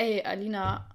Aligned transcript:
Ey, 0.00 0.22
Alina, 0.22 0.88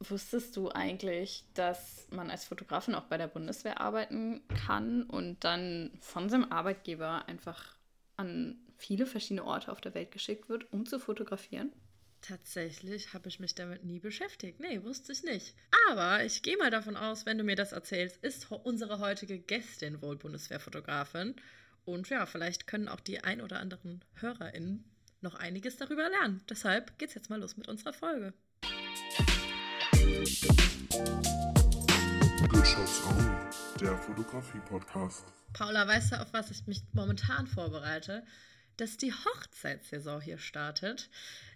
wusstest 0.00 0.56
du 0.56 0.68
eigentlich, 0.68 1.44
dass 1.54 2.08
man 2.10 2.28
als 2.28 2.44
Fotografin 2.44 2.96
auch 2.96 3.04
bei 3.04 3.16
der 3.16 3.28
Bundeswehr 3.28 3.80
arbeiten 3.80 4.42
kann 4.66 5.04
und 5.04 5.44
dann 5.44 5.92
von 6.00 6.28
seinem 6.28 6.50
Arbeitgeber 6.50 7.28
einfach 7.28 7.76
an 8.16 8.58
viele 8.76 9.06
verschiedene 9.06 9.44
Orte 9.44 9.70
auf 9.70 9.80
der 9.80 9.94
Welt 9.94 10.10
geschickt 10.10 10.48
wird, 10.48 10.72
um 10.72 10.86
zu 10.86 10.98
fotografieren? 10.98 11.72
Tatsächlich 12.20 13.14
habe 13.14 13.28
ich 13.28 13.38
mich 13.38 13.54
damit 13.54 13.84
nie 13.84 14.00
beschäftigt. 14.00 14.58
Nee, 14.58 14.82
wusste 14.82 15.12
ich 15.12 15.22
nicht. 15.22 15.54
Aber 15.88 16.24
ich 16.24 16.42
gehe 16.42 16.56
mal 16.56 16.72
davon 16.72 16.96
aus, 16.96 17.26
wenn 17.26 17.38
du 17.38 17.44
mir 17.44 17.54
das 17.54 17.70
erzählst, 17.70 18.16
ist 18.24 18.50
unsere 18.50 18.98
heutige 18.98 19.38
Gästin 19.38 20.02
wohl 20.02 20.16
Bundeswehrfotografin. 20.16 21.36
Und 21.84 22.08
ja, 22.08 22.26
vielleicht 22.26 22.66
können 22.66 22.88
auch 22.88 22.98
die 22.98 23.22
ein 23.22 23.40
oder 23.40 23.60
anderen 23.60 24.04
HörerInnen 24.14 24.84
noch 25.20 25.36
einiges 25.36 25.76
darüber 25.76 26.08
lernen. 26.08 26.42
Deshalb 26.48 26.98
geht's 26.98 27.14
jetzt 27.14 27.30
mal 27.30 27.40
los 27.40 27.56
mit 27.56 27.68
unserer 27.68 27.92
Folge. 27.92 28.34
Good 30.28 30.36
Shots 32.66 33.02
Only, 33.06 33.30
der 33.80 33.96
Fotografie-Podcast. 33.96 35.24
Paula, 35.54 35.88
weißt 35.88 36.12
du, 36.12 36.20
auf 36.20 36.34
was 36.34 36.50
ich 36.50 36.66
mich 36.66 36.82
momentan 36.92 37.46
vorbereite? 37.46 38.26
Dass 38.76 38.98
die 38.98 39.14
Hochzeitssaison 39.14 40.20
hier 40.20 40.36
startet. 40.36 41.08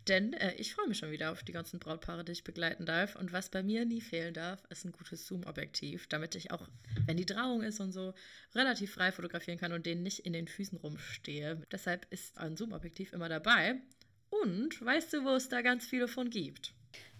Denn 0.08 0.32
äh, 0.32 0.54
ich 0.54 0.74
freue 0.74 0.88
mich 0.88 0.96
schon 0.96 1.10
wieder 1.10 1.32
auf 1.32 1.42
die 1.42 1.52
ganzen 1.52 1.80
Brautpaare, 1.80 2.24
die 2.24 2.32
ich 2.32 2.44
begleiten 2.44 2.86
darf. 2.86 3.14
Und 3.14 3.34
was 3.34 3.50
bei 3.50 3.62
mir 3.62 3.84
nie 3.84 4.00
fehlen 4.00 4.32
darf, 4.32 4.64
ist 4.70 4.86
ein 4.86 4.92
gutes 4.92 5.26
Zoom-Objektiv, 5.26 6.06
damit 6.06 6.34
ich 6.34 6.50
auch, 6.50 6.66
wenn 7.04 7.18
die 7.18 7.26
Trauung 7.26 7.62
ist 7.62 7.78
und 7.78 7.92
so, 7.92 8.14
relativ 8.54 8.94
frei 8.94 9.12
fotografieren 9.12 9.58
kann 9.58 9.72
und 9.72 9.84
denen 9.84 10.02
nicht 10.02 10.20
in 10.20 10.32
den 10.32 10.48
Füßen 10.48 10.78
rumstehe. 10.78 11.60
Deshalb 11.70 12.06
ist 12.08 12.38
ein 12.38 12.56
Zoom-Objektiv 12.56 13.12
immer 13.12 13.28
dabei. 13.28 13.82
Und 14.30 14.82
weißt 14.82 15.12
du, 15.12 15.24
wo 15.24 15.34
es 15.34 15.50
da 15.50 15.60
ganz 15.60 15.86
viele 15.86 16.08
von 16.08 16.30
gibt? 16.30 16.72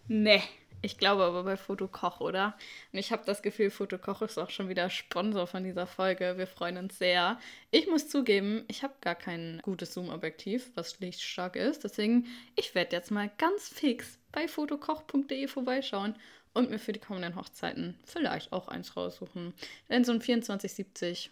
Nee, 0.08 0.42
ich 0.82 0.98
glaube 0.98 1.22
aber 1.22 1.44
bei 1.44 1.56
Fotokoch, 1.56 2.20
oder? 2.20 2.56
Und 2.92 2.98
ich 2.98 3.12
habe 3.12 3.22
das 3.24 3.42
Gefühl, 3.42 3.70
Fotokoch 3.70 4.20
ist 4.22 4.38
auch 4.38 4.50
schon 4.50 4.68
wieder 4.68 4.90
Sponsor 4.90 5.46
von 5.46 5.64
dieser 5.64 5.86
Folge. 5.86 6.34
Wir 6.36 6.46
freuen 6.46 6.76
uns 6.76 6.98
sehr. 6.98 7.38
Ich 7.70 7.86
muss 7.86 8.08
zugeben, 8.08 8.64
ich 8.68 8.82
habe 8.82 8.94
gar 9.00 9.14
kein 9.14 9.60
gutes 9.62 9.94
Zoom-Objektiv, 9.94 10.72
was 10.74 10.98
lichtstark 11.00 11.56
ist. 11.56 11.84
Deswegen, 11.84 12.26
ich 12.56 12.74
werde 12.74 12.96
jetzt 12.96 13.10
mal 13.10 13.30
ganz 13.38 13.68
fix 13.68 14.18
bei 14.32 14.48
fotokoch.de 14.48 15.46
vorbeischauen 15.46 16.16
und 16.52 16.70
mir 16.70 16.78
für 16.78 16.92
die 16.92 17.00
kommenden 17.00 17.36
Hochzeiten 17.36 17.98
vielleicht 18.04 18.52
auch 18.52 18.68
eins 18.68 18.96
raussuchen. 18.96 19.54
Denn 19.88 20.04
so 20.04 20.12
ein 20.12 20.20
2470 20.20 21.30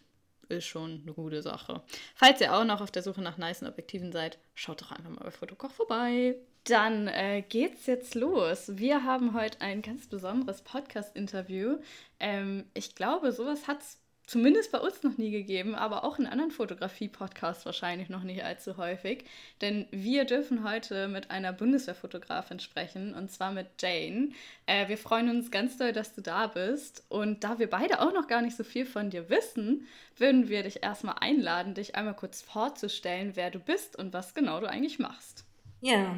ist 0.49 0.65
schon 0.65 1.03
eine 1.03 1.13
gute 1.13 1.43
Sache. 1.43 1.83
Falls 2.15 2.41
ihr 2.41 2.55
auch 2.55 2.65
noch 2.65 2.81
auf 2.81 2.91
der 2.91 3.03
Suche 3.03 3.23
nach 3.23 3.39
nice 3.39 3.63
Objektiven 3.63 4.13
seid, 4.13 4.39
schaut 4.55 4.83
doch 4.83 4.91
einfach 4.93 5.11
mal 5.11 5.25
bei 5.25 5.31
Fotokoch 5.31 5.71
vorbei. 5.71 6.37
Dann 6.71 7.09
äh, 7.09 7.43
geht's 7.43 7.87
jetzt 7.87 8.15
los. 8.15 8.77
Wir 8.77 9.03
haben 9.03 9.35
heute 9.35 9.61
ein 9.61 9.83
ganz 9.83 10.07
besonderes 10.07 10.63
Podcast-Interview. 10.63 11.79
Ähm, 12.21 12.65
ich 12.75 12.95
glaube, 12.95 13.33
sowas 13.33 13.67
hat 13.67 13.81
es 13.81 13.99
zumindest 14.25 14.71
bei 14.71 14.79
uns 14.79 15.03
noch 15.03 15.19
nie 15.19 15.33
gegeben, 15.33 15.75
aber 15.75 16.05
auch 16.05 16.21
in 16.21 16.29
anderen 16.29 16.53
Fotografie-Podcasts 16.53 17.67
wahrscheinlich 17.67 18.09
noch 18.09 18.23
nicht 18.23 18.45
allzu 18.45 18.77
häufig. 18.77 19.25
Denn 19.61 19.89
wir 19.91 20.27
dürfen 20.27 20.63
heute 20.63 21.09
mit 21.09 21.33
einer 21.33 21.53
Bundeswehrfotografin 21.53 22.61
sprechen, 22.61 23.15
und 23.15 23.33
zwar 23.33 23.51
mit 23.51 23.67
Jane. 23.81 24.29
Äh, 24.67 24.87
wir 24.87 24.97
freuen 24.97 25.29
uns 25.29 25.51
ganz 25.51 25.77
doll, 25.77 25.93
dass 25.93 26.15
du 26.15 26.21
da 26.21 26.47
bist. 26.47 27.03
Und 27.09 27.43
da 27.43 27.59
wir 27.59 27.69
beide 27.69 28.01
auch 28.01 28.15
noch 28.15 28.29
gar 28.29 28.43
nicht 28.43 28.57
so 28.57 28.63
viel 28.63 28.87
von 28.87 29.11
dir 29.11 29.29
wissen, 29.29 29.89
würden 30.17 30.49
wir 30.49 30.63
dich 30.63 30.85
erstmal 30.85 31.17
einladen, 31.19 31.75
dich 31.75 31.97
einmal 31.97 32.15
kurz 32.15 32.43
vorzustellen, 32.43 33.33
wer 33.35 33.51
du 33.51 33.59
bist 33.59 33.97
und 33.97 34.13
was 34.13 34.35
genau 34.35 34.61
du 34.61 34.69
eigentlich 34.69 35.01
machst. 35.01 35.45
Ja, 35.81 36.15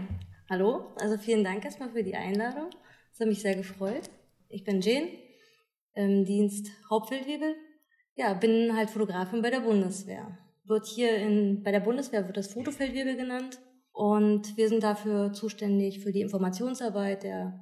Hallo, 0.53 0.92
also 0.97 1.17
vielen 1.17 1.45
Dank 1.45 1.64
erstmal 1.64 1.89
für 1.89 2.03
die 2.03 2.14
Einladung. 2.14 2.69
Das 3.11 3.20
hat 3.20 3.27
mich 3.27 3.41
sehr 3.41 3.56
gefreut. 3.56 4.11
Ich 4.50 4.64
bin 4.64 4.83
Jane, 4.83 5.08
im 5.95 6.27
Dienst 6.27 6.69
Hauptfeldwebel. 6.91 7.55
Ja, 8.17 8.34
bin 8.34 8.77
halt 8.77 8.91
Fotografin 8.91 9.41
bei 9.41 9.48
der 9.48 9.61
Bundeswehr. 9.61 10.36
Wird 10.67 10.86
hier 10.86 11.17
in, 11.17 11.63
bei 11.63 11.70
der 11.73 11.80
Bundeswehr 11.80 12.27
wird 12.27 12.36
das 12.36 12.52
Fotofeldwebel 12.52 13.17
genannt. 13.17 13.63
Und 13.92 14.58
wir 14.58 14.68
sind 14.68 14.83
dafür 14.83 15.33
zuständig 15.33 16.01
für 16.01 16.13
die 16.13 16.20
Informationsarbeit 16.20 17.23
der, 17.23 17.58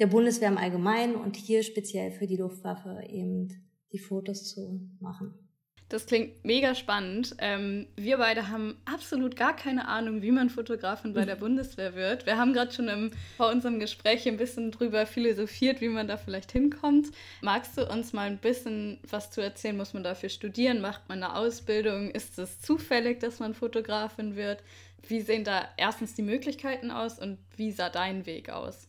der 0.00 0.08
Bundeswehr 0.08 0.48
im 0.48 0.58
Allgemeinen 0.58 1.14
und 1.14 1.36
hier 1.36 1.62
speziell 1.62 2.10
für 2.10 2.26
die 2.26 2.38
Luftwaffe 2.38 3.00
eben 3.08 3.46
die 3.92 4.00
Fotos 4.00 4.48
zu 4.48 4.90
machen. 4.98 5.47
Das 5.90 6.04
klingt 6.04 6.44
mega 6.44 6.74
spannend. 6.74 7.34
Ähm, 7.38 7.86
wir 7.96 8.18
beide 8.18 8.48
haben 8.48 8.76
absolut 8.84 9.36
gar 9.36 9.56
keine 9.56 9.88
Ahnung, 9.88 10.20
wie 10.20 10.30
man 10.30 10.50
Fotografin 10.50 11.14
bei 11.14 11.24
der 11.24 11.36
Bundeswehr 11.36 11.94
wird. 11.94 12.26
Wir 12.26 12.36
haben 12.36 12.52
gerade 12.52 12.72
schon 12.72 12.88
im, 12.88 13.10
vor 13.38 13.48
unserem 13.48 13.80
Gespräch 13.80 14.28
ein 14.28 14.36
bisschen 14.36 14.70
drüber 14.70 15.06
philosophiert, 15.06 15.80
wie 15.80 15.88
man 15.88 16.06
da 16.06 16.18
vielleicht 16.18 16.52
hinkommt. 16.52 17.08
Magst 17.40 17.78
du 17.78 17.90
uns 17.90 18.12
mal 18.12 18.26
ein 18.26 18.36
bisschen 18.36 18.98
was 19.08 19.30
zu 19.30 19.40
erzählen? 19.40 19.78
Muss 19.78 19.94
man 19.94 20.02
dafür 20.02 20.28
studieren? 20.28 20.82
Macht 20.82 21.08
man 21.08 21.22
eine 21.22 21.34
Ausbildung? 21.34 22.10
Ist 22.10 22.38
es 22.38 22.60
zufällig, 22.60 23.20
dass 23.20 23.38
man 23.38 23.54
Fotografin 23.54 24.36
wird? 24.36 24.62
Wie 25.06 25.22
sehen 25.22 25.44
da 25.44 25.68
erstens 25.78 26.14
die 26.14 26.22
Möglichkeiten 26.22 26.90
aus 26.90 27.18
und 27.18 27.38
wie 27.56 27.72
sah 27.72 27.88
dein 27.88 28.26
Weg 28.26 28.50
aus? 28.50 28.88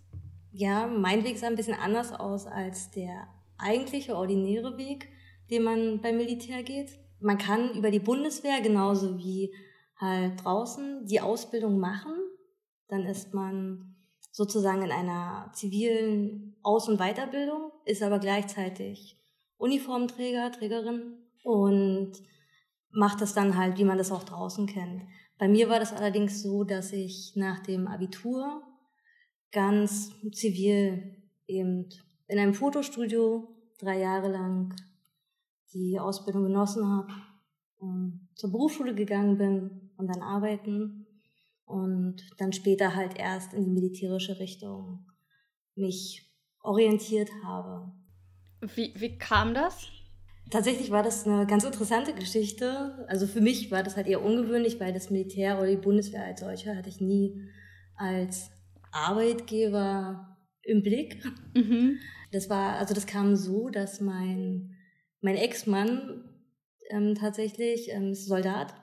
Ja, 0.51 0.87
mein 0.87 1.23
Weg 1.23 1.37
sah 1.37 1.47
ein 1.47 1.55
bisschen 1.55 1.77
anders 1.79 2.11
aus 2.11 2.45
als 2.45 2.91
der 2.91 3.27
eigentliche, 3.57 4.17
ordinäre 4.17 4.77
Weg 4.77 5.07
den 5.49 5.63
man 5.63 6.01
beim 6.01 6.17
Militär 6.17 6.63
geht. 6.63 6.91
Man 7.19 7.37
kann 7.37 7.73
über 7.75 7.91
die 7.91 7.99
Bundeswehr 7.99 8.61
genauso 8.61 9.17
wie 9.17 9.53
halt 9.97 10.43
draußen 10.43 11.05
die 11.05 11.21
Ausbildung 11.21 11.79
machen. 11.79 12.13
Dann 12.87 13.05
ist 13.05 13.33
man 13.33 13.95
sozusagen 14.31 14.83
in 14.83 14.91
einer 14.91 15.51
zivilen 15.53 16.55
Aus- 16.63 16.87
und 16.87 16.99
Weiterbildung, 16.99 17.71
ist 17.85 18.03
aber 18.03 18.19
gleichzeitig 18.19 19.17
Uniformträger, 19.57 20.51
Trägerin 20.51 21.17
und 21.43 22.13
macht 22.91 23.21
das 23.21 23.33
dann 23.33 23.57
halt, 23.57 23.77
wie 23.77 23.83
man 23.83 23.97
das 23.97 24.11
auch 24.11 24.23
draußen 24.23 24.67
kennt. 24.67 25.03
Bei 25.37 25.47
mir 25.47 25.69
war 25.69 25.79
das 25.79 25.93
allerdings 25.93 26.41
so, 26.41 26.63
dass 26.63 26.91
ich 26.91 27.33
nach 27.35 27.59
dem 27.59 27.87
Abitur 27.87 28.61
ganz 29.51 30.11
zivil 30.31 31.15
eben 31.47 31.89
in 32.27 32.39
einem 32.39 32.53
Fotostudio 32.53 33.47
drei 33.79 33.99
Jahre 33.99 34.29
lang 34.31 34.75
die 35.73 35.99
Ausbildung 35.99 36.43
genossen 36.43 36.85
habe, 36.85 37.13
zur 38.35 38.51
Berufsschule 38.51 38.93
gegangen 38.93 39.37
bin 39.37 39.91
und 39.97 40.07
dann 40.07 40.21
arbeiten 40.21 41.07
und 41.65 42.17
dann 42.37 42.51
später 42.51 42.95
halt 42.95 43.17
erst 43.17 43.53
in 43.53 43.63
die 43.63 43.71
militärische 43.71 44.39
Richtung 44.39 45.05
mich 45.75 46.29
orientiert 46.61 47.29
habe. 47.43 47.91
Wie, 48.75 48.93
wie 48.95 49.17
kam 49.17 49.53
das? 49.53 49.87
Tatsächlich 50.49 50.89
war 50.89 51.03
das 51.03 51.27
eine 51.27 51.45
ganz 51.45 51.63
interessante 51.63 52.13
Geschichte. 52.13 53.05
Also 53.07 53.27
für 53.27 53.39
mich 53.39 53.71
war 53.71 53.83
das 53.83 53.95
halt 53.95 54.07
eher 54.07 54.23
ungewöhnlich, 54.23 54.79
weil 54.79 54.93
das 54.93 55.11
Militär 55.11 55.57
oder 55.57 55.67
die 55.67 55.77
Bundeswehr 55.77 56.25
als 56.25 56.39
solche 56.39 56.75
hatte 56.75 56.89
ich 56.89 56.99
nie 56.99 57.47
als 57.95 58.49
Arbeitgeber 58.91 60.37
im 60.63 60.81
Blick. 60.81 61.23
Mhm. 61.53 61.99
Das 62.31 62.49
war, 62.49 62.77
also 62.77 62.93
das 62.93 63.05
kam 63.05 63.35
so, 63.35 63.69
dass 63.69 64.01
mein 64.01 64.75
mein 65.21 65.35
Ex-Mann 65.35 66.23
ähm, 66.89 67.15
tatsächlich 67.15 67.89
ähm, 67.91 68.11
ist 68.11 68.27
Soldat 68.27 68.73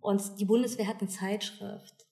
und 0.00 0.40
die 0.40 0.44
Bundeswehr 0.44 0.86
hat 0.86 1.00
eine 1.00 1.08
Zeitschrift 1.08 2.06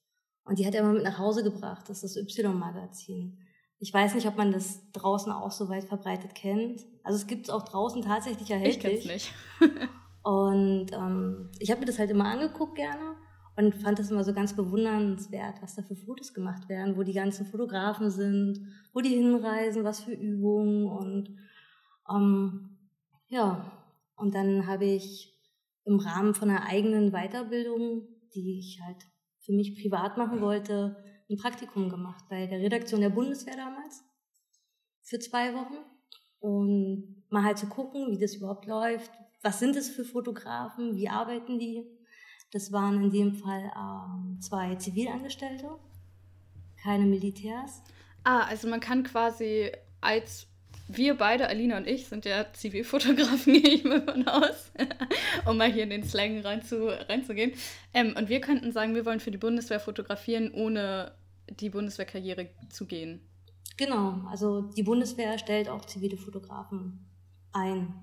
und 0.45 0.59
die 0.59 0.67
hat 0.67 0.75
er 0.75 0.83
immer 0.83 0.93
mit 0.93 1.03
nach 1.03 1.19
Hause 1.19 1.43
gebracht. 1.43 1.89
Das 1.89 2.03
ist 2.03 2.17
das 2.17 2.39
Y-Magazin. 2.39 3.39
Ich 3.79 3.93
weiß 3.93 4.15
nicht, 4.15 4.27
ob 4.27 4.37
man 4.37 4.53
das 4.53 4.91
draußen 4.93 5.31
auch 5.33 5.51
so 5.51 5.69
weit 5.69 5.85
verbreitet 5.85 6.35
kennt. 6.35 6.87
Also 7.05 7.19
es 7.19 7.27
gibt 7.27 7.47
es 7.47 7.51
auch 7.51 7.63
draußen 7.63 8.03
tatsächlich 8.03 8.51
erhältlich. 8.51 9.05
Ich 9.05 9.09
kenn's 9.09 9.31
nicht. 9.61 9.89
und 10.23 10.93
ähm, 10.93 11.51
ich 11.59 11.71
habe 11.71 11.81
mir 11.81 11.87
das 11.87 11.99
halt 11.99 12.11
immer 12.11 12.27
angeguckt 12.27 12.77
gerne 12.77 13.17
und 13.57 13.75
fand 13.75 13.99
das 13.99 14.11
immer 14.11 14.25
so 14.25 14.33
ganz 14.33 14.55
bewundernswert, 14.55 15.61
was 15.63 15.75
da 15.75 15.83
für 15.83 15.97
Fotos 15.97 16.33
gemacht 16.33 16.69
werden, 16.69 16.97
wo 16.97 17.03
die 17.03 17.13
ganzen 17.13 17.47
Fotografen 17.47 18.11
sind, 18.11 18.61
wo 18.93 19.01
die 19.01 19.15
hinreisen, 19.15 19.85
was 19.85 20.01
für 20.01 20.13
Übungen 20.13 20.87
und 20.87 21.37
ähm, 22.11 22.76
ja, 23.29 23.73
und 24.17 24.35
dann 24.35 24.67
habe 24.67 24.85
ich 24.85 25.35
im 25.85 25.99
Rahmen 25.99 26.35
von 26.35 26.51
einer 26.51 26.67
eigenen 26.67 27.13
Weiterbildung, 27.13 28.09
die 28.35 28.59
ich 28.59 28.81
halt 28.85 29.07
für 29.41 29.53
mich 29.53 29.81
privat 29.81 30.17
machen 30.17 30.41
wollte, 30.41 30.97
ein 31.31 31.37
Praktikum 31.37 31.89
gemacht 31.89 32.25
bei 32.29 32.47
der 32.47 32.61
Redaktion 32.61 33.01
der 33.01 33.11
Bundeswehr 33.11 33.57
damals 33.57 34.03
für 35.03 35.19
zwei 35.19 35.55
Wochen 35.55 35.77
und 36.41 37.25
mal 37.31 37.45
halt 37.45 37.59
zu 37.59 37.69
gucken, 37.69 38.11
wie 38.11 38.19
das 38.19 38.35
überhaupt 38.35 38.67
läuft, 38.67 39.11
was 39.43 39.59
sind 39.59 39.77
es 39.77 39.89
für 39.89 40.05
Fotografen, 40.05 40.97
wie 40.97 41.09
arbeiten 41.09 41.59
die. 41.59 41.85
Das 42.53 42.73
waren 42.73 43.03
in 43.03 43.11
dem 43.11 43.35
Fall 43.35 43.71
ähm, 43.77 44.41
zwei 44.41 44.75
Zivilangestellte, 44.77 45.79
keine 46.83 47.07
Militärs. 47.07 47.83
Ah, 48.25 48.43
also 48.43 48.69
man 48.69 48.81
kann 48.81 49.05
quasi 49.05 49.71
als 50.01 50.49
wir 50.89 51.15
beide, 51.17 51.49
Alina 51.49 51.77
und 51.79 51.87
ich, 51.87 52.07
sind 52.09 52.25
ja 52.25 52.53
Zivilfotografen, 52.53 53.53
gehe 53.63 53.75
ich 53.75 53.85
mal 53.85 54.03
von 54.03 54.27
aus, 54.29 54.71
um 55.47 55.57
mal 55.57 55.71
hier 55.73 55.83
in 55.85 55.91
den 55.91 56.05
Slang 56.05 56.41
rein 56.41 56.63
zu, 56.63 56.87
reinzugehen. 57.09 57.53
Ähm, 57.95 58.15
und 58.17 58.29
wir 58.29 58.41
könnten 58.41 58.73
sagen, 58.73 58.95
wir 58.95 59.05
wollen 59.05 59.21
für 59.21 59.31
die 59.31 59.39
Bundeswehr 59.39 59.81
fotografieren, 59.81 60.53
ohne 60.53 61.13
die 61.49 61.71
Bundeswehrkarriere 61.71 62.49
zu 62.71 62.87
gehen. 62.87 63.21
Genau, 63.77 64.23
also 64.31 64.63
die 64.63 64.83
Bundeswehr 64.83 65.39
stellt 65.39 65.69
auch 65.69 65.85
zivile 65.85 66.17
Fotografen 66.17 67.07
ein. 67.53 67.95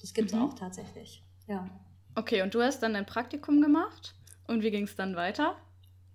Das 0.00 0.14
gibt 0.14 0.30
es 0.30 0.34
Mhm. 0.36 0.42
auch 0.42 0.54
tatsächlich, 0.54 1.22
ja. 1.46 1.68
Okay, 2.14 2.42
und 2.42 2.54
du 2.54 2.62
hast 2.62 2.80
dann 2.82 2.94
dein 2.94 3.06
Praktikum 3.06 3.60
gemacht? 3.60 4.14
Und 4.46 4.62
wie 4.62 4.70
ging 4.70 4.84
es 4.84 4.96
dann 4.96 5.14
weiter? 5.16 5.56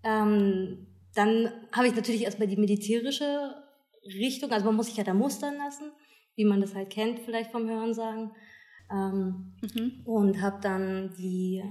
Ähm, 0.04 0.88
dann 1.14 1.52
habe 1.72 1.88
ich 1.88 1.96
natürlich 1.96 2.24
erstmal 2.24 2.48
die 2.48 2.58
militärische 2.58 3.56
Richtung, 4.04 4.52
also 4.52 4.66
man 4.66 4.76
muss 4.76 4.88
sich 4.88 4.98
ja 4.98 5.04
da 5.04 5.14
mustern 5.14 5.58
lassen, 5.58 5.92
wie 6.36 6.46
man 6.46 6.62
das 6.62 6.76
halt 6.76 6.90
kennt, 6.90 7.20
vielleicht 7.20 7.52
vom 7.52 7.68
Hörensagen. 7.70 8.32
Ähm, 8.92 9.54
Mhm. 9.62 10.02
und 10.06 10.42
habe 10.42 10.60
dann 10.62 11.16
die 11.18 11.64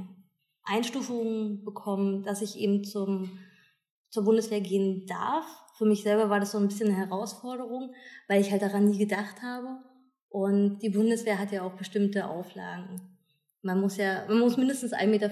Einstufung 0.65 1.65
bekommen, 1.65 2.23
dass 2.25 2.43
ich 2.43 2.59
eben 2.59 2.83
zum, 2.85 3.39
zur 4.11 4.25
Bundeswehr 4.25 4.61
gehen 4.61 5.07
darf. 5.07 5.45
Für 5.79 5.85
mich 5.85 6.03
selber 6.03 6.31
war 6.31 6.41
das 6.41 6.53
so 6.53 6.59
ein 6.59 6.69
bisschen 6.69 6.89
eine 6.89 6.97
Herausforderung, 6.97 7.93
weil 8.29 8.41
ich 8.41 8.51
halt 8.51 8.63
daran 8.63 8.87
nie 8.89 8.99
gedacht 8.99 9.43
habe. 9.43 9.79
Und 10.29 10.81
die 10.81 10.91
Bundeswehr 10.91 11.39
hat 11.39 11.53
ja 11.53 11.63
auch 11.63 11.75
bestimmte 11.75 12.27
Auflagen. 12.27 13.01
Man 13.63 13.81
muss 13.81 13.97
ja, 13.97 14.25
man 14.29 14.41
muss 14.41 14.57
mindestens 14.57 14.93
1,55 14.93 15.07
Meter 15.07 15.29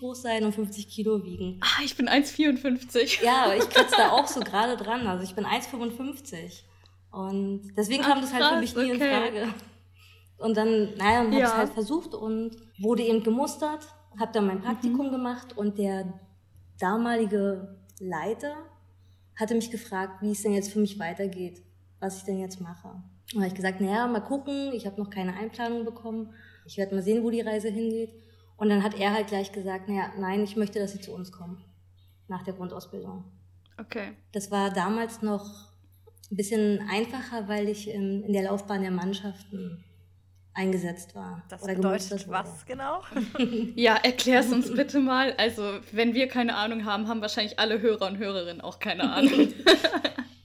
groß 0.00 0.22
sein 0.22 0.44
und 0.44 0.52
50 0.54 0.88
Kilo 0.88 1.24
wiegen. 1.24 1.60
Ah, 1.62 1.82
ich 1.84 1.96
bin 1.96 2.08
1,54. 2.08 3.22
Ja, 3.24 3.44
aber 3.44 3.56
ich 3.56 3.68
kratze 3.68 3.94
da 3.96 4.10
auch 4.12 4.26
so 4.26 4.40
gerade 4.40 4.76
dran. 4.76 5.06
Also 5.06 5.22
ich 5.24 5.34
bin 5.34 5.44
1,55. 5.46 6.62
Und 7.14 7.72
deswegen 7.76 8.02
Ach, 8.04 8.08
kam 8.10 8.20
das 8.20 8.32
halt 8.32 8.44
für 8.44 8.60
mich 8.60 8.74
nie 8.76 8.90
in 8.90 8.96
okay. 8.96 9.10
Frage. 9.32 9.54
Und 10.38 10.56
dann, 10.56 10.94
naja, 10.96 11.18
habe 11.20 11.28
ich 11.30 11.38
Ja. 11.38 11.46
es 11.46 11.54
halt 11.54 11.70
versucht 11.70 12.14
und 12.14 12.56
wurde 12.80 13.02
eben 13.02 13.22
gemustert, 13.22 13.86
habe 14.18 14.32
dann 14.32 14.46
mein 14.46 14.58
Mhm. 14.58 14.62
Praktikum 14.62 15.10
gemacht 15.10 15.56
und 15.56 15.78
der 15.78 16.12
damalige 16.78 17.78
Leiter 18.00 18.54
hatte 19.36 19.54
mich 19.54 19.70
gefragt, 19.70 20.22
wie 20.22 20.32
es 20.32 20.42
denn 20.42 20.52
jetzt 20.54 20.72
für 20.72 20.78
mich 20.80 20.98
weitergeht, 20.98 21.62
was 22.00 22.18
ich 22.18 22.24
denn 22.24 22.38
jetzt 22.38 22.60
mache. 22.60 22.88
Und 23.32 23.40
habe 23.40 23.46
ich 23.48 23.54
gesagt, 23.54 23.80
naja, 23.80 24.06
mal 24.06 24.20
gucken, 24.20 24.72
ich 24.72 24.86
habe 24.86 25.00
noch 25.00 25.10
keine 25.10 25.34
Einplanung 25.34 25.84
bekommen, 25.84 26.32
ich 26.66 26.76
werde 26.76 26.94
mal 26.94 27.02
sehen, 27.02 27.22
wo 27.24 27.30
die 27.30 27.40
Reise 27.40 27.68
hingeht. 27.68 28.12
Und 28.56 28.68
dann 28.68 28.82
hat 28.84 28.94
er 28.98 29.12
halt 29.12 29.28
gleich 29.28 29.50
gesagt, 29.52 29.88
naja, 29.88 30.12
nein, 30.18 30.44
ich 30.44 30.56
möchte, 30.56 30.78
dass 30.78 30.92
sie 30.92 31.00
zu 31.00 31.12
uns 31.12 31.32
kommen, 31.32 31.64
nach 32.28 32.42
der 32.42 32.54
Grundausbildung. 32.54 33.24
Okay. 33.80 34.12
Das 34.32 34.50
war 34.50 34.70
damals 34.70 35.22
noch 35.22 35.72
ein 36.30 36.36
bisschen 36.36 36.88
einfacher, 36.90 37.48
weil 37.48 37.68
ich 37.68 37.88
in, 37.88 38.22
in 38.24 38.32
der 38.32 38.44
Laufbahn 38.44 38.82
der 38.82 38.90
Mannschaften 38.90 39.84
eingesetzt 40.54 41.14
war. 41.14 41.42
Das 41.48 41.62
oder 41.62 41.74
bedeutet 41.74 42.28
was 42.28 42.64
genau? 42.64 43.02
Ja, 43.74 43.96
erklär's 43.96 44.52
uns 44.52 44.72
bitte 44.72 45.00
mal. 45.00 45.32
Also, 45.32 45.80
wenn 45.92 46.14
wir 46.14 46.28
keine 46.28 46.54
Ahnung 46.54 46.84
haben, 46.84 47.08
haben 47.08 47.20
wahrscheinlich 47.20 47.58
alle 47.58 47.80
Hörer 47.80 48.06
und 48.06 48.18
Hörerinnen 48.18 48.60
auch 48.60 48.78
keine 48.78 49.12
Ahnung. 49.12 49.48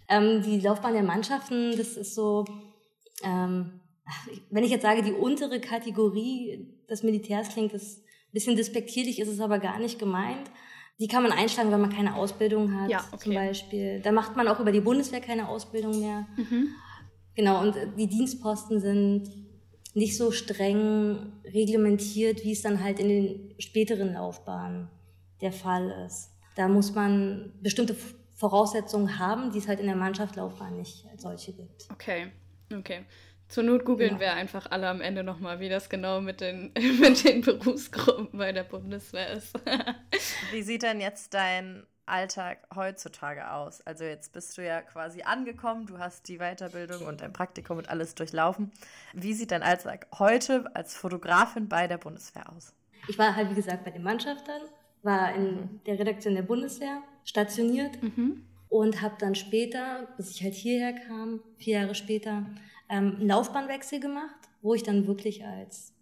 Ähm, 0.09 0.41
die 0.41 0.59
Laufbahn 0.59 0.93
der 0.93 1.03
Mannschaften, 1.03 1.77
das 1.77 1.95
ist 1.95 2.15
so, 2.15 2.43
ähm, 3.23 3.79
wenn 4.49 4.63
ich 4.63 4.71
jetzt 4.71 4.81
sage, 4.81 5.03
die 5.03 5.13
untere 5.13 5.61
Kategorie 5.61 6.67
des 6.89 7.03
Militärs 7.03 7.49
klingt 7.49 7.75
das 7.75 7.97
ein 7.97 8.33
bisschen 8.33 8.55
despektierlich, 8.55 9.19
ist 9.19 9.27
es 9.27 9.39
aber 9.39 9.59
gar 9.59 9.77
nicht 9.77 9.99
gemeint. 9.99 10.49
Die 10.99 11.07
kann 11.07 11.23
man 11.23 11.31
einschlagen, 11.31 11.71
wenn 11.71 11.79
man 11.81 11.91
keine 11.91 12.15
Ausbildung 12.15 12.79
hat, 12.79 12.89
Ja, 12.89 13.03
okay. 13.11 13.23
zum 13.23 13.33
Beispiel. 13.33 14.01
Da 14.01 14.11
macht 14.11 14.35
man 14.35 14.47
auch 14.47 14.59
über 14.59 14.71
die 14.71 14.81
Bundeswehr 14.81 15.21
keine 15.21 15.47
Ausbildung 15.47 15.99
mehr. 15.99 16.27
mhm. 16.35 16.69
Genau, 17.35 17.61
und 17.61 17.73
die 17.97 18.07
Dienstposten 18.07 18.81
sind 18.81 19.29
nicht 19.93 20.17
so 20.17 20.31
streng 20.31 21.31
reglementiert, 21.45 22.43
wie 22.43 22.51
es 22.51 22.61
dann 22.61 22.83
halt 22.83 22.99
in 22.99 23.07
den 23.07 23.55
späteren 23.59 24.13
Laufbahnen 24.13 24.89
der 25.39 25.53
Fall 25.53 25.89
ist. 26.05 26.31
Da 26.55 26.67
muss 26.67 26.93
man 26.93 27.53
bestimmte 27.61 27.95
Voraussetzungen 28.35 29.19
haben, 29.19 29.51
die 29.51 29.59
es 29.59 29.67
halt 29.69 29.79
in 29.79 29.85
der 29.85 29.95
Mannschaftslaufbahn 29.95 30.75
nicht 30.75 31.05
als 31.11 31.21
solche 31.21 31.53
gibt. 31.53 31.87
Okay, 31.91 32.27
okay. 32.75 33.05
Zur 33.49 33.63
Not 33.63 33.83
googeln 33.83 34.09
Genau. 34.09 34.21
wir 34.21 34.33
einfach 34.33 34.67
alle 34.69 34.87
am 34.87 35.01
Ende 35.01 35.23
nochmal, 35.23 35.59
wie 35.59 35.69
das 35.69 35.89
genau 35.89 36.21
mit 36.21 36.39
den, 36.39 36.71
mit 36.99 37.23
den 37.23 37.41
Berufsgruppen 37.41 38.37
bei 38.37 38.51
der 38.51 38.63
Bundeswehr 38.63 39.31
ist. 39.31 39.59
Wie 40.51 40.61
sieht 40.61 40.83
denn 40.83 41.01
jetzt 41.01 41.33
dein 41.33 41.83
Alltag 42.05 42.59
heutzutage 42.75 43.51
aus? 43.51 43.81
Also 43.81 44.03
jetzt 44.03 44.33
bist 44.33 44.55
du 44.57 44.63
ja 44.63 44.83
quasi 44.83 45.23
angekommen, 45.23 45.87
du 45.87 45.97
hast 45.97 46.27
die 46.27 46.37
Weiterbildung 46.37 47.01
und 47.07 47.21
dein 47.21 47.33
Praktikum 47.33 47.79
und 47.79 47.89
alles 47.89 48.13
durchlaufen. 48.13 48.71
Wie 49.13 49.33
sieht 49.33 49.49
dein 49.49 49.63
Alltag 49.63 50.05
heute 50.19 50.69
als 50.75 50.95
Fotografin 50.95 51.67
bei 51.67 51.87
der 51.87 51.97
Bundeswehr 51.97 52.51
aus? 52.55 52.73
Ich 53.07 53.17
war 53.17 53.35
halt, 53.35 53.49
wie 53.49 53.55
gesagt, 53.55 53.83
bei 53.83 53.91
den 53.91 54.03
Mannschaftern, 54.03 54.61
war 55.01 55.33
in 55.33 55.81
der 55.87 55.97
Redaktion 55.97 56.35
der 56.35 56.43
Bundeswehr 56.43 57.01
stationiert 57.25 58.01
mhm. 58.03 58.45
und 58.69 59.01
habe 59.01 59.15
dann 59.17 59.33
später, 59.33 60.07
bis 60.17 60.29
ich 60.29 60.43
halt 60.43 60.53
hierher 60.53 60.93
kam, 60.93 61.39
vier 61.57 61.79
Jahre 61.79 61.95
später, 61.95 62.45
ähm, 62.89 63.17
Laufbahnwechsel 63.19 63.99
gemacht, 63.99 64.49
wo 64.61 64.73
ich 64.73 64.83
dann 64.83 65.07
wirklich 65.07 65.45
als 65.45 65.93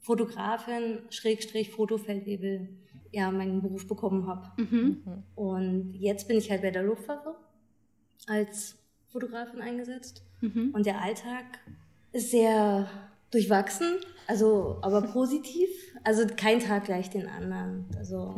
Fotografin, 0.00 1.00
Schrägstrich, 1.10 1.70
Fotofeldwebel, 1.70 2.68
ja, 3.12 3.30
meinen 3.30 3.62
Beruf 3.62 3.86
bekommen 3.86 4.26
habe. 4.26 4.50
Mhm. 4.62 5.02
Und 5.34 5.94
jetzt 5.94 6.28
bin 6.28 6.38
ich 6.38 6.50
halt 6.50 6.62
bei 6.62 6.70
der 6.70 6.82
Luftwaffe 6.82 7.34
als 8.26 8.76
Fotografin 9.08 9.60
eingesetzt. 9.60 10.24
Mhm. 10.40 10.70
Und 10.72 10.86
der 10.86 11.00
Alltag 11.02 11.44
ist 12.12 12.30
sehr 12.30 12.88
durchwachsen, 13.30 13.96
also 14.26 14.78
aber 14.82 15.02
positiv. 15.02 15.68
Also 16.04 16.26
kein 16.36 16.60
Tag 16.60 16.84
gleich 16.84 17.10
den 17.10 17.26
anderen. 17.26 17.86
Also 17.96 18.34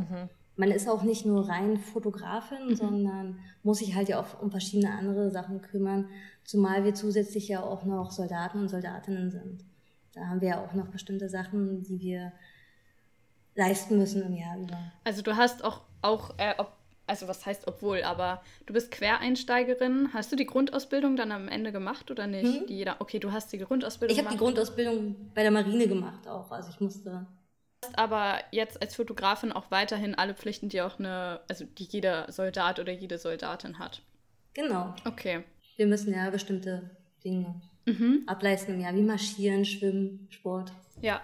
man 0.58 0.72
ist 0.72 0.88
auch 0.88 1.04
nicht 1.04 1.24
nur 1.24 1.48
rein 1.48 1.78
Fotografin, 1.78 2.74
sondern 2.74 3.38
muss 3.62 3.78
sich 3.78 3.94
halt 3.94 4.08
ja 4.08 4.20
auch 4.20 4.42
um 4.42 4.50
verschiedene 4.50 4.92
andere 4.92 5.30
Sachen 5.30 5.62
kümmern, 5.62 6.08
zumal 6.44 6.84
wir 6.84 6.94
zusätzlich 6.94 7.46
ja 7.46 7.62
auch 7.62 7.84
noch 7.84 8.10
Soldaten 8.10 8.62
und 8.62 8.68
Soldatinnen 8.68 9.30
sind. 9.30 9.64
Da 10.14 10.26
haben 10.26 10.40
wir 10.40 10.48
ja 10.48 10.64
auch 10.64 10.74
noch 10.74 10.88
bestimmte 10.88 11.28
Sachen, 11.28 11.84
die 11.84 12.00
wir 12.00 12.32
leisten 13.54 13.98
müssen 13.98 14.22
im 14.22 14.34
Jahr 14.34 14.58
über. 14.58 14.76
Also 15.04 15.22
du 15.22 15.36
hast 15.36 15.62
auch, 15.62 15.82
auch 16.02 16.34
äh, 16.38 16.54
ob, 16.58 16.72
also 17.06 17.28
was 17.28 17.46
heißt 17.46 17.68
obwohl, 17.68 18.02
aber 18.02 18.42
du 18.66 18.72
bist 18.72 18.90
Quereinsteigerin. 18.90 20.08
Hast 20.12 20.32
du 20.32 20.36
die 20.36 20.46
Grundausbildung 20.46 21.14
dann 21.14 21.30
am 21.30 21.46
Ende 21.46 21.70
gemacht 21.70 22.10
oder 22.10 22.26
nicht? 22.26 22.62
Mhm. 22.62 22.66
Die 22.66 22.78
jeder, 22.78 22.96
okay, 22.98 23.20
du 23.20 23.30
hast 23.30 23.52
die 23.52 23.58
Grundausbildung 23.58 24.16
Ich 24.16 24.24
habe 24.24 24.34
die. 24.34 24.38
Grundausbildung 24.38 25.14
bei 25.36 25.42
der 25.42 25.52
Marine 25.52 25.86
gemacht 25.86 26.26
auch. 26.26 26.50
Also 26.50 26.70
ich 26.70 26.80
musste 26.80 27.26
aber 27.94 28.40
jetzt 28.50 28.80
als 28.82 28.94
Fotografin 28.96 29.52
auch 29.52 29.70
weiterhin 29.70 30.14
alle 30.14 30.34
Pflichten, 30.34 30.68
die 30.68 30.80
auch 30.82 30.98
eine, 30.98 31.40
also 31.48 31.64
die 31.64 31.84
jeder 31.84 32.30
Soldat 32.30 32.78
oder 32.80 32.92
jede 32.92 33.18
Soldatin 33.18 33.78
hat. 33.78 34.02
Genau. 34.54 34.94
Okay. 35.04 35.44
Wir 35.76 35.86
müssen 35.86 36.12
ja 36.12 36.28
bestimmte 36.30 36.90
Dinge 37.24 37.60
Mhm. 37.86 38.24
ableisten 38.26 38.78
Jahr, 38.80 38.94
wie 38.94 39.02
Marschieren, 39.02 39.64
Schwimmen, 39.64 40.26
Sport. 40.30 40.72
Ja. 41.00 41.22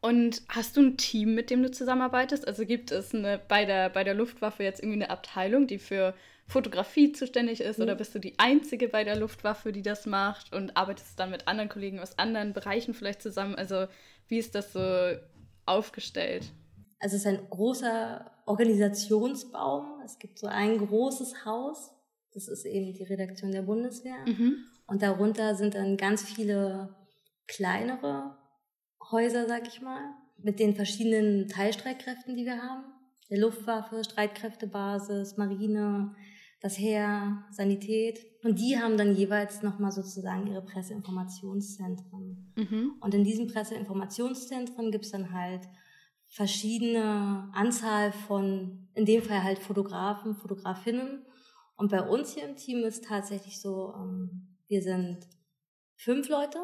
Und 0.00 0.40
hast 0.48 0.76
du 0.76 0.80
ein 0.82 0.96
Team, 0.96 1.34
mit 1.34 1.50
dem 1.50 1.62
du 1.62 1.70
zusammenarbeitest? 1.70 2.46
Also 2.46 2.64
gibt 2.64 2.92
es 2.92 3.14
eine, 3.14 3.38
bei, 3.48 3.64
der, 3.66 3.90
bei 3.90 4.02
der 4.02 4.14
Luftwaffe 4.14 4.62
jetzt 4.62 4.80
irgendwie 4.80 5.02
eine 5.02 5.10
Abteilung, 5.10 5.66
die 5.66 5.78
für 5.78 6.14
Fotografie 6.46 7.12
zuständig 7.12 7.60
ist? 7.60 7.78
Oder 7.80 7.94
Mhm. 7.94 7.98
bist 7.98 8.14
du 8.14 8.20
die 8.20 8.38
Einzige 8.38 8.88
bei 8.88 9.04
der 9.04 9.16
Luftwaffe, 9.16 9.70
die 9.72 9.82
das 9.82 10.06
macht? 10.06 10.54
Und 10.54 10.76
arbeitest 10.76 11.18
dann 11.18 11.30
mit 11.30 11.46
anderen 11.48 11.68
Kollegen 11.68 11.98
aus 12.00 12.18
anderen 12.18 12.52
Bereichen 12.54 12.94
vielleicht 12.94 13.20
zusammen? 13.20 13.54
Also 13.56 13.86
wie 14.28 14.38
ist 14.38 14.54
das 14.54 14.72
so 14.72 14.78
aufgestellt? 15.66 16.52
Also 16.98 17.16
es 17.16 17.22
ist 17.22 17.26
ein 17.26 17.50
großer 17.50 18.30
Organisationsbaum. 18.46 20.00
Es 20.04 20.18
gibt 20.18 20.38
so 20.38 20.46
ein 20.46 20.78
großes 20.78 21.44
Haus. 21.44 21.90
Das 22.32 22.48
ist 22.48 22.64
eben 22.64 22.92
die 22.92 23.02
Redaktion 23.02 23.52
der 23.52 23.62
Bundeswehr. 23.62 24.18
Mhm. 24.26 24.64
Und 24.86 25.02
darunter 25.02 25.54
sind 25.54 25.74
dann 25.74 25.96
ganz 25.96 26.22
viele 26.22 26.94
kleinere 27.46 28.36
Häuser, 29.10 29.46
sag 29.46 29.66
ich 29.68 29.80
mal, 29.80 30.14
mit 30.38 30.58
den 30.60 30.74
verschiedenen 30.74 31.48
Teilstreitkräften, 31.48 32.36
die 32.36 32.44
wir 32.44 32.62
haben. 32.62 32.84
Der 33.30 33.38
Luftwaffe, 33.38 34.04
Streitkräftebasis, 34.04 35.36
Marine, 35.36 36.14
das 36.66 36.78
Heer, 36.78 37.44
Sanität. 37.52 38.26
Und 38.42 38.58
die 38.58 38.76
haben 38.76 38.96
dann 38.96 39.14
jeweils 39.14 39.62
nochmal 39.62 39.92
sozusagen 39.92 40.48
ihre 40.48 40.62
Presseinformationszentren. 40.62 42.52
Mhm. 42.56 42.94
Und 43.00 43.14
in 43.14 43.22
diesen 43.22 43.46
Presseinformationszentren 43.46 44.90
gibt 44.90 45.04
es 45.04 45.12
dann 45.12 45.32
halt 45.32 45.68
verschiedene 46.26 47.48
Anzahl 47.52 48.10
von, 48.10 48.88
in 48.94 49.04
dem 49.04 49.22
Fall 49.22 49.44
halt 49.44 49.60
Fotografen, 49.60 50.34
Fotografinnen. 50.34 51.24
Und 51.76 51.92
bei 51.92 52.02
uns 52.02 52.34
hier 52.34 52.48
im 52.48 52.56
Team 52.56 52.84
ist 52.84 53.04
tatsächlich 53.04 53.60
so, 53.60 53.94
ähm, 53.96 54.56
wir 54.66 54.82
sind 54.82 55.18
fünf 55.94 56.28
Leute, 56.28 56.58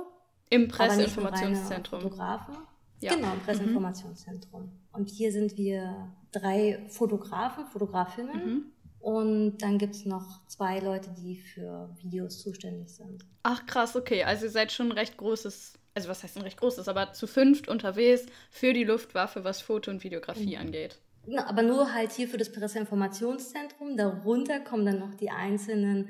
Im 0.50 0.66
Presseinformationszentrum. 0.66 2.00
Fotografen. 2.00 2.56
Ja. 2.98 3.14
Genau, 3.14 3.32
im 3.34 3.40
Presseinformationszentrum. 3.40 4.72
Und 4.92 5.10
hier 5.10 5.30
sind 5.30 5.56
wir 5.56 6.12
drei 6.32 6.84
Fotografen, 6.88 7.66
Fotografinnen. 7.66 8.44
Mhm. 8.44 8.72
Und 9.02 9.58
dann 9.58 9.78
gibt 9.78 9.94
es 9.96 10.04
noch 10.06 10.46
zwei 10.46 10.78
Leute, 10.78 11.10
die 11.18 11.36
für 11.36 11.90
Videos 12.00 12.40
zuständig 12.40 12.88
sind. 12.88 13.24
Ach 13.42 13.66
krass, 13.66 13.96
okay. 13.96 14.22
Also 14.22 14.44
ihr 14.46 14.50
seid 14.50 14.70
schon 14.70 14.86
ein 14.86 14.92
recht 14.92 15.16
großes, 15.16 15.74
also 15.94 16.08
was 16.08 16.22
heißt 16.22 16.36
ein 16.36 16.42
recht 16.44 16.56
großes, 16.58 16.86
aber 16.88 17.12
zu 17.12 17.26
fünft 17.26 17.66
unterwegs 17.68 18.26
für 18.50 18.72
die 18.72 18.84
Luftwaffe, 18.84 19.42
was 19.42 19.60
Foto 19.60 19.90
und 19.90 20.04
Videografie 20.04 20.54
Mhm. 20.56 20.60
angeht. 20.62 20.98
Na, 21.26 21.48
aber 21.48 21.62
nur 21.62 21.92
halt 21.92 22.12
hier 22.12 22.28
für 22.28 22.36
das 22.38 22.50
Presseinformationszentrum. 22.52 23.96
Darunter 23.96 24.60
kommen 24.60 24.86
dann 24.86 24.98
noch 25.00 25.14
die 25.14 25.30
einzelnen 25.30 26.08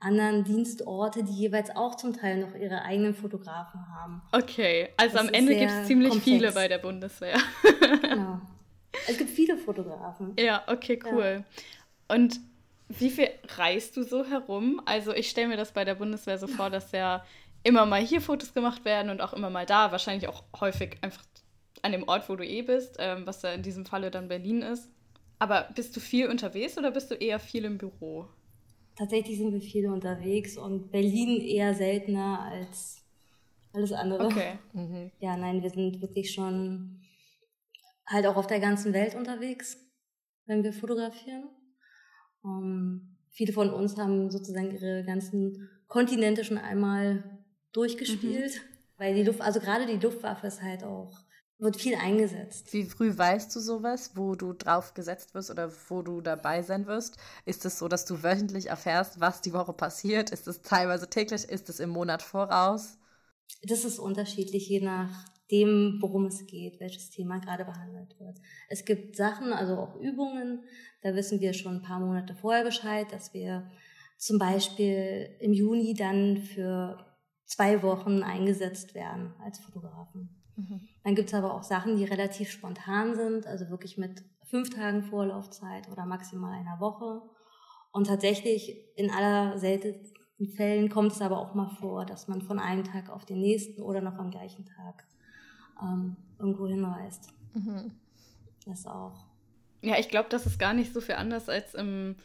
anderen 0.00 0.44
Dienstorte, 0.44 1.22
die 1.24 1.32
jeweils 1.32 1.74
auch 1.74 1.94
zum 1.96 2.12
Teil 2.12 2.38
noch 2.38 2.54
ihre 2.54 2.82
eigenen 2.82 3.14
Fotografen 3.14 3.80
haben. 3.88 4.20
Okay, 4.32 4.90
also 4.98 5.16
das 5.16 5.28
am 5.28 5.32
Ende 5.34 5.54
gibt 5.56 5.70
es 5.70 5.86
ziemlich 5.86 6.10
komplex. 6.10 6.24
viele 6.36 6.52
bei 6.52 6.68
der 6.68 6.78
Bundeswehr. 6.78 7.36
genau. 8.02 8.40
Es 9.08 9.16
gibt 9.18 9.30
viele 9.30 9.56
Fotografen. 9.56 10.34
Ja, 10.38 10.62
okay, 10.66 10.98
cool. 11.10 11.42
Ja. 11.46 11.62
Und 12.08 12.40
wie 12.88 13.10
viel 13.10 13.28
reist 13.56 13.96
du 13.96 14.02
so 14.02 14.24
herum? 14.24 14.80
Also 14.84 15.12
ich 15.12 15.30
stelle 15.30 15.48
mir 15.48 15.56
das 15.56 15.72
bei 15.72 15.84
der 15.84 15.94
Bundeswehr 15.94 16.38
so 16.38 16.46
vor, 16.46 16.70
dass 16.70 16.92
ja 16.92 17.24
immer 17.62 17.86
mal 17.86 18.00
hier 18.00 18.20
Fotos 18.20 18.52
gemacht 18.52 18.84
werden 18.84 19.10
und 19.10 19.20
auch 19.20 19.32
immer 19.32 19.50
mal 19.50 19.66
da, 19.66 19.90
wahrscheinlich 19.90 20.28
auch 20.28 20.44
häufig 20.60 20.98
einfach 21.00 21.24
an 21.82 21.92
dem 21.92 22.06
Ort, 22.08 22.28
wo 22.28 22.36
du 22.36 22.44
eh 22.46 22.62
bist, 22.62 22.96
ähm, 22.98 23.26
was 23.26 23.42
ja 23.42 23.52
in 23.52 23.62
diesem 23.62 23.86
Falle 23.86 24.10
dann 24.10 24.28
Berlin 24.28 24.62
ist. 24.62 24.90
Aber 25.38 25.68
bist 25.74 25.96
du 25.96 26.00
viel 26.00 26.28
unterwegs 26.28 26.78
oder 26.78 26.90
bist 26.90 27.10
du 27.10 27.14
eher 27.14 27.40
viel 27.40 27.64
im 27.64 27.78
Büro? 27.78 28.26
Tatsächlich 28.96 29.38
sind 29.38 29.52
wir 29.52 29.60
viel 29.60 29.88
unterwegs 29.88 30.56
und 30.56 30.92
Berlin 30.92 31.40
eher 31.40 31.74
seltener 31.74 32.40
als 32.40 33.02
alles 33.72 33.92
andere. 33.92 34.24
Okay. 34.24 34.58
Mhm. 34.72 35.10
Ja, 35.18 35.36
nein, 35.36 35.62
wir 35.62 35.70
sind 35.70 36.00
wirklich 36.00 36.32
schon 36.32 37.00
halt 38.06 38.26
auch 38.26 38.36
auf 38.36 38.46
der 38.46 38.60
ganzen 38.60 38.92
Welt 38.92 39.14
unterwegs, 39.14 39.78
wenn 40.46 40.62
wir 40.62 40.72
fotografieren. 40.72 41.48
Ähm, 42.44 43.16
viele 43.30 43.52
von 43.52 43.70
uns 43.70 43.96
haben 43.96 44.30
sozusagen 44.30 44.70
ihre 44.70 45.04
ganzen 45.04 45.68
Kontinente 45.88 46.44
schon 46.44 46.58
einmal 46.58 47.24
durchgespielt, 47.72 48.54
mhm. 48.54 48.98
weil 48.98 49.14
die 49.14 49.22
Luft, 49.22 49.40
also 49.40 49.60
gerade 49.60 49.86
die 49.86 50.04
Luftwaffe 50.04 50.46
ist 50.46 50.62
halt 50.62 50.84
auch 50.84 51.24
wird 51.58 51.76
viel 51.76 51.94
eingesetzt. 51.94 52.72
Wie 52.72 52.84
früh 52.84 53.16
weißt 53.16 53.54
du 53.54 53.60
sowas, 53.60 54.12
wo 54.14 54.34
du 54.34 54.52
drauf 54.52 54.94
gesetzt 54.94 55.34
wirst 55.34 55.50
oder 55.50 55.70
wo 55.88 56.02
du 56.02 56.20
dabei 56.20 56.62
sein 56.62 56.86
wirst? 56.86 57.16
Ist 57.44 57.64
es 57.64 57.78
so, 57.78 57.88
dass 57.88 58.04
du 58.04 58.22
wöchentlich 58.22 58.66
erfährst, 58.66 59.20
was 59.20 59.40
die 59.40 59.52
Woche 59.52 59.72
passiert? 59.72 60.30
Ist 60.30 60.46
es 60.48 60.62
teilweise 60.62 61.08
täglich? 61.08 61.44
Ist 61.44 61.68
es 61.68 61.80
im 61.80 61.90
Monat 61.90 62.22
voraus? 62.22 62.98
Das 63.62 63.84
ist 63.84 63.98
unterschiedlich, 63.98 64.68
je 64.68 64.80
nachdem, 65.44 65.98
worum 66.00 66.26
es 66.26 66.46
geht, 66.46 66.80
welches 66.80 67.10
Thema 67.10 67.38
gerade 67.38 67.64
behandelt 67.64 68.18
wird. 68.18 68.38
Es 68.68 68.84
gibt 68.84 69.16
Sachen, 69.16 69.52
also 69.52 69.76
auch 69.76 70.00
Übungen, 70.00 70.64
da 71.02 71.14
wissen 71.14 71.40
wir 71.40 71.52
schon 71.52 71.76
ein 71.76 71.82
paar 71.82 72.00
Monate 72.00 72.34
vorher 72.34 72.64
Bescheid, 72.64 73.06
dass 73.12 73.34
wir 73.34 73.70
zum 74.16 74.38
Beispiel 74.38 75.36
im 75.40 75.52
Juni 75.52 75.94
dann 75.94 76.38
für 76.38 76.98
zwei 77.44 77.82
Wochen 77.82 78.22
eingesetzt 78.22 78.94
werden 78.94 79.34
als 79.44 79.58
Fotografen. 79.58 80.42
Mhm. 80.56 80.88
Dann 81.02 81.14
gibt 81.14 81.28
es 81.28 81.34
aber 81.34 81.52
auch 81.54 81.62
Sachen, 81.62 81.96
die 81.96 82.04
relativ 82.04 82.50
spontan 82.50 83.14
sind, 83.14 83.46
also 83.46 83.68
wirklich 83.68 83.98
mit 83.98 84.24
fünf 84.44 84.70
Tagen 84.70 85.02
Vorlaufzeit 85.02 85.90
oder 85.90 86.06
maximal 86.06 86.58
einer 86.58 86.80
Woche. 86.80 87.22
Und 87.92 88.06
tatsächlich 88.06 88.74
in 88.96 89.10
aller 89.10 89.58
seltensten 89.58 90.48
Fällen 90.56 90.88
kommt 90.88 91.12
es 91.12 91.20
aber 91.20 91.38
auch 91.38 91.54
mal 91.54 91.68
vor, 91.80 92.06
dass 92.06 92.28
man 92.28 92.40
von 92.40 92.58
einem 92.58 92.84
Tag 92.84 93.10
auf 93.10 93.24
den 93.24 93.40
nächsten 93.40 93.82
oder 93.82 94.00
noch 94.00 94.18
am 94.18 94.30
gleichen 94.30 94.64
Tag 94.64 95.04
ähm, 95.82 96.16
irgendwo 96.38 96.66
hinreist. 96.66 97.28
Mhm. 97.54 97.92
Das 98.66 98.86
auch. 98.86 99.24
Ja, 99.82 99.98
ich 99.98 100.08
glaube, 100.08 100.28
das 100.30 100.46
ist 100.46 100.58
gar 100.58 100.72
nicht 100.72 100.92
so 100.92 101.00
viel 101.00 101.16
anders 101.16 101.48
als 101.48 101.74
im 101.74 102.16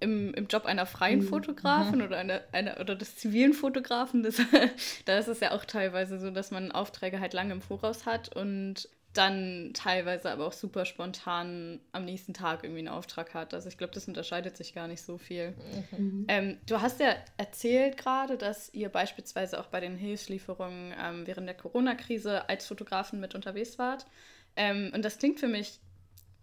im, 0.00 0.32
im 0.34 0.46
Job 0.46 0.64
einer 0.64 0.86
freien 0.86 1.20
mhm. 1.20 1.28
Fotografin 1.28 1.98
mhm. 1.98 2.04
oder, 2.04 2.16
einer, 2.16 2.40
einer, 2.52 2.80
oder 2.80 2.96
des 2.96 3.16
zivilen 3.16 3.52
Fotografen. 3.52 4.22
Das, 4.22 4.40
da 5.04 5.18
ist 5.18 5.28
es 5.28 5.40
ja 5.40 5.52
auch 5.52 5.64
teilweise 5.64 6.18
so, 6.18 6.30
dass 6.30 6.50
man 6.50 6.72
Aufträge 6.72 7.20
halt 7.20 7.34
lange 7.34 7.52
im 7.52 7.62
Voraus 7.62 8.06
hat 8.06 8.34
und 8.34 8.88
dann 9.12 9.72
teilweise 9.74 10.30
aber 10.30 10.46
auch 10.46 10.52
super 10.52 10.84
spontan 10.84 11.80
am 11.90 12.04
nächsten 12.04 12.32
Tag 12.32 12.62
irgendwie 12.62 12.80
einen 12.80 12.88
Auftrag 12.88 13.34
hat. 13.34 13.54
Also 13.54 13.68
ich 13.68 13.76
glaube, 13.76 13.92
das 13.92 14.06
unterscheidet 14.06 14.56
sich 14.56 14.72
gar 14.72 14.86
nicht 14.86 15.02
so 15.02 15.18
viel. 15.18 15.54
Mhm. 15.96 16.26
Ähm, 16.28 16.58
du 16.66 16.80
hast 16.80 17.00
ja 17.00 17.16
erzählt 17.36 17.96
gerade, 17.96 18.36
dass 18.36 18.72
ihr 18.72 18.88
beispielsweise 18.88 19.58
auch 19.58 19.66
bei 19.66 19.80
den 19.80 19.96
Hilfslieferungen 19.96 20.94
ähm, 21.02 21.26
während 21.26 21.48
der 21.48 21.56
Corona-Krise 21.56 22.48
als 22.48 22.66
Fotografen 22.66 23.18
mit 23.18 23.34
unterwegs 23.34 23.78
wart. 23.78 24.06
Ähm, 24.54 24.92
und 24.94 25.04
das 25.04 25.18
klingt 25.18 25.40
für 25.40 25.48
mich 25.48 25.80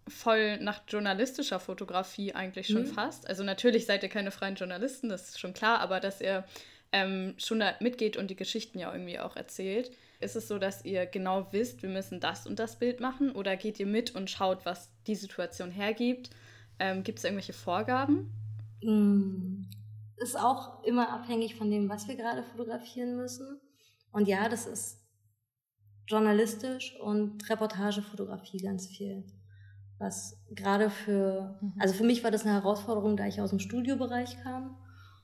voll 0.06 0.58
nach 0.58 0.82
journalistischer 0.88 1.60
Fotografie 1.60 2.34
eigentlich 2.34 2.68
schon 2.68 2.82
mhm. 2.82 2.92
fast. 2.92 3.26
Also 3.26 3.44
natürlich 3.44 3.86
seid 3.86 4.02
ihr 4.02 4.08
keine 4.10 4.30
freien 4.30 4.56
Journalisten, 4.56 5.08
das 5.08 5.30
ist 5.30 5.40
schon 5.40 5.54
klar, 5.54 5.80
aber 5.80 6.00
dass 6.00 6.20
ihr 6.20 6.44
ähm, 6.92 7.34
schon 7.38 7.60
da 7.60 7.74
mitgeht 7.80 8.16
und 8.18 8.30
die 8.30 8.36
Geschichten 8.36 8.78
ja 8.78 8.92
irgendwie 8.92 9.18
auch 9.18 9.36
erzählt. 9.36 9.90
Ist 10.20 10.36
es 10.36 10.48
so, 10.48 10.58
dass 10.58 10.84
ihr 10.84 11.06
genau 11.06 11.52
wisst, 11.52 11.82
wir 11.82 11.88
müssen 11.88 12.20
das 12.20 12.46
und 12.46 12.58
das 12.58 12.78
Bild 12.78 13.00
machen 13.00 13.32
oder 13.32 13.56
geht 13.56 13.78
ihr 13.78 13.86
mit 13.86 14.14
und 14.14 14.30
schaut, 14.30 14.66
was 14.66 14.90
die 15.06 15.14
Situation 15.14 15.70
hergibt? 15.70 16.30
Ähm, 16.78 17.04
Gibt 17.04 17.18
es 17.18 17.24
irgendwelche 17.24 17.52
Vorgaben? 17.52 18.32
Mhm. 18.82 19.68
Ist 20.16 20.38
auch 20.38 20.82
immer 20.82 21.10
abhängig 21.10 21.54
von 21.54 21.70
dem, 21.70 21.88
was 21.88 22.08
wir 22.08 22.16
gerade 22.16 22.42
fotografieren 22.42 23.16
müssen. 23.16 23.60
Und 24.10 24.26
ja, 24.26 24.48
das 24.48 24.66
ist 24.66 25.04
journalistisch 26.08 26.98
und 27.00 27.48
Reportagefotografie 27.48 28.58
ganz 28.58 28.88
viel 28.88 29.24
was 29.98 30.40
gerade 30.50 30.90
für, 30.90 31.58
mhm. 31.60 31.74
also 31.78 31.94
für 31.94 32.04
mich 32.04 32.22
war 32.22 32.30
das 32.30 32.44
eine 32.44 32.54
Herausforderung, 32.54 33.16
da 33.16 33.26
ich 33.26 33.40
aus 33.40 33.50
dem 33.50 33.58
Studiobereich 33.58 34.40
kam 34.42 34.76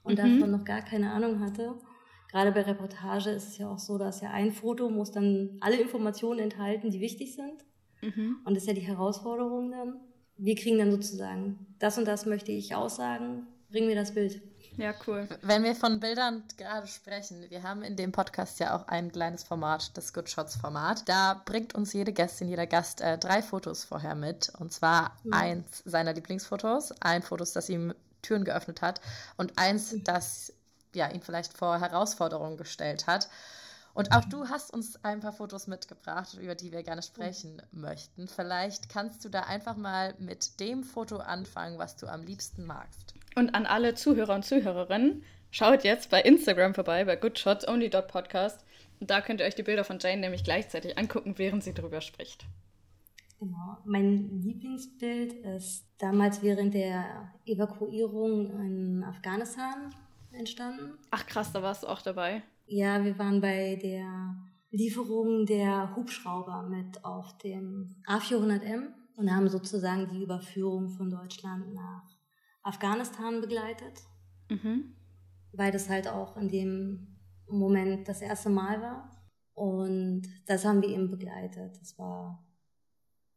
und 0.03 0.19
mhm. 0.19 0.39
davon 0.39 0.51
noch 0.51 0.65
gar 0.65 0.83
keine 0.83 1.13
Ahnung 1.13 1.41
hatte. 1.41 1.75
Gerade 2.35 2.51
bei 2.51 2.63
Reportage 2.63 3.31
ist 3.31 3.47
es 3.47 3.59
ja 3.59 3.71
auch 3.71 3.79
so, 3.79 3.97
dass 3.97 4.21
ja 4.21 4.31
ein 4.31 4.51
Foto 4.51 4.91
muss 4.91 5.13
dann 5.13 5.57
alle 5.61 5.77
Informationen 5.77 6.41
enthalten, 6.41 6.91
die 6.91 6.99
wichtig 6.99 7.37
sind. 7.37 7.65
Mhm. 8.03 8.39
Und 8.45 8.55
das 8.55 8.65
ist 8.65 8.67
ja 8.67 8.75
die 8.75 8.81
Herausforderung 8.81 9.71
dann. 9.71 10.01
Wir 10.37 10.57
kriegen 10.57 10.79
dann 10.79 10.91
sozusagen, 10.91 11.65
das 11.79 11.97
und 11.97 12.07
das 12.07 12.27
möchte 12.27 12.51
ich 12.51 12.75
aussagen, 12.75 13.47
bring 13.71 13.87
mir 13.87 13.95
das 13.95 14.15
Bild. 14.15 14.43
Ja, 14.77 14.95
cool. 15.07 15.29
Wenn 15.43 15.63
wir 15.63 15.77
von 15.77 16.01
Bildern 16.01 16.43
gerade 16.57 16.89
sprechen, 16.89 17.49
wir 17.51 17.63
haben 17.63 17.83
in 17.83 17.95
dem 17.95 18.11
Podcast 18.11 18.59
ja 18.59 18.77
auch 18.77 18.89
ein 18.89 19.13
kleines 19.13 19.45
Format, 19.45 19.97
das 19.97 20.13
Good 20.13 20.29
Shots 20.29 20.57
Format. 20.57 21.09
Da 21.09 21.41
bringt 21.45 21.77
uns 21.77 21.93
jede 21.93 22.13
Gästin, 22.13 22.49
jeder 22.49 22.67
Gast 22.67 23.01
äh, 23.01 23.17
drei 23.17 23.43
Fotos 23.43 23.85
vorher 23.85 24.17
mit. 24.17 24.51
Und 24.59 24.73
zwar 24.73 25.17
mhm. 25.23 25.33
eins 25.35 25.85
seiner 25.85 26.13
Lieblingsfotos, 26.13 27.01
ein 27.01 27.23
Fotos, 27.23 27.53
das 27.53 27.69
ihm 27.69 27.95
Türen 28.23 28.43
geöffnet 28.43 28.83
hat 28.83 29.01
und 29.37 29.57
eins, 29.57 29.93
mhm. 29.93 30.03
das 30.03 30.53
ja, 30.97 31.11
ihn 31.11 31.23
vielleicht 31.23 31.57
vor 31.57 31.81
Herausforderungen 31.81 32.57
gestellt 32.57 33.07
hat. 33.07 33.29
Und 33.95 34.11
auch 34.13 34.25
du 34.25 34.49
hast 34.49 34.75
uns 34.75 35.03
ein 35.05 35.21
paar 35.21 35.33
Fotos 35.33 35.69
mitgebracht, 35.69 36.37
über 36.41 36.57
die 36.57 36.73
wir 36.73 36.83
gerne 36.83 37.03
sprechen 37.03 37.63
möchten. 37.71 38.27
Vielleicht 38.27 38.89
kannst 38.89 39.25
du 39.25 39.29
da 39.29 39.43
einfach 39.43 39.77
mal 39.77 40.15
mit 40.19 40.59
dem 40.59 40.83
Foto 40.83 41.19
anfangen, 41.19 41.79
was 41.79 41.97
du 41.97 42.09
am 42.09 42.25
liebsten 42.25 42.67
magst. 42.67 43.15
Und 43.37 43.55
an 43.55 43.67
alle 43.67 43.95
Zuhörer 43.95 44.35
und 44.35 44.45
Zuhörerinnen, 44.45 45.23
schaut 45.53 45.85
jetzt 45.85 46.11
bei 46.11 46.21
Instagram 46.21 46.75
vorbei, 46.75 47.05
bei 47.05 47.15
goodshotsonly.podcast. 47.15 48.65
Und 48.99 49.11
da 49.11 49.21
könnt 49.21 49.41
ihr 49.41 49.47
euch 49.47 49.55
die 49.55 49.63
Bilder 49.63 49.85
von 49.85 50.01
Jane 50.01 50.21
nämlich 50.21 50.43
gleichzeitig 50.43 50.99
angucken, 50.99 51.35
während 51.37 51.63
sie 51.63 51.73
drüber 51.73 52.01
spricht. 52.01 52.47
Genau. 53.39 53.79
Mein 53.85 54.43
Lieblingsbild 54.43 55.35
ist 55.35 55.87
damals 55.99 56.43
während 56.43 56.75
der 56.75 57.33
Evakuierung 57.45 58.51
in 58.61 59.05
Afghanistan 59.05 59.95
entstanden. 60.35 60.99
Ach 61.11 61.27
krass, 61.27 61.53
da 61.53 61.63
warst 61.63 61.83
du 61.83 61.89
auch 61.89 62.03
dabei. 62.03 62.43
Ja, 62.67 63.05
wir 63.05 63.19
waren 63.19 63.41
bei 63.41 63.77
der 63.77 64.37
Lieferung 64.71 65.47
der 65.47 65.95
Hubschrauber 65.95 66.63
mit 66.63 67.05
auf 67.05 67.37
dem 67.39 67.95
A400M 68.07 68.89
und 69.17 69.35
haben 69.35 69.49
sozusagen 69.49 70.09
die 70.09 70.23
Überführung 70.23 70.89
von 70.89 71.11
Deutschland 71.11 71.73
nach 71.75 72.05
Afghanistan 72.63 73.41
begleitet, 73.41 74.01
mhm. 74.51 74.95
weil 75.53 75.71
das 75.71 75.89
halt 75.89 76.09
auch 76.09 76.37
in 76.37 76.49
dem 76.49 77.19
Moment 77.47 78.09
das 78.09 78.23
erste 78.23 78.51
Mal 78.51 78.81
war. 78.81 79.11
Und 79.53 80.23
das 80.47 80.65
haben 80.65 80.83
wir 80.83 80.89
eben 80.89 81.11
begleitet. 81.11 81.79
Das 81.81 81.97
war 81.99 82.45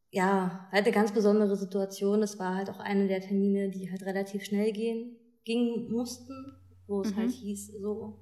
ja 0.09 0.67
halt 0.71 0.85
eine 0.85 0.95
ganz 0.95 1.11
besondere 1.11 1.55
Situation. 1.55 2.21
Das 2.21 2.39
war 2.39 2.55
halt 2.55 2.69
auch 2.69 2.79
eine 2.79 3.07
der 3.07 3.21
Termine, 3.21 3.69
die 3.69 3.91
halt 3.91 4.03
relativ 4.03 4.43
schnell 4.43 4.71
gehen, 4.71 5.17
gingen 5.43 5.91
mussten, 5.91 6.55
wo 6.88 7.01
es 7.01 7.08
halt 7.08 7.17
mhm. 7.17 7.22
halt 7.22 7.32
hieß, 7.32 7.67
so 7.79 8.17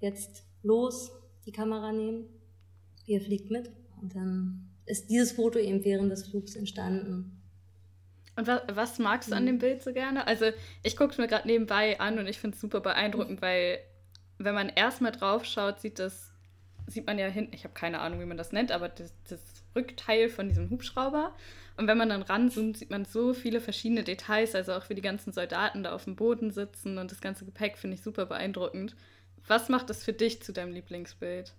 jetzt 0.00 0.44
los, 0.62 1.12
die 1.46 1.52
Kamera 1.52 1.92
nehmen, 1.92 2.24
ihr 3.06 3.20
fliegt 3.20 3.50
mit. 3.50 3.70
Und 4.00 4.14
dann 4.14 4.70
ist 4.86 5.08
dieses 5.08 5.32
Foto 5.32 5.58
eben 5.58 5.84
während 5.84 6.10
des 6.10 6.26
Flugs 6.26 6.56
entstanden. 6.56 7.42
Und 8.34 8.46
was, 8.46 8.62
was 8.72 8.98
magst 8.98 9.30
du 9.30 9.36
an 9.36 9.46
dem 9.46 9.56
mhm. 9.56 9.60
Bild 9.60 9.82
so 9.82 9.92
gerne? 9.92 10.26
Also 10.26 10.46
ich 10.82 10.96
gucke 10.96 11.12
es 11.12 11.18
mir 11.18 11.28
gerade 11.28 11.46
nebenbei 11.46 12.00
an 12.00 12.18
und 12.18 12.26
ich 12.26 12.38
finde 12.38 12.54
es 12.54 12.60
super 12.60 12.80
beeindruckend, 12.80 13.40
mhm. 13.40 13.42
weil 13.42 13.78
wenn 14.38 14.54
man 14.54 14.68
erstmal 14.68 15.12
drauf 15.12 15.44
schaut, 15.44 15.80
sieht 15.80 15.98
das, 15.98 16.32
sieht 16.88 17.06
man 17.06 17.18
ja 17.18 17.26
hinten, 17.26 17.54
ich 17.54 17.64
habe 17.64 17.74
keine 17.74 18.00
Ahnung, 18.00 18.20
wie 18.20 18.24
man 18.26 18.36
das 18.36 18.52
nennt, 18.52 18.72
aber 18.72 18.88
das, 18.88 19.12
das 19.28 19.40
Rückteil 19.76 20.28
von 20.28 20.48
diesem 20.48 20.70
Hubschrauber. 20.70 21.34
Und 21.76 21.86
wenn 21.86 21.98
man 21.98 22.10
dann 22.10 22.22
ranzoomt, 22.22 22.76
sieht 22.76 22.90
man 22.90 23.04
so 23.04 23.32
viele 23.32 23.60
verschiedene 23.60 24.04
Details, 24.04 24.54
also 24.54 24.72
auch 24.72 24.88
wie 24.88 24.94
die 24.94 25.02
ganzen 25.02 25.32
Soldaten 25.32 25.82
da 25.82 25.92
auf 25.92 26.04
dem 26.04 26.16
Boden 26.16 26.50
sitzen 26.50 26.98
und 26.98 27.10
das 27.10 27.20
ganze 27.20 27.44
Gepäck 27.44 27.78
finde 27.78 27.96
ich 27.96 28.02
super 28.02 28.26
beeindruckend. 28.26 28.94
Was 29.46 29.68
macht 29.68 29.90
das 29.90 30.04
für 30.04 30.12
dich 30.12 30.42
zu 30.42 30.52
deinem 30.52 30.72
Lieblingsbild? 30.72 31.54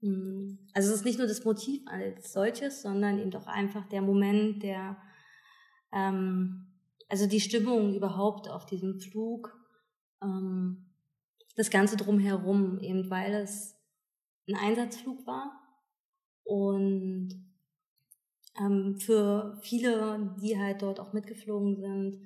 Mhm. 0.00 0.58
Also 0.72 0.90
es 0.90 0.96
ist 0.96 1.04
nicht 1.04 1.18
nur 1.18 1.28
das 1.28 1.44
Motiv 1.44 1.82
als 1.86 2.32
solches, 2.32 2.82
sondern 2.82 3.18
eben 3.18 3.30
doch 3.30 3.46
einfach 3.46 3.86
der 3.88 4.02
Moment, 4.02 4.62
der 4.62 4.96
ähm, 5.92 6.66
also 7.08 7.26
die 7.26 7.40
Stimmung 7.40 7.94
überhaupt 7.94 8.48
auf 8.48 8.66
diesem 8.66 9.00
Flug, 9.00 9.56
ähm, 10.22 10.86
das 11.56 11.70
Ganze 11.70 11.96
drumherum, 11.96 12.78
eben 12.78 13.10
weil 13.10 13.34
es 13.34 13.76
ein 14.48 14.54
Einsatzflug 14.54 15.26
war 15.26 15.52
und 16.44 17.49
ähm, 18.60 18.96
für 18.96 19.58
viele, 19.62 20.36
die 20.40 20.58
halt 20.58 20.82
dort 20.82 21.00
auch 21.00 21.12
mitgeflogen 21.12 21.76
sind, 21.76 22.20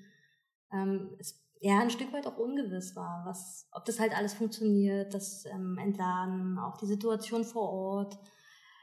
ähm, 0.72 1.16
es 1.18 1.40
ja 1.60 1.78
ein 1.78 1.90
Stück 1.90 2.12
weit 2.12 2.26
auch 2.26 2.36
ungewiss 2.36 2.94
war, 2.94 3.22
was, 3.24 3.68
ob 3.72 3.84
das 3.86 3.98
halt 3.98 4.16
alles 4.16 4.34
funktioniert, 4.34 5.14
das 5.14 5.46
ähm, 5.46 5.78
Entladen, 5.78 6.58
auch 6.58 6.76
die 6.76 6.86
Situation 6.86 7.44
vor 7.44 7.70
Ort, 7.70 8.18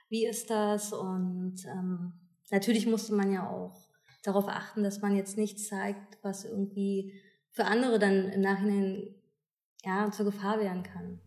wie 0.10 0.25
ist 0.25 0.50
das 0.50 0.91
und 0.91 1.63
ähm, 1.67 2.13
natürlich 2.50 2.88
musste 2.88 3.13
man 3.13 3.31
ja 3.31 3.48
auch 3.48 3.88
darauf 4.24 4.48
achten, 4.48 4.84
dass 4.84 5.01
man 5.01 5.15
jetzt 5.15 5.38
nichts 5.38 5.67
zeigt, 5.67 6.17
was 6.24 6.46
irgendwie 6.46 7.13
für 7.51 7.65
andere 7.65 8.00
dann 8.00 8.29
im 8.29 8.41
Nachhinein 8.41 9.15
ja 9.84 10.10
zur 10.12 10.25
Gefahr 10.25 10.60
werden 10.60 10.84
kann. 10.84 11.22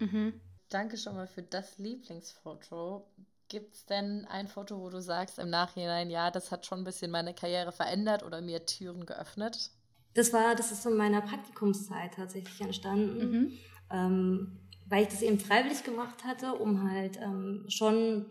Mhm. 0.00 0.40
Danke 0.68 0.98
schon 0.98 1.14
mal 1.14 1.26
für 1.26 1.42
das 1.42 1.78
Lieblingsfoto. 1.78 3.10
Gibt 3.48 3.74
es 3.74 3.86
denn 3.86 4.26
ein 4.26 4.48
Foto, 4.48 4.78
wo 4.80 4.90
du 4.90 5.00
sagst 5.00 5.38
im 5.38 5.50
Nachhinein, 5.50 6.10
ja, 6.10 6.30
das 6.30 6.50
hat 6.50 6.66
schon 6.66 6.80
ein 6.80 6.84
bisschen 6.84 7.10
meine 7.10 7.34
Karriere 7.34 7.72
verändert 7.72 8.22
oder 8.22 8.40
mir 8.40 8.66
Türen 8.66 9.06
geöffnet? 9.06 9.70
Das 10.14 10.32
war, 10.32 10.54
das 10.54 10.72
ist 10.72 10.84
in 10.86 10.96
meiner 10.96 11.22
Praktikumszeit 11.22 12.14
tatsächlich 12.14 12.60
entstanden, 12.60 13.30
mhm. 13.30 13.52
ähm, 13.90 14.60
weil 14.86 15.02
ich 15.02 15.08
das 15.08 15.22
eben 15.22 15.38
freiwillig 15.38 15.84
gemacht 15.84 16.24
hatte, 16.24 16.54
um 16.54 16.90
halt 16.90 17.18
ähm, 17.18 17.64
schon 17.68 18.26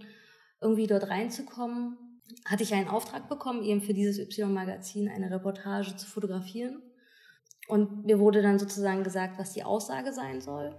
irgendwie 0.60 0.88
dort 0.88 1.10
reinzukommen 1.10 1.98
hatte 2.46 2.64
ich 2.64 2.74
einen 2.74 2.88
Auftrag 2.88 3.30
bekommen, 3.30 3.64
eben 3.64 3.82
für 3.82 3.94
dieses 3.94 4.20
Y-Magazin 4.20 5.10
eine 5.10 5.32
Reportage 5.32 5.96
zu 5.96 6.06
fotografieren. 6.06 6.82
Und 7.68 8.06
mir 8.06 8.20
wurde 8.20 8.42
dann 8.42 8.60
sozusagen 8.60 9.04
gesagt, 9.04 9.38
was 9.38 9.54
die 9.54 9.64
Aussage 9.64 10.14
sein 10.14 10.42
soll. 10.42 10.76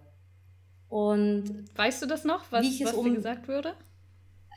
Und 0.89 1.67
weißt 1.77 2.03
du 2.03 2.07
das 2.07 2.25
noch, 2.25 2.51
was, 2.51 2.65
was 2.81 2.95
um, 2.95 3.05
dir 3.05 3.17
gesagt 3.17 3.49
wurde? 3.49 3.75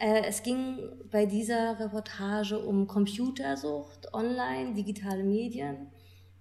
Äh, 0.02 0.24
es 0.26 0.42
ging 0.42 0.80
bei 1.12 1.28
dieser 1.28 1.80
Reportage 1.80 2.58
um 2.58 2.88
Computersucht, 2.88 4.12
online, 4.16 4.74
digitale 4.74 5.24
Medien. 5.24 5.92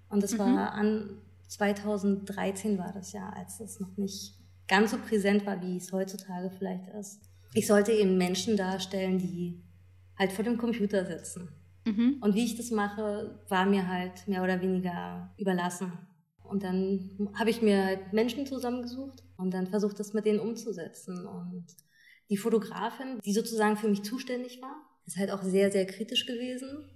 Und 0.08 0.22
das 0.22 0.32
mhm. 0.32 0.38
war 0.38 0.72
an 0.72 1.18
2013 1.48 2.78
war 2.78 2.92
das 2.92 3.12
ja, 3.12 3.28
als 3.36 3.60
es 3.60 3.78
noch 3.78 3.94
nicht 3.98 4.34
ganz 4.66 4.92
so 4.92 4.98
präsent 4.98 5.44
war, 5.44 5.60
wie 5.60 5.76
es 5.76 5.92
heutzutage 5.92 6.50
vielleicht 6.50 6.88
ist. 6.88 7.20
Ich 7.52 7.66
sollte 7.66 7.92
eben 7.92 8.16
Menschen 8.16 8.56
darstellen, 8.56 9.18
die 9.18 9.62
halt 10.18 10.32
vor 10.32 10.44
dem 10.44 10.56
Computer 10.56 11.04
sitzen. 11.04 11.50
Mhm. 11.84 12.16
Und 12.22 12.34
wie 12.34 12.44
ich 12.44 12.56
das 12.56 12.70
mache, 12.70 13.42
war 13.48 13.66
mir 13.66 13.88
halt 13.88 14.26
mehr 14.26 14.42
oder 14.42 14.62
weniger 14.62 15.34
überlassen. 15.36 15.92
Und 16.44 16.62
dann 16.62 17.30
habe 17.34 17.50
ich 17.50 17.60
mir 17.60 17.84
halt 17.84 18.12
Menschen 18.14 18.46
zusammengesucht 18.46 19.22
und 19.36 19.52
dann 19.52 19.66
versucht, 19.66 20.00
das 20.00 20.14
mit 20.14 20.24
denen 20.24 20.40
umzusetzen. 20.40 21.26
Und 21.26 21.66
die 22.30 22.36
Fotografin, 22.36 23.18
die 23.24 23.32
sozusagen 23.32 23.76
für 23.76 23.88
mich 23.88 24.02
zuständig 24.02 24.62
war, 24.62 24.76
ist 25.04 25.16
halt 25.16 25.30
auch 25.30 25.42
sehr, 25.42 25.70
sehr 25.72 25.86
kritisch 25.86 26.26
gewesen. 26.26 26.88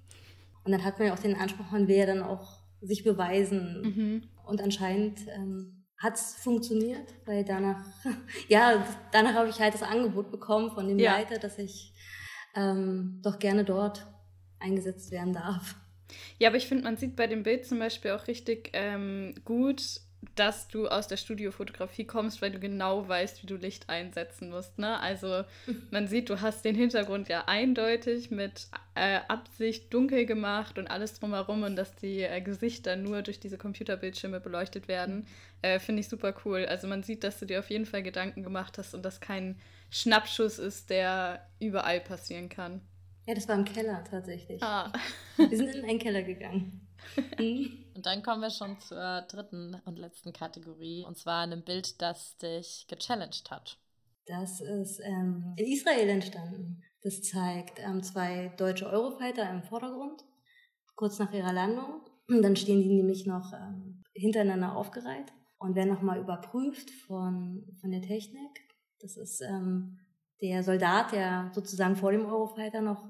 Und 0.65 0.73
dann 0.73 0.85
hat 0.85 0.99
man 0.99 1.09
ja 1.09 1.15
auch 1.15 1.19
den 1.19 1.35
Anspruch, 1.35 1.71
man 1.71 1.89
will 1.89 1.97
ja 1.97 2.07
dann 2.07 2.23
auch 2.23 2.61
sich 2.81 3.03
beweisen. 3.03 3.83
Mhm. 3.83 4.23
Und 4.47 4.63
anscheinend 4.63 5.21
ähm, 5.29 5.85
hat 5.99 6.15
es 6.15 6.37
funktioniert, 6.37 7.15
weil 7.27 7.45
danach, 7.45 7.85
ja, 8.49 8.87
danach 9.13 9.35
habe 9.35 9.49
ich 9.49 9.59
halt 9.61 9.75
das 9.75 9.83
Angebot 9.83 10.31
bekommen 10.31 10.71
von 10.71 10.87
dem 10.87 10.99
ja. 10.99 11.13
Leiter, 11.13 11.39
dass 11.39 11.59
ich 11.59 11.93
ähm, 12.55 13.21
doch 13.23 13.39
gerne 13.39 13.65
dort 13.65 14.07
eingesetzt 14.61 15.11
werden 15.11 15.33
darf. 15.33 15.75
Ja, 16.39 16.49
aber 16.49 16.57
ich 16.57 16.69
finde, 16.69 16.85
man 16.85 16.97
sieht 16.97 17.17
bei 17.17 17.27
dem 17.27 17.43
Bild 17.43 17.67
zum 17.67 17.79
Beispiel 17.79 18.13
auch 18.13 18.29
richtig 18.29 18.71
ähm, 18.73 19.35
gut, 19.45 20.01
dass 20.35 20.69
du 20.69 20.89
aus 20.89 21.09
der 21.09 21.17
Studiofotografie 21.17 22.05
kommst, 22.05 22.43
weil 22.43 22.51
du 22.51 22.59
genau 22.59 23.09
weißt, 23.09 23.43
wie 23.43 23.47
du 23.47 23.57
Licht 23.57 23.89
einsetzen 23.89 24.51
musst. 24.51 24.79
Ne? 24.79 24.99
Also 25.01 25.45
man 25.91 26.09
sieht, 26.09 26.29
du 26.31 26.41
hast 26.41 26.65
den 26.65 26.75
Hintergrund 26.75 27.29
ja 27.29 27.45
eindeutig 27.47 28.31
mit 28.31 28.69
äh, 28.95 29.21
Absicht 29.29 29.93
dunkel 29.93 30.27
gemacht 30.27 30.79
und 30.79 30.89
alles 30.89 31.19
drumherum 31.19 31.63
und 31.63 31.77
dass 31.77 31.95
die 31.97 32.23
äh, 32.23 32.41
Gesichter 32.41 32.97
nur 32.97 33.23
durch 33.23 33.41
diese 33.41 33.59
Computerbildschirme 33.59 34.41
beleuchtet 34.41 34.89
werden, 34.89 35.27
äh, 35.63 35.79
finde 35.79 36.01
ich 36.01 36.09
super 36.09 36.35
cool. 36.45 36.67
Also 36.67 36.87
man 36.87 37.03
sieht, 37.03 37.25
dass 37.25 37.39
du 37.39 37.47
dir 37.47 37.61
auf 37.61 37.71
jeden 37.71 37.87
Fall 37.87 38.03
Gedanken 38.03 38.43
gemacht 38.43 38.79
hast 38.79 38.95
und 38.95 39.05
das 39.05 39.21
kein 39.21 39.59
Schnappschuss 39.91 40.59
ist, 40.59 40.91
der 40.91 41.47
überall 41.61 42.01
passieren 42.01 42.49
kann. 42.49 42.81
Ja, 43.27 43.35
das 43.35 43.49
war 43.49 43.57
im 43.57 43.65
Keller 43.65 44.05
tatsächlich. 44.05 44.63
Ah. 44.63 44.93
Wir 45.37 45.57
sind 45.57 45.75
in 45.75 45.85
einen 45.85 45.99
Keller 45.99 46.23
gegangen. 46.23 46.87
Und 47.95 48.07
dann 48.07 48.23
kommen 48.23 48.43
wir 48.43 48.51
schon 48.51 48.79
zur 48.81 49.23
dritten 49.23 49.81
und 49.85 49.99
letzten 49.99 50.33
Kategorie, 50.33 51.05
und 51.07 51.17
zwar 51.17 51.43
einem 51.43 51.63
Bild, 51.63 52.01
das 52.03 52.37
dich 52.39 52.87
gechallenged 52.89 53.51
hat. 53.51 53.79
Das 54.27 54.61
ist 54.61 55.01
ähm, 55.01 55.55
in 55.57 55.67
Israel 55.67 56.09
entstanden. 56.09 56.83
Das 57.03 57.23
zeigt 57.23 57.79
ähm, 57.79 58.03
zwei 58.03 58.53
deutsche 58.57 58.87
Eurofighter 58.87 59.49
im 59.51 59.63
Vordergrund, 59.63 60.25
kurz 60.97 61.19
nach 61.19 61.33
ihrer 61.33 61.53
Landung. 61.53 62.01
Und 62.29 62.43
dann 62.43 62.57
stehen 62.57 62.83
die 62.83 62.95
nämlich 62.95 63.27
noch 63.27 63.53
ähm, 63.53 64.03
hintereinander 64.15 64.75
aufgereiht 64.75 65.33
und 65.59 65.75
werden 65.75 65.93
nochmal 65.93 66.19
überprüft 66.19 66.91
von, 66.91 67.67
von 67.81 67.91
der 67.91 68.01
Technik. 68.01 68.69
Das 69.01 69.17
ist 69.17 69.43
ähm, 69.43 70.01
der 70.41 70.63
Soldat, 70.63 71.13
der 71.13 71.51
sozusagen 71.55 71.97
vor 71.97 72.13
dem 72.13 72.25
Eurofighter 72.25 72.81
noch 72.81 73.07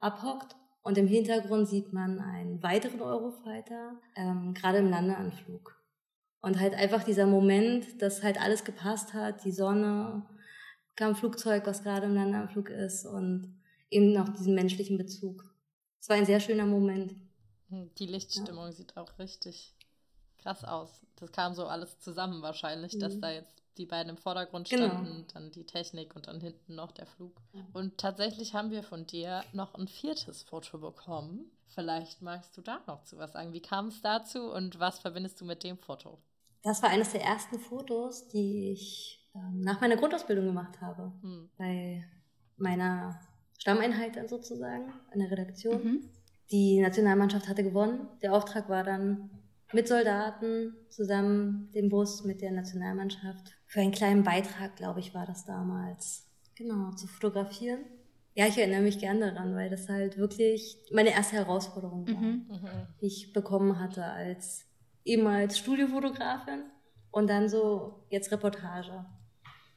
abhockt. 0.00 0.56
Und 0.86 0.98
im 0.98 1.08
Hintergrund 1.08 1.68
sieht 1.68 1.92
man 1.92 2.20
einen 2.20 2.62
weiteren 2.62 3.00
Eurofighter, 3.00 4.00
ähm, 4.14 4.54
gerade 4.54 4.78
im 4.78 4.88
Landeanflug. 4.88 5.76
Und 6.40 6.60
halt 6.60 6.74
einfach 6.74 7.02
dieser 7.02 7.26
Moment, 7.26 8.00
dass 8.00 8.22
halt 8.22 8.40
alles 8.40 8.62
gepasst 8.62 9.12
hat, 9.12 9.44
die 9.44 9.50
Sonne, 9.50 10.24
kam 10.94 11.16
Flugzeug, 11.16 11.66
was 11.66 11.82
gerade 11.82 12.06
im 12.06 12.14
Landeanflug 12.14 12.70
ist 12.70 13.04
und 13.04 13.60
eben 13.90 14.12
noch 14.12 14.28
diesen 14.28 14.54
menschlichen 14.54 14.96
Bezug. 14.96 15.52
Es 16.00 16.08
war 16.08 16.18
ein 16.18 16.24
sehr 16.24 16.38
schöner 16.38 16.66
Moment. 16.66 17.16
Hm, 17.68 17.90
die 17.98 18.06
Lichtstimmung 18.06 18.66
ja. 18.66 18.72
sieht 18.72 18.96
auch 18.96 19.18
richtig 19.18 19.75
krass 20.46 20.64
aus. 20.64 21.04
Das 21.16 21.32
kam 21.32 21.54
so 21.54 21.66
alles 21.66 21.98
zusammen 21.98 22.42
wahrscheinlich, 22.42 22.94
mhm. 22.94 23.00
dass 23.00 23.20
da 23.20 23.30
jetzt 23.30 23.62
die 23.78 23.86
beiden 23.86 24.10
im 24.10 24.16
Vordergrund 24.16 24.68
genau. 24.68 24.86
standen, 24.86 25.12
genau. 25.12 25.26
dann 25.34 25.50
die 25.50 25.64
Technik 25.64 26.14
und 26.14 26.28
dann 26.28 26.40
hinten 26.40 26.74
noch 26.74 26.92
der 26.92 27.06
Flug. 27.06 27.32
Und 27.72 27.98
tatsächlich 27.98 28.54
haben 28.54 28.70
wir 28.70 28.82
von 28.82 29.06
dir 29.06 29.42
noch 29.52 29.74
ein 29.74 29.88
viertes 29.88 30.42
Foto 30.42 30.78
bekommen. 30.78 31.50
Vielleicht 31.74 32.22
magst 32.22 32.56
du 32.56 32.62
da 32.62 32.80
noch 32.86 33.02
zu 33.04 33.18
was 33.18 33.32
sagen. 33.32 33.52
Wie 33.52 33.60
kam 33.60 33.88
es 33.88 34.00
dazu 34.00 34.50
und 34.50 34.78
was 34.78 34.98
verbindest 34.98 35.40
du 35.40 35.44
mit 35.44 35.62
dem 35.62 35.76
Foto? 35.76 36.18
Das 36.62 36.82
war 36.82 36.90
eines 36.90 37.12
der 37.12 37.22
ersten 37.22 37.58
Fotos, 37.58 38.28
die 38.28 38.70
ich 38.70 39.28
ähm, 39.34 39.60
nach 39.60 39.80
meiner 39.80 39.96
Grundausbildung 39.96 40.46
gemacht 40.46 40.80
habe. 40.80 41.12
Hm. 41.20 41.50
Bei 41.58 42.04
meiner 42.56 43.20
Stammeinheit 43.58 44.16
dann 44.16 44.28
sozusagen, 44.28 44.92
in 45.12 45.20
der 45.20 45.30
Redaktion. 45.30 45.84
Mhm. 45.84 46.10
Die 46.50 46.80
Nationalmannschaft 46.80 47.48
hatte 47.48 47.64
gewonnen. 47.64 48.08
Der 48.22 48.32
Auftrag 48.32 48.68
war 48.68 48.84
dann 48.84 49.30
mit 49.72 49.88
Soldaten 49.88 50.74
zusammen 50.88 51.70
den 51.74 51.88
Bus 51.88 52.24
mit 52.24 52.40
der 52.40 52.52
Nationalmannschaft 52.52 53.52
für 53.66 53.80
einen 53.80 53.92
kleinen 53.92 54.22
Beitrag, 54.22 54.76
glaube 54.76 55.00
ich, 55.00 55.14
war 55.14 55.26
das 55.26 55.44
damals. 55.44 56.24
Genau, 56.54 56.92
zu 56.92 57.06
fotografieren. 57.06 57.80
Ja, 58.34 58.46
ich 58.46 58.58
erinnere 58.58 58.82
mich 58.82 58.98
gern 58.98 59.20
daran, 59.20 59.54
weil 59.54 59.70
das 59.70 59.88
halt 59.88 60.18
wirklich 60.18 60.76
meine 60.92 61.10
erste 61.10 61.36
Herausforderung 61.36 62.06
war, 62.06 62.14
mhm. 62.14 62.46
die 63.00 63.06
ich 63.06 63.32
bekommen 63.32 63.78
hatte 63.80 64.04
als 64.04 64.66
ehemals 65.04 65.58
Studiofotografin 65.58 66.64
und 67.10 67.28
dann 67.28 67.48
so 67.48 68.04
jetzt 68.10 68.30
Reportage. 68.30 69.06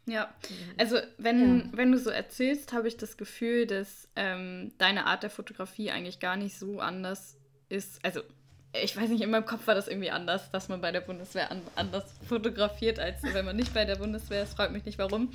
Ja, 0.06 0.34
also 0.78 0.97
wenn, 1.17 1.60
ja. 1.60 1.78
wenn 1.78 1.91
du 1.91 1.97
so 1.97 2.10
erzählst, 2.10 2.73
habe 2.73 2.88
ich 2.88 2.97
das 2.97 3.15
Gefühl, 3.15 3.67
dass 3.67 4.10
ähm, 4.15 4.73
deine 4.78 5.06
Art 5.06 5.23
der 5.23 5.30
Fotografie 5.30 5.91
eigentlich 5.91 6.19
gar 6.19 6.36
nicht 6.36 6.58
so 6.58 6.80
anders 6.80 7.38
ist. 7.69 8.04
Also 8.04 8.21
ich 8.73 8.95
weiß 8.95 9.10
nicht, 9.10 9.21
in 9.21 9.32
meinem 9.32 9.45
Kopf 9.45 9.65
war 9.67 9.75
das 9.75 9.88
irgendwie 9.88 10.12
anders, 10.12 10.51
dass 10.51 10.69
man 10.69 10.82
bei 10.82 10.91
der 10.91 11.01
Bundeswehr 11.01 11.49
an, 11.51 11.62
anders 11.75 12.13
fotografiert, 12.27 12.99
als 12.99 13.23
wenn 13.23 13.45
man 13.45 13.55
nicht 13.55 13.73
bei 13.73 13.86
der 13.86 13.95
Bundeswehr 13.95 14.43
ist. 14.43 14.55
Fragt 14.55 14.71
mich 14.71 14.86
nicht 14.86 14.99
warum. 14.99 15.32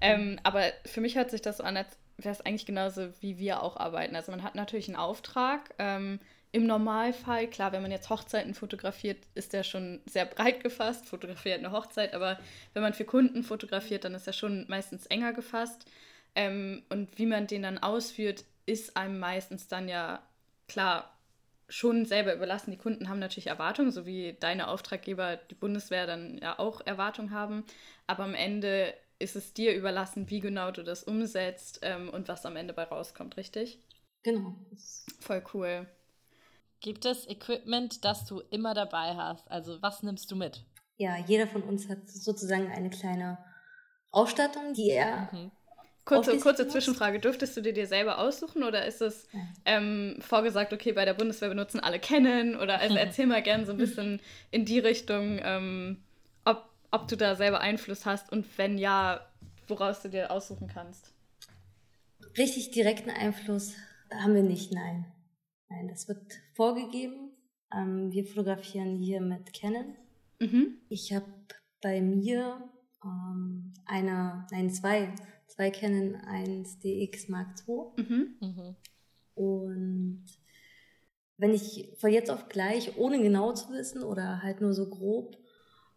Ähm, 0.00 0.38
aber 0.44 0.62
für 0.84 1.00
mich 1.00 1.16
hört 1.16 1.30
sich 1.30 1.42
das 1.42 1.56
so 1.56 1.64
an, 1.64 1.76
als 1.76 1.96
wäre 2.18 2.32
es 2.32 2.40
eigentlich 2.40 2.66
genauso, 2.66 3.08
wie 3.20 3.38
wir 3.38 3.62
auch 3.62 3.76
arbeiten. 3.76 4.14
Also 4.14 4.30
man 4.30 4.42
hat 4.42 4.54
natürlich 4.54 4.88
einen 4.88 4.96
Auftrag. 4.96 5.74
Ähm, 5.78 6.20
Im 6.52 6.66
Normalfall, 6.66 7.48
klar, 7.48 7.72
wenn 7.72 7.82
man 7.82 7.90
jetzt 7.90 8.08
Hochzeiten 8.08 8.54
fotografiert, 8.54 9.18
ist 9.34 9.52
der 9.52 9.64
schon 9.64 10.00
sehr 10.06 10.24
breit 10.24 10.62
gefasst, 10.62 11.06
fotografiert 11.06 11.58
eine 11.58 11.72
Hochzeit, 11.72 12.14
aber 12.14 12.38
wenn 12.72 12.82
man 12.82 12.94
für 12.94 13.04
Kunden 13.04 13.42
fotografiert, 13.42 14.04
dann 14.04 14.14
ist 14.14 14.26
er 14.26 14.32
schon 14.32 14.64
meistens 14.68 15.06
enger 15.06 15.32
gefasst. 15.32 15.86
Ähm, 16.36 16.82
und 16.88 17.18
wie 17.18 17.26
man 17.26 17.48
den 17.48 17.62
dann 17.62 17.78
ausführt, 17.78 18.44
ist 18.64 18.96
einem 18.96 19.18
meistens 19.18 19.68
dann 19.68 19.88
ja 19.88 20.22
klar 20.68 21.15
schon 21.68 22.06
selber 22.06 22.34
überlassen. 22.34 22.70
Die 22.70 22.76
Kunden 22.76 23.08
haben 23.08 23.18
natürlich 23.18 23.48
Erwartungen, 23.48 23.90
so 23.90 24.06
wie 24.06 24.36
deine 24.38 24.68
Auftraggeber, 24.68 25.36
die 25.36 25.54
Bundeswehr, 25.54 26.06
dann 26.06 26.38
ja 26.38 26.58
auch 26.58 26.80
Erwartungen 26.84 27.30
haben. 27.30 27.64
Aber 28.06 28.24
am 28.24 28.34
Ende 28.34 28.94
ist 29.18 29.36
es 29.36 29.54
dir 29.54 29.74
überlassen, 29.74 30.30
wie 30.30 30.40
genau 30.40 30.70
du 30.70 30.82
das 30.82 31.02
umsetzt 31.04 31.80
ähm, 31.82 32.10
und 32.10 32.28
was 32.28 32.46
am 32.46 32.56
Ende 32.56 32.72
bei 32.74 32.84
rauskommt, 32.84 33.36
richtig? 33.36 33.78
Genau. 34.22 34.54
Voll 35.20 35.42
cool. 35.54 35.86
Gibt 36.80 37.04
es 37.04 37.26
Equipment, 37.26 38.04
das 38.04 38.26
du 38.26 38.40
immer 38.50 38.74
dabei 38.74 39.16
hast? 39.16 39.50
Also 39.50 39.80
was 39.82 40.02
nimmst 40.02 40.30
du 40.30 40.36
mit? 40.36 40.64
ja, 40.96 41.16
jeder 41.18 41.46
von 41.46 41.62
uns 41.62 41.88
hat 41.88 42.08
sozusagen 42.08 42.70
eine 42.70 42.90
kleine 42.90 43.38
Ausstattung, 44.10 44.72
die 44.72 44.90
er. 44.90 45.28
Mhm. 45.32 45.50
Kurze, 46.06 46.38
kurze? 46.38 46.68
Zwischenfrage, 46.68 47.18
dürftest 47.18 47.56
du 47.56 47.60
dir 47.60 47.72
dir 47.72 47.88
selber 47.88 48.18
aussuchen 48.18 48.62
oder 48.62 48.86
ist 48.86 49.02
es 49.02 49.26
ähm, 49.64 50.16
vorgesagt, 50.20 50.72
okay, 50.72 50.92
bei 50.92 51.04
der 51.04 51.14
Bundeswehr 51.14 51.48
benutzen 51.48 51.80
alle 51.80 51.98
kennen? 51.98 52.56
Oder 52.56 52.78
also 52.78 52.94
erzähl 52.94 53.26
mal 53.26 53.42
gerne 53.42 53.66
so 53.66 53.72
ein 53.72 53.78
bisschen 53.78 54.20
in 54.52 54.64
die 54.64 54.78
Richtung, 54.78 55.40
ähm, 55.42 55.98
ob, 56.44 56.70
ob 56.92 57.08
du 57.08 57.16
da 57.16 57.34
selber 57.34 57.60
Einfluss 57.60 58.06
hast 58.06 58.30
und 58.30 58.46
wenn 58.56 58.78
ja, 58.78 59.26
woraus 59.66 60.00
du 60.00 60.08
dir 60.08 60.30
aussuchen 60.30 60.68
kannst. 60.68 61.12
Richtig 62.38 62.70
direkten 62.70 63.10
Einfluss 63.10 63.74
haben 64.14 64.36
wir 64.36 64.44
nicht, 64.44 64.72
nein. 64.72 65.06
Nein, 65.68 65.88
das 65.88 66.06
wird 66.06 66.20
vorgegeben. 66.54 67.32
Ähm, 67.74 68.12
wir 68.12 68.24
fotografieren 68.24 68.94
hier 68.94 69.20
mit 69.20 69.52
Canon. 69.52 69.96
Mhm. 70.38 70.78
Ich 70.88 71.12
habe 71.12 71.26
bei 71.82 72.00
mir 72.00 72.70
ähm, 73.04 73.74
eine, 73.86 74.46
nein, 74.52 74.70
zwei, 74.70 75.12
zwei 75.56 75.70
Canon 75.70 76.16
1DX 76.16 77.30
Mark 77.30 77.48
II. 77.66 78.04
Mhm. 78.04 78.36
Mhm. 78.40 78.76
Und 79.34 80.24
wenn 81.38 81.52
ich 81.52 81.90
von 81.98 82.10
jetzt 82.12 82.30
auf 82.30 82.48
gleich, 82.48 82.96
ohne 82.96 83.20
genau 83.22 83.52
zu 83.52 83.70
wissen 83.70 84.02
oder 84.02 84.42
halt 84.42 84.60
nur 84.60 84.72
so 84.72 84.88
grob, 84.88 85.36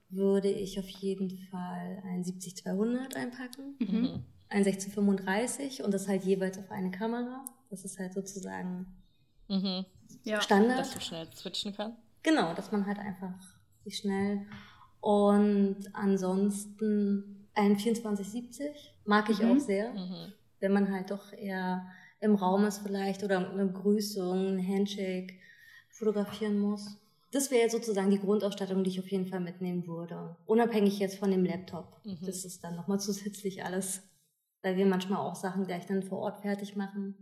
würde 0.10 0.50
ich 0.50 0.80
auf 0.80 0.90
jeden 0.90 1.30
Fall 1.52 2.02
ein 2.06 2.24
70-200 2.24 3.16
einpacken, 3.16 3.76
Mhm. 3.80 4.24
ein 4.50 4.64
1635 4.64 5.84
und 5.84 5.94
das 5.94 6.08
halt 6.08 6.24
jeweils 6.24 6.58
auf 6.58 6.72
eine 6.72 6.92
Kamera. 6.92 7.46
Das 7.70 7.86
ist 7.86 8.00
halt 8.00 8.14
sozusagen 8.14 8.88
Mhm. 9.48 9.86
Ja. 10.24 10.42
Standard. 10.42 10.80
Dass 10.80 10.94
du 10.94 11.00
schnell 11.02 11.28
switchen 11.34 11.74
kannst. 11.76 11.98
Genau, 12.24 12.54
dass 12.54 12.72
man 12.72 12.86
halt 12.86 13.00
einfach 13.00 13.34
sich 13.84 13.98
schnell. 13.98 14.46
Und 15.02 15.78
ansonsten 15.94 17.39
ein 17.56 17.78
2470 17.78 18.94
mag 19.06 19.30
ich 19.30 19.40
Mhm. 19.42 19.52
auch 19.52 19.60
sehr, 19.60 19.92
Mhm. 19.94 20.34
wenn 20.60 20.72
man 20.74 20.92
halt 20.94 21.12
doch 21.12 21.32
eher 21.34 21.86
im 22.22 22.36
Raum 22.36 22.66
ist 22.66 22.80
vielleicht 22.80 23.24
oder 23.24 23.50
eine 23.52 23.66
Begrüßung, 23.68 24.58
ein 24.58 24.68
Handshake 24.68 25.34
fotografieren 25.90 26.60
muss. 26.60 26.98
Das 27.32 27.52
wäre 27.52 27.62
jetzt 27.62 27.74
sozusagen 27.74 28.10
die 28.10 28.20
Grundausstattung, 28.20 28.84
die 28.84 28.90
ich 28.90 29.00
auf 29.00 29.10
jeden 29.10 29.28
Fall 29.28 29.40
mitnehmen 29.40 29.86
würde. 29.88 30.36
Unabhängig 30.46 30.98
jetzt 31.00 31.18
von 31.20 31.30
dem 31.32 31.46
Laptop. 31.46 32.00
Mhm. 32.04 32.18
Das 32.26 32.44
ist 32.46 32.64
dann 32.64 32.76
nochmal 32.76 33.00
zusätzlich 33.00 33.64
alles, 33.64 34.02
weil 34.64 34.78
wir 34.78 34.86
manchmal 34.86 35.20
auch 35.20 35.36
Sachen 35.36 35.66
gleich 35.66 35.86
dann 35.86 36.04
vor 36.04 36.20
Ort 36.20 36.42
fertig 36.42 36.76
machen 36.76 37.16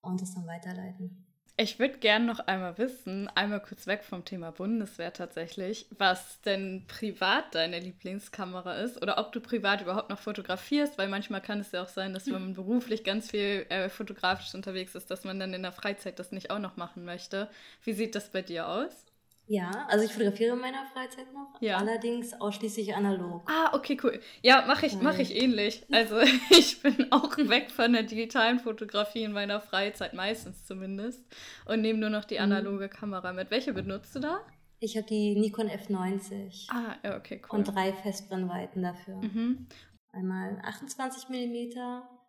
und 0.00 0.20
das 0.20 0.34
dann 0.34 0.46
weiterleiten. 0.46 1.24
Ich 1.58 1.78
würde 1.78 1.98
gerne 1.98 2.24
noch 2.24 2.40
einmal 2.40 2.78
wissen, 2.78 3.28
einmal 3.34 3.60
kurz 3.60 3.86
weg 3.86 4.04
vom 4.04 4.24
Thema 4.24 4.50
Bundeswehr 4.52 5.12
tatsächlich, 5.12 5.86
was 5.90 6.40
denn 6.40 6.86
privat 6.88 7.54
deine 7.54 7.78
Lieblingskamera 7.78 8.76
ist 8.76 9.00
oder 9.02 9.18
ob 9.18 9.32
du 9.32 9.40
privat 9.40 9.82
überhaupt 9.82 10.08
noch 10.08 10.18
fotografierst, 10.18 10.96
weil 10.96 11.08
manchmal 11.08 11.42
kann 11.42 11.60
es 11.60 11.70
ja 11.72 11.82
auch 11.82 11.88
sein, 11.88 12.14
dass 12.14 12.30
wenn 12.30 12.40
man 12.40 12.54
beruflich 12.54 13.04
ganz 13.04 13.30
viel 13.30 13.66
äh, 13.68 13.90
fotografisch 13.90 14.54
unterwegs 14.54 14.94
ist, 14.94 15.10
dass 15.10 15.24
man 15.24 15.38
dann 15.38 15.52
in 15.52 15.62
der 15.62 15.72
Freizeit 15.72 16.18
das 16.18 16.32
nicht 16.32 16.50
auch 16.50 16.58
noch 16.58 16.76
machen 16.76 17.04
möchte. 17.04 17.48
Wie 17.84 17.92
sieht 17.92 18.14
das 18.14 18.30
bei 18.30 18.40
dir 18.40 18.66
aus? 18.68 19.11
Ja, 19.52 19.70
also 19.90 20.02
ich 20.06 20.12
fotografiere 20.12 20.54
in 20.54 20.60
meiner 20.62 20.86
Freizeit 20.86 21.30
noch, 21.34 21.60
Ja. 21.60 21.76
allerdings 21.76 22.32
ausschließlich 22.40 22.94
analog. 22.94 23.42
Ah, 23.50 23.74
okay, 23.74 23.98
cool. 24.02 24.18
Ja, 24.40 24.64
mache 24.66 24.86
ich, 24.86 24.98
mach 25.02 25.18
ich 25.18 25.36
ähnlich. 25.36 25.84
Also 25.92 26.16
ich 26.50 26.80
bin 26.80 27.12
auch 27.12 27.36
weg 27.36 27.70
von 27.70 27.92
der 27.92 28.04
digitalen 28.04 28.60
Fotografie 28.60 29.24
in 29.24 29.32
meiner 29.32 29.60
Freizeit, 29.60 30.14
meistens 30.14 30.64
zumindest, 30.64 31.22
und 31.66 31.82
nehme 31.82 31.98
nur 31.98 32.08
noch 32.08 32.24
die 32.24 32.38
analoge 32.40 32.88
Kamera 32.88 33.34
mit. 33.34 33.50
Welche 33.50 33.74
benutzt 33.74 34.14
du 34.14 34.20
da? 34.20 34.40
Ich 34.80 34.96
habe 34.96 35.06
die 35.06 35.34
Nikon 35.38 35.68
F90 35.68 36.68
Ah, 36.70 36.94
ja, 37.04 37.18
okay, 37.18 37.42
cool. 37.52 37.58
und 37.58 37.64
drei 37.64 37.92
Festbrennweiten 37.92 38.80
dafür. 38.82 39.16
Mhm. 39.16 39.66
Einmal 40.12 40.62
28 40.64 41.28
mm, 41.28 41.72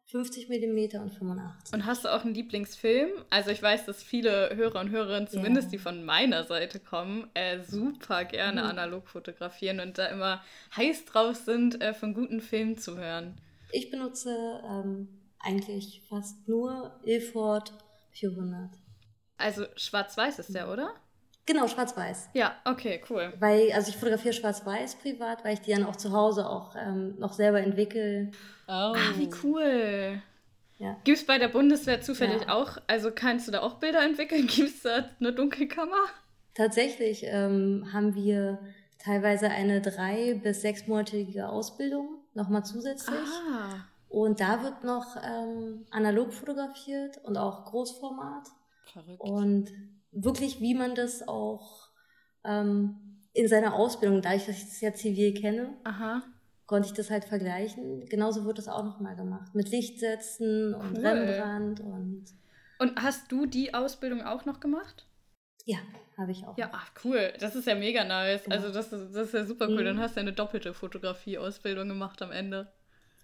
50 0.06 0.50
mm 0.50 1.00
und 1.02 1.12
85. 1.14 1.74
Und 1.74 1.86
hast 1.86 2.04
du 2.06 2.10
auch 2.14 2.24
einen 2.24 2.34
Lieblingsfilm? 2.36 3.10
Also 3.30 3.50
ich 3.52 3.62
weiß, 3.62 3.86
dass 3.86 4.04
viele 4.04 4.56
Hörer 4.56 4.80
und 4.82 4.90
Hörerinnen, 4.92 5.28
zumindest 5.28 5.68
Ja. 5.68 5.72
die 5.72 5.78
von 5.80 6.04
meiner 6.06 6.44
Seite 6.44 6.80
kommen, 6.80 7.30
äh, 7.34 7.64
super 7.64 8.26
gerne 8.26 8.62
Mhm. 8.62 8.68
analog 8.68 9.08
fotografieren 9.08 9.80
und 9.80 9.98
da 9.98 10.08
immer 10.08 10.44
heiß 10.76 11.06
drauf 11.06 11.36
sind, 11.38 11.82
äh, 11.82 11.94
von 11.94 12.14
guten 12.14 12.42
Filmen 12.42 12.78
zu 12.78 12.98
hören. 12.98 13.36
Ich 13.72 13.90
benutze 13.90 14.62
ähm, 14.66 15.08
eigentlich 15.40 16.04
fast 16.08 16.48
nur 16.48 17.00
Ilford 17.04 17.74
400. 18.12 18.70
Also 19.38 19.66
schwarz-weiß 19.76 20.38
ist 20.40 20.50
Mhm. 20.50 20.54
der, 20.54 20.70
oder? 20.72 20.94
Genau, 21.46 21.68
schwarz-weiß. 21.68 22.30
Ja, 22.34 22.56
okay, 22.66 23.02
cool. 23.10 23.34
Weil, 23.40 23.72
also 23.74 23.90
ich 23.90 23.98
fotografiere 23.98 24.34
schwarz-weiß 24.34 24.96
privat, 24.96 25.44
weil 25.44 25.56
ich 25.56 25.62
die 25.62 25.72
dann 25.74 25.86
auch 25.86 25.98
zu 25.98 26.12
Hause 26.14 26.50
auch 26.50 26.76
ähm, 26.78 27.16
noch 27.20 27.34
selber 27.34 27.60
entwickle. 27.60 28.32
Oh. 28.68 28.72
Ah, 28.72 28.96
wie 29.18 29.30
cool. 29.44 30.22
Ja. 30.78 30.98
Gibt 31.04 31.18
es 31.18 31.26
bei 31.26 31.38
der 31.38 31.50
Bundeswehr 31.50 32.02
zufällig 32.02 32.44
Ja. 32.48 32.54
auch, 32.56 32.78
also 32.88 33.12
kannst 33.14 33.48
du 33.48 33.52
da 33.52 33.62
auch 33.62 33.76
Bilder 33.76 34.04
entwickeln? 34.06 34.48
Gibt 34.48 34.70
es 34.70 34.82
da 34.84 35.10
eine 35.20 35.34
Dunkelkammer? 35.34 36.06
Tatsächlich 36.56 37.24
ähm, 37.26 37.90
haben 37.92 38.16
wir 38.16 38.60
teilweise 39.00 39.50
eine 39.50 39.82
drei- 39.82 40.40
bis 40.42 40.62
sechsmonatige 40.62 41.50
Ausbildung 41.50 42.20
nochmal 42.36 42.64
zusätzlich. 42.64 43.18
Ah, 43.52 43.76
Und 44.08 44.40
da 44.40 44.64
wird 44.64 44.84
noch 44.86 45.18
ähm, 45.24 45.86
analog 45.92 46.34
fotografiert 46.34 47.18
und 47.24 47.38
auch 47.38 47.66
Großformat. 47.66 48.48
Verrückt. 48.94 49.20
Und 49.22 49.72
wirklich, 50.14 50.62
wie 50.62 50.76
man 50.76 50.96
das 50.96 51.28
auch 51.28 51.90
ähm, 52.46 53.20
in 53.34 53.48
seiner 53.48 53.74
Ausbildung, 53.74 54.22
dass 54.22 54.36
ich 54.36 54.46
das 54.46 54.82
ja 54.82 54.94
zivil 54.94 55.34
kenne, 55.34 55.76
aha. 55.84 56.24
konnte 56.66 56.88
ich 56.88 56.94
das 56.94 57.10
halt 57.10 57.26
vergleichen. 57.26 58.06
Genauso 58.06 58.46
wird 58.46 58.58
das 58.58 58.68
auch 58.68 58.84
nochmal 58.84 59.16
gemacht. 59.16 59.54
Mit 59.56 59.70
Lichtsätzen 59.70 60.74
und 60.74 60.98
Cool. 60.98 61.06
Rembrandt 61.06 61.80
und 61.80 62.26
Und 62.80 63.02
hast 63.02 63.32
du 63.32 63.46
die 63.46 63.74
Ausbildung 63.74 64.22
auch 64.22 64.46
noch 64.46 64.60
gemacht? 64.60 65.08
ja, 65.66 65.78
habe 66.18 66.32
ich 66.32 66.46
auch. 66.46 66.58
Ja, 66.58 66.70
ach, 66.74 66.92
cool. 67.06 67.32
Das 67.40 67.56
ist 67.56 67.66
ja 67.68 67.74
mega 67.76 68.04
nice. 68.04 68.44
Genau. 68.44 68.56
Also 68.58 68.72
das 68.72 68.92
ist, 68.92 69.16
das 69.16 69.28
ist 69.28 69.34
ja 69.34 69.46
super 69.46 69.68
cool. 69.70 69.82
Mhm. 69.82 69.86
Dann 69.86 70.00
hast 70.00 70.16
du 70.18 70.20
eine 70.20 70.34
doppelte 70.34 70.74
Fotografie-Ausbildung 70.74 71.88
gemacht 71.88 72.22
am 72.22 72.32
Ende. 72.32 72.72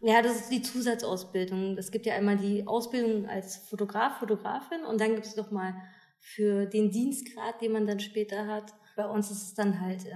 Ja, 0.01 0.21
das 0.21 0.37
ist 0.37 0.49
die 0.49 0.61
Zusatzausbildung. 0.61 1.77
Es 1.77 1.91
gibt 1.91 2.05
ja 2.05 2.15
einmal 2.15 2.37
die 2.37 2.65
Ausbildung 2.65 3.27
als 3.27 3.57
Fotograf, 3.57 4.19
Fotografin 4.19 4.85
und 4.85 5.01
dann 5.01 5.15
gibt 5.15 5.25
es 5.25 5.35
noch 5.35 5.51
mal 5.51 5.73
für 6.19 6.65
den 6.65 6.91
Dienstgrad, 6.91 7.61
den 7.61 7.71
man 7.71 7.87
dann 7.87 7.99
später 7.99 8.47
hat. 8.47 8.73
Bei 8.95 9.05
uns 9.05 9.31
ist 9.31 9.43
es 9.43 9.53
dann 9.53 9.79
halt 9.79 10.05
äh, 10.05 10.13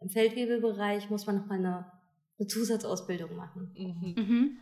im 0.00 0.10
Feldwebelbereich 0.10 1.10
muss 1.10 1.26
man 1.26 1.36
noch 1.38 1.46
mal 1.46 1.58
eine, 1.58 1.90
eine 2.38 2.48
Zusatzausbildung 2.48 3.34
machen, 3.36 3.72
Mhm. 3.76 4.14
Mhm. 4.22 4.56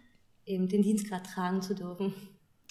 eben 0.47 0.69
den 0.69 0.83
Dienstgrad 0.83 1.27
tragen 1.27 1.63
zu 1.63 1.75
dürfen. 1.75 2.15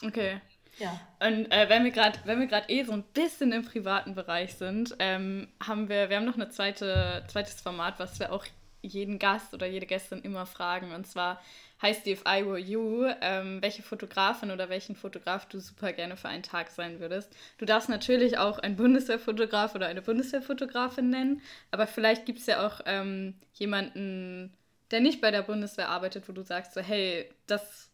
Okay. 0.03 0.39
Ja. 0.79 0.99
Und 1.19 1.51
äh, 1.51 1.69
wenn 1.69 1.83
wir 1.83 1.91
gerade, 1.91 2.19
wenn 2.25 2.39
wir 2.39 2.47
gerade 2.47 2.69
eh 2.69 2.83
so 2.83 2.93
ein 2.93 3.03
bisschen 3.13 3.51
im 3.51 3.63
privaten 3.63 4.15
Bereich 4.15 4.55
sind, 4.55 4.95
ähm, 4.99 5.47
haben 5.61 5.87
wir, 5.87 6.09
wir 6.09 6.17
haben 6.17 6.25
noch 6.25 6.37
ein 6.37 6.51
zweite, 6.51 7.23
zweites 7.27 7.61
Format, 7.61 7.99
was 7.99 8.19
wir 8.19 8.33
auch 8.33 8.45
jeden 8.81 9.19
Gast 9.19 9.53
oder 9.53 9.67
jede 9.67 9.85
Gästin 9.85 10.19
immer 10.21 10.45
fragen. 10.45 10.91
Und 10.91 11.05
zwar 11.07 11.39
heißt 11.83 12.05
die 12.05 12.13
If 12.13 12.21
I 12.21 12.45
Were 12.45 12.57
You, 12.57 13.05
ähm, 13.21 13.61
welche 13.61 13.83
Fotografin 13.83 14.49
oder 14.49 14.69
welchen 14.69 14.95
Fotograf 14.95 15.45
du 15.47 15.59
super 15.59 15.93
gerne 15.93 16.17
für 16.17 16.29
einen 16.29 16.41
Tag 16.41 16.71
sein 16.71 16.99
würdest. 16.99 17.35
Du 17.57 17.65
darfst 17.65 17.89
natürlich 17.89 18.37
auch 18.37 18.57
einen 18.57 18.77
Bundeswehrfotograf 18.77 19.75
oder 19.75 19.87
eine 19.87 20.01
Bundeswehrfotografin 20.01 21.09
nennen, 21.09 21.41
aber 21.69 21.85
vielleicht 21.85 22.25
gibt 22.25 22.39
es 22.39 22.45
ja 22.47 22.65
auch 22.65 22.81
ähm, 22.85 23.35
jemanden, 23.53 24.53
der 24.91 25.01
nicht 25.01 25.21
bei 25.21 25.29
der 25.29 25.43
Bundeswehr 25.43 25.89
arbeitet, 25.89 26.27
wo 26.27 26.31
du 26.31 26.41
sagst 26.41 26.73
so, 26.73 26.81
hey, 26.81 27.29
das 27.45 27.91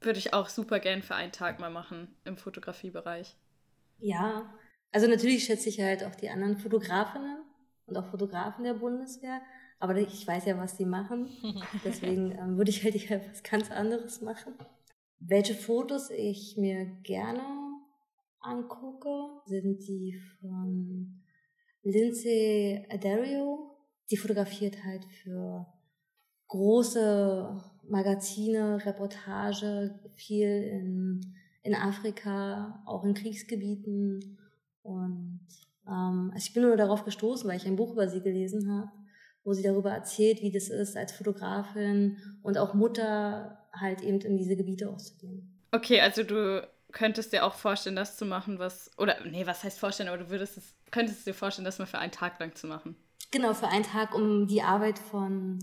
würde 0.00 0.18
ich 0.18 0.32
auch 0.32 0.48
super 0.48 0.78
gern 0.78 1.02
für 1.02 1.16
einen 1.16 1.32
Tag 1.32 1.58
mal 1.58 1.70
machen 1.70 2.14
im 2.24 2.36
Fotografiebereich. 2.36 3.36
Ja, 3.98 4.54
also 4.92 5.08
natürlich 5.08 5.44
schätze 5.44 5.68
ich 5.68 5.80
halt 5.80 6.04
auch 6.04 6.14
die 6.14 6.30
anderen 6.30 6.58
Fotografinnen 6.58 7.38
und 7.86 7.96
auch 7.96 8.06
Fotografen 8.06 8.64
der 8.64 8.74
Bundeswehr, 8.74 9.40
aber 9.78 9.96
ich 9.96 10.26
weiß 10.26 10.46
ja, 10.46 10.58
was 10.58 10.76
die 10.76 10.86
machen. 10.86 11.28
Deswegen 11.84 12.32
ähm, 12.32 12.56
würde 12.56 12.70
ich 12.70 12.82
halt 12.82 12.94
eher 12.94 13.20
was 13.28 13.42
ganz 13.42 13.70
anderes 13.70 14.20
machen. 14.22 14.54
Welche 15.18 15.54
Fotos 15.54 16.10
ich 16.10 16.56
mir 16.56 16.86
gerne 17.02 17.42
angucke, 18.40 19.08
sind 19.46 19.86
die 19.86 20.18
von 20.40 21.22
Lindsay 21.82 22.86
Adario. 22.90 23.76
Die 24.10 24.16
fotografiert 24.16 24.84
halt 24.84 25.04
für 25.04 25.66
große 26.48 27.60
Magazine, 27.88 28.84
Reportage, 28.84 29.98
viel 30.14 30.48
in, 30.48 31.34
in 31.62 31.74
Afrika, 31.74 32.82
auch 32.86 33.04
in 33.04 33.14
Kriegsgebieten. 33.14 34.38
Und 34.82 35.40
ähm, 35.86 36.30
also 36.32 36.46
ich 36.46 36.52
bin 36.52 36.62
nur 36.62 36.76
darauf 36.76 37.04
gestoßen, 37.04 37.48
weil 37.48 37.56
ich 37.56 37.66
ein 37.66 37.76
Buch 37.76 37.92
über 37.92 38.08
sie 38.08 38.20
gelesen 38.20 38.70
habe, 38.70 38.90
wo 39.46 39.52
sie 39.52 39.62
darüber 39.62 39.92
erzählt, 39.92 40.42
wie 40.42 40.50
das 40.50 40.68
ist, 40.68 40.96
als 40.96 41.12
Fotografin 41.12 42.18
und 42.42 42.58
auch 42.58 42.74
Mutter 42.74 43.64
halt 43.72 44.02
eben 44.02 44.20
in 44.20 44.36
diese 44.36 44.56
Gebiete 44.56 44.90
auszugehen. 44.90 45.56
Okay, 45.70 46.00
also 46.00 46.24
du 46.24 46.66
könntest 46.90 47.32
dir 47.32 47.44
auch 47.44 47.54
vorstellen, 47.54 47.96
das 47.96 48.16
zu 48.16 48.24
machen, 48.24 48.58
was. 48.58 48.90
Oder, 48.98 49.16
nee, 49.24 49.46
was 49.46 49.62
heißt 49.62 49.78
vorstellen, 49.78 50.08
aber 50.08 50.18
du 50.18 50.30
würdest 50.30 50.56
es, 50.56 50.74
könntest 50.90 51.26
dir 51.26 51.34
vorstellen, 51.34 51.64
das 51.64 51.78
mal 51.78 51.86
für 51.86 51.98
einen 51.98 52.12
Tag 52.12 52.40
lang 52.40 52.54
zu 52.54 52.66
machen. 52.66 52.96
Genau, 53.30 53.54
für 53.54 53.68
einen 53.68 53.84
Tag, 53.84 54.14
um 54.14 54.46
die 54.48 54.62
Arbeit 54.62 54.98
von 54.98 55.58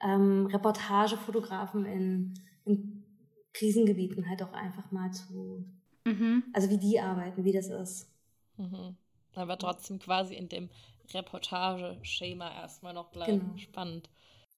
ähm, 0.00 0.46
Reportagefotografen 0.46 1.84
in, 1.84 2.34
in 2.64 3.04
Krisengebieten 3.52 4.28
halt 4.28 4.42
auch 4.42 4.52
einfach 4.52 4.90
mal 4.90 5.10
zu, 5.12 5.64
mhm. 6.04 6.44
also 6.52 6.70
wie 6.70 6.78
die 6.78 6.98
arbeiten, 6.98 7.44
wie 7.44 7.52
das 7.52 7.68
ist. 7.68 8.08
Mhm. 8.56 8.96
Aber 9.34 9.58
trotzdem 9.58 9.98
quasi 9.98 10.34
in 10.34 10.48
dem 10.48 10.70
Reportageschema 11.14 12.50
erstmal 12.54 12.94
noch 12.94 13.10
bleiben. 13.10 13.40
Genau. 13.40 13.56
Spannend. 13.58 14.10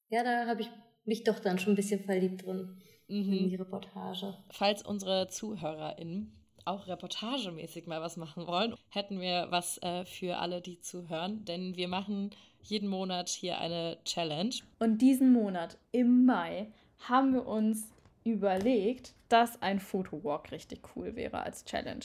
Ja, 0.09 0.25
da 0.25 0.47
habe 0.47 0.63
ich 0.63 0.71
mich 1.05 1.25
doch 1.25 1.39
dann 1.39 1.59
schon 1.59 1.73
ein 1.73 1.77
bisschen 1.77 2.05
verliebt 2.05 2.45
drin 2.45 2.81
mhm. 3.09 3.33
in 3.33 3.49
die 3.49 3.57
Reportage. 3.57 4.37
Falls 4.51 4.83
unsere 4.83 5.29
ZuhörerInnen 5.29 6.37
auch 6.65 6.87
reportagemäßig 6.87 7.87
mal 7.87 8.01
was 8.01 8.17
machen 8.17 8.47
wollen, 8.47 8.75
hätten 8.91 9.21
wir 9.21 9.47
was 9.51 9.79
äh, 9.83 10.05
für 10.05 10.39
alle, 10.39 10.61
die 10.61 10.81
zuhören. 10.81 11.45
Denn 11.45 11.77
wir 11.77 11.89
machen 11.89 12.31
jeden 12.63 12.89
Monat 12.89 13.29
hier 13.29 13.59
eine 13.59 13.99
Challenge. 14.05 14.55
Und 14.79 14.99
diesen 14.99 15.33
Monat 15.33 15.79
im 15.93 16.27
Mai 16.27 16.71
haben 17.09 17.33
wir 17.33 17.47
uns 17.47 17.89
überlegt, 18.25 19.15
dass 19.29 19.61
ein 19.63 19.81
Fotowalk 19.81 20.53
richtig 20.53 20.83
cool 20.95 21.17
wäre 21.17 21.43
als 21.43 21.65
Challenge. 21.65 22.05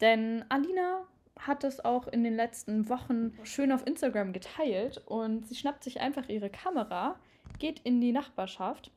Denn 0.00 0.44
Alina 0.48 1.06
hat 1.46 1.64
es 1.64 1.84
auch 1.84 2.06
in 2.08 2.24
den 2.24 2.36
letzten 2.36 2.88
Wochen 2.88 3.32
schön 3.44 3.72
auf 3.72 3.86
Instagram 3.86 4.32
geteilt 4.32 5.02
und 5.06 5.46
sie 5.46 5.54
schnappt 5.54 5.84
sich 5.84 6.00
einfach 6.00 6.28
ihre 6.28 6.50
Kamera, 6.50 7.18
geht 7.58 7.80
in 7.80 8.00
die 8.00 8.12
Nachbarschaft 8.12 8.90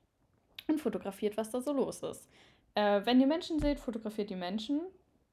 und 0.67 0.79
fotografiert, 0.79 1.37
was 1.37 1.51
da 1.51 1.61
so 1.61 1.73
los 1.73 2.03
ist. 2.03 2.29
Äh, 2.75 3.01
wenn 3.05 3.19
ihr 3.19 3.27
Menschen 3.27 3.59
seht, 3.59 3.79
fotografiert 3.79 4.29
die 4.29 4.35
Menschen. 4.35 4.81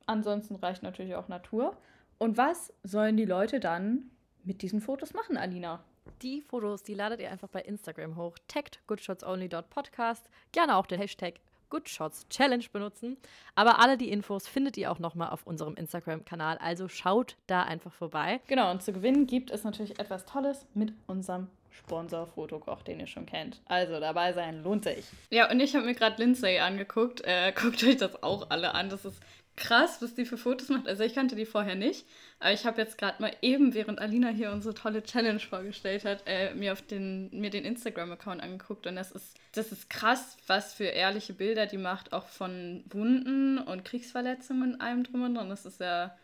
Ansonsten 0.07 0.57
reicht 0.57 0.83
natürlich 0.83 1.15
auch 1.15 1.29
Natur. 1.29 1.77
Und 2.19 2.37
was 2.37 2.73
sollen 2.83 3.17
die 3.17 3.25
Leute 3.25 3.61
dann 3.61 4.11
mit 4.45 4.63
diesen 4.63 4.81
Fotos 4.81 5.15
machen, 5.15 5.37
Alina? 5.37 5.85
Die 6.23 6.43
Fotos, 6.43 6.83
die 6.83 6.95
ladet 6.95 7.21
ihr 7.21 7.31
einfach 7.31 7.49
bei 7.49 7.63
Instagram 7.63 8.17
hoch. 8.17 8.37
Taggt 8.47 8.81
goodshotsonly.podcast. 8.87 10.29
Gerne 10.53 10.77
auch 10.77 10.87
den 10.87 11.01
Hashtag 11.01 11.41
Goodshots 11.71 12.29
Challenge 12.29 12.65
benutzen. 12.73 13.17
Aber 13.55 13.81
alle 13.81 13.97
die 13.97 14.11
Infos 14.11 14.47
findet 14.47 14.77
ihr 14.77 14.91
auch 14.93 14.99
nochmal 14.99 15.31
auf 15.31 15.47
unserem 15.47 15.75
Instagram-Kanal. 15.77 16.59
Also 16.59 16.89
schaut 16.89 17.37
da 17.47 17.63
einfach 17.63 17.93
vorbei. 17.93 18.41
Genau, 18.49 18.71
und 18.71 18.83
zu 18.83 18.93
gewinnen 18.93 19.27
gibt 19.27 19.51
es 19.51 19.65
natürlich 19.65 19.99
etwas 19.99 20.27
Tolles 20.27 20.67
mit 20.75 20.93
unserem 21.07 21.49
Sponsor 21.71 22.27
Fotokoch, 22.27 22.83
den 22.83 23.01
ihr 23.01 23.07
schon 23.07 23.27
kennt. 23.27 23.61
Also 23.67 24.01
dabei 24.01 24.33
sein 24.33 24.63
lohnt 24.63 24.85
sich. 24.85 25.05
Ja, 25.31 25.51
und 25.51 25.61
ich 25.61 25.75
habe 25.75 25.87
mir 25.87 25.95
gerade 25.95 26.21
Lindsay 26.23 26.59
angeguckt. 26.59 27.23
Äh, 27.25 27.53
guckt 27.61 27.83
euch 27.85 27.97
das 27.97 28.23
auch 28.23 28.51
alle 28.51 28.75
an. 28.75 28.91
Das 28.91 29.05
ist 29.05 29.21
krass, 29.61 30.03
was 30.03 30.15
die 30.15 30.25
für 30.25 30.37
Fotos 30.37 30.69
macht. 30.71 30.89
Also 30.89 31.05
ich 31.05 31.15
kannte 31.15 31.37
die 31.37 31.47
vorher 31.47 31.77
nicht, 31.77 32.05
aber 32.41 32.53
ich 32.53 32.67
habe 32.67 32.81
jetzt 32.81 32.99
gerade 32.99 33.23
mal 33.23 33.33
eben, 33.43 33.75
während 33.75 34.01
Alina 34.01 34.29
hier 34.29 34.51
unsere 34.51 34.75
tolle 34.75 35.05
Challenge 35.05 35.39
vorgestellt 35.39 36.05
hat, 36.05 36.23
äh, 36.27 36.53
mir 36.55 36.73
auf 36.73 36.83
den 36.83 37.31
mir 37.31 37.51
den 37.51 37.65
Instagram-Account 37.65 38.43
angeguckt 38.43 38.87
und 38.89 38.97
das 38.97 39.13
ist 39.13 39.37
das 39.53 39.71
ist 39.71 39.89
krass, 39.91 40.37
was 40.47 40.75
für 40.75 40.85
ehrliche 40.85 41.33
Bilder 41.33 41.67
die 41.67 41.79
macht, 41.79 42.13
auch 42.13 42.27
von 42.27 42.83
Wunden 42.91 43.59
und 43.59 43.85
Kriegsverletzungen 43.85 44.75
und 44.75 44.81
allem 44.81 45.05
drum 45.05 45.23
und 45.23 45.35
dran. 45.37 45.49
Das 45.49 45.67
ist 45.67 45.81
ja 45.81 46.17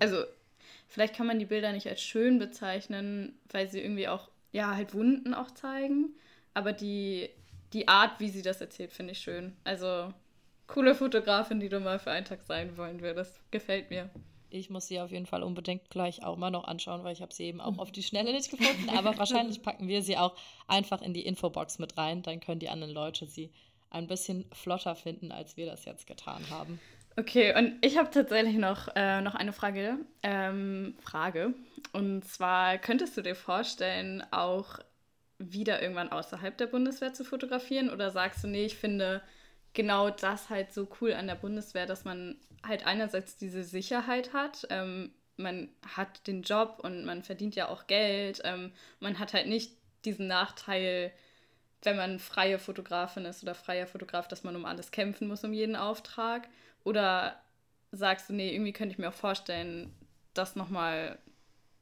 also 0.00 0.24
vielleicht 0.88 1.14
kann 1.14 1.26
man 1.26 1.38
die 1.38 1.46
Bilder 1.46 1.72
nicht 1.72 1.88
als 1.88 2.00
schön 2.00 2.38
bezeichnen, 2.38 3.38
weil 3.50 3.68
sie 3.68 3.80
irgendwie 3.80 4.08
auch 4.08 4.30
ja 4.52 4.74
halt 4.74 4.94
Wunden 4.94 5.34
auch 5.34 5.50
zeigen, 5.50 6.14
aber 6.54 6.72
die 6.72 7.28
die 7.72 7.88
Art, 7.88 8.20
wie 8.20 8.30
sie 8.30 8.42
das 8.42 8.60
erzählt, 8.60 8.92
finde 8.92 9.12
ich 9.12 9.18
schön. 9.18 9.56
Also 9.64 10.14
coole 10.66 10.94
Fotografin, 10.94 11.60
die 11.60 11.68
du 11.68 11.80
mal 11.80 11.98
für 11.98 12.10
einen 12.10 12.26
Tag 12.26 12.42
sein 12.42 12.76
wollen 12.76 13.00
würdest. 13.00 13.40
Gefällt 13.50 13.90
mir. 13.90 14.10
Ich 14.48 14.70
muss 14.70 14.86
sie 14.86 15.00
auf 15.00 15.10
jeden 15.10 15.26
Fall 15.26 15.42
unbedingt 15.42 15.90
gleich 15.90 16.24
auch 16.24 16.36
mal 16.36 16.50
noch 16.50 16.64
anschauen, 16.64 17.02
weil 17.04 17.12
ich 17.12 17.22
habe 17.22 17.34
sie 17.34 17.44
eben 17.44 17.60
auch 17.60 17.78
auf 17.78 17.90
die 17.90 18.02
Schnelle 18.02 18.32
nicht 18.32 18.50
gefunden. 18.50 18.90
Aber 18.96 19.18
wahrscheinlich 19.18 19.62
packen 19.62 19.88
wir 19.88 20.02
sie 20.02 20.16
auch 20.16 20.36
einfach 20.68 21.02
in 21.02 21.14
die 21.14 21.26
Infobox 21.26 21.78
mit 21.78 21.96
rein. 21.98 22.22
Dann 22.22 22.40
können 22.40 22.60
die 22.60 22.68
anderen 22.68 22.94
Leute 22.94 23.26
sie 23.26 23.50
ein 23.90 24.06
bisschen 24.06 24.46
flotter 24.52 24.94
finden, 24.94 25.32
als 25.32 25.56
wir 25.56 25.66
das 25.66 25.84
jetzt 25.84 26.06
getan 26.06 26.42
haben. 26.50 26.80
Okay, 27.18 27.56
und 27.56 27.78
ich 27.80 27.96
habe 27.96 28.10
tatsächlich 28.10 28.56
noch, 28.56 28.88
äh, 28.94 29.22
noch 29.22 29.34
eine 29.34 29.52
Frage. 29.52 29.98
Ähm, 30.22 30.94
Frage. 31.00 31.54
Und 31.92 32.24
zwar, 32.26 32.76
könntest 32.76 33.16
du 33.16 33.22
dir 33.22 33.34
vorstellen, 33.34 34.22
auch 34.32 34.78
wieder 35.38 35.80
irgendwann 35.80 36.12
außerhalb 36.12 36.56
der 36.58 36.66
Bundeswehr 36.66 37.14
zu 37.14 37.24
fotografieren? 37.24 37.88
Oder 37.90 38.10
sagst 38.10 38.44
du, 38.44 38.48
nee, 38.48 38.66
ich 38.66 38.76
finde 38.76 39.22
genau 39.76 40.10
das 40.10 40.50
halt 40.50 40.72
so 40.72 40.88
cool 41.00 41.12
an 41.12 41.28
der 41.28 41.36
Bundeswehr, 41.36 41.86
dass 41.86 42.04
man 42.04 42.40
halt 42.64 42.84
einerseits 42.84 43.36
diese 43.36 43.62
Sicherheit 43.62 44.32
hat. 44.32 44.66
Ähm, 44.70 45.12
man 45.36 45.68
hat 45.94 46.26
den 46.26 46.42
Job 46.42 46.80
und 46.82 47.04
man 47.04 47.22
verdient 47.22 47.54
ja 47.54 47.68
auch 47.68 47.86
Geld. 47.86 48.40
Ähm, 48.42 48.72
man 48.98 49.20
hat 49.20 49.34
halt 49.34 49.46
nicht 49.46 49.76
diesen 50.04 50.26
Nachteil, 50.26 51.12
wenn 51.82 51.96
man 51.96 52.18
freie 52.18 52.58
Fotografin 52.58 53.26
ist 53.26 53.42
oder 53.42 53.54
freier 53.54 53.86
Fotograf, 53.86 54.26
dass 54.26 54.42
man 54.42 54.56
um 54.56 54.64
alles 54.64 54.90
kämpfen 54.90 55.28
muss, 55.28 55.44
um 55.44 55.52
jeden 55.52 55.76
Auftrag. 55.76 56.48
Oder 56.82 57.40
sagst 57.92 58.30
du, 58.30 58.32
nee, 58.32 58.52
irgendwie 58.52 58.72
könnte 58.72 58.94
ich 58.94 58.98
mir 58.98 59.10
auch 59.10 59.14
vorstellen, 59.14 59.92
das 60.34 60.56
nochmal 60.56 61.18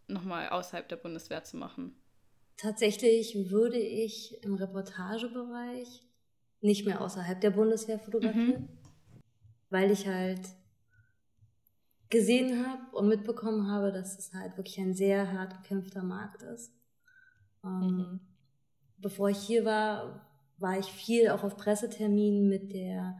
noch 0.06 0.24
mal 0.24 0.48
außerhalb 0.50 0.86
der 0.88 0.96
Bundeswehr 0.96 1.44
zu 1.44 1.56
machen? 1.56 1.96
Tatsächlich 2.56 3.50
würde 3.50 3.78
ich 3.78 4.42
im 4.42 4.54
Reportagebereich 4.54 6.02
nicht 6.64 6.86
mehr 6.86 7.00
außerhalb 7.00 7.40
der 7.40 7.50
Bundeswehr 7.50 7.98
fotografieren, 7.98 8.62
mhm. 8.62 8.68
weil 9.68 9.90
ich 9.90 10.08
halt 10.08 10.40
gesehen 12.08 12.66
habe 12.66 12.96
und 12.96 13.08
mitbekommen 13.08 13.70
habe, 13.70 13.92
dass 13.92 14.18
es 14.18 14.32
halt 14.32 14.56
wirklich 14.56 14.78
ein 14.78 14.94
sehr 14.94 15.32
hart 15.32 15.62
gekämpfter 15.62 16.02
Markt 16.02 16.42
ist. 16.42 16.72
Ähm, 17.62 17.80
mhm. 17.80 18.20
Bevor 18.96 19.28
ich 19.28 19.38
hier 19.38 19.64
war, 19.64 20.26
war 20.58 20.78
ich 20.78 20.86
viel 20.86 21.28
auch 21.28 21.44
auf 21.44 21.56
Presseterminen 21.56 22.48
mit 22.48 22.72
der 22.72 23.18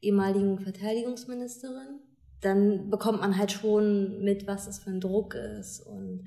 ehemaligen 0.00 0.58
Verteidigungsministerin. 0.58 2.00
Dann 2.40 2.88
bekommt 2.88 3.20
man 3.20 3.36
halt 3.36 3.52
schon 3.52 4.22
mit, 4.22 4.46
was 4.46 4.66
das 4.66 4.78
für 4.78 4.90
ein 4.90 5.00
Druck 5.00 5.34
ist 5.34 5.80
und 5.80 6.26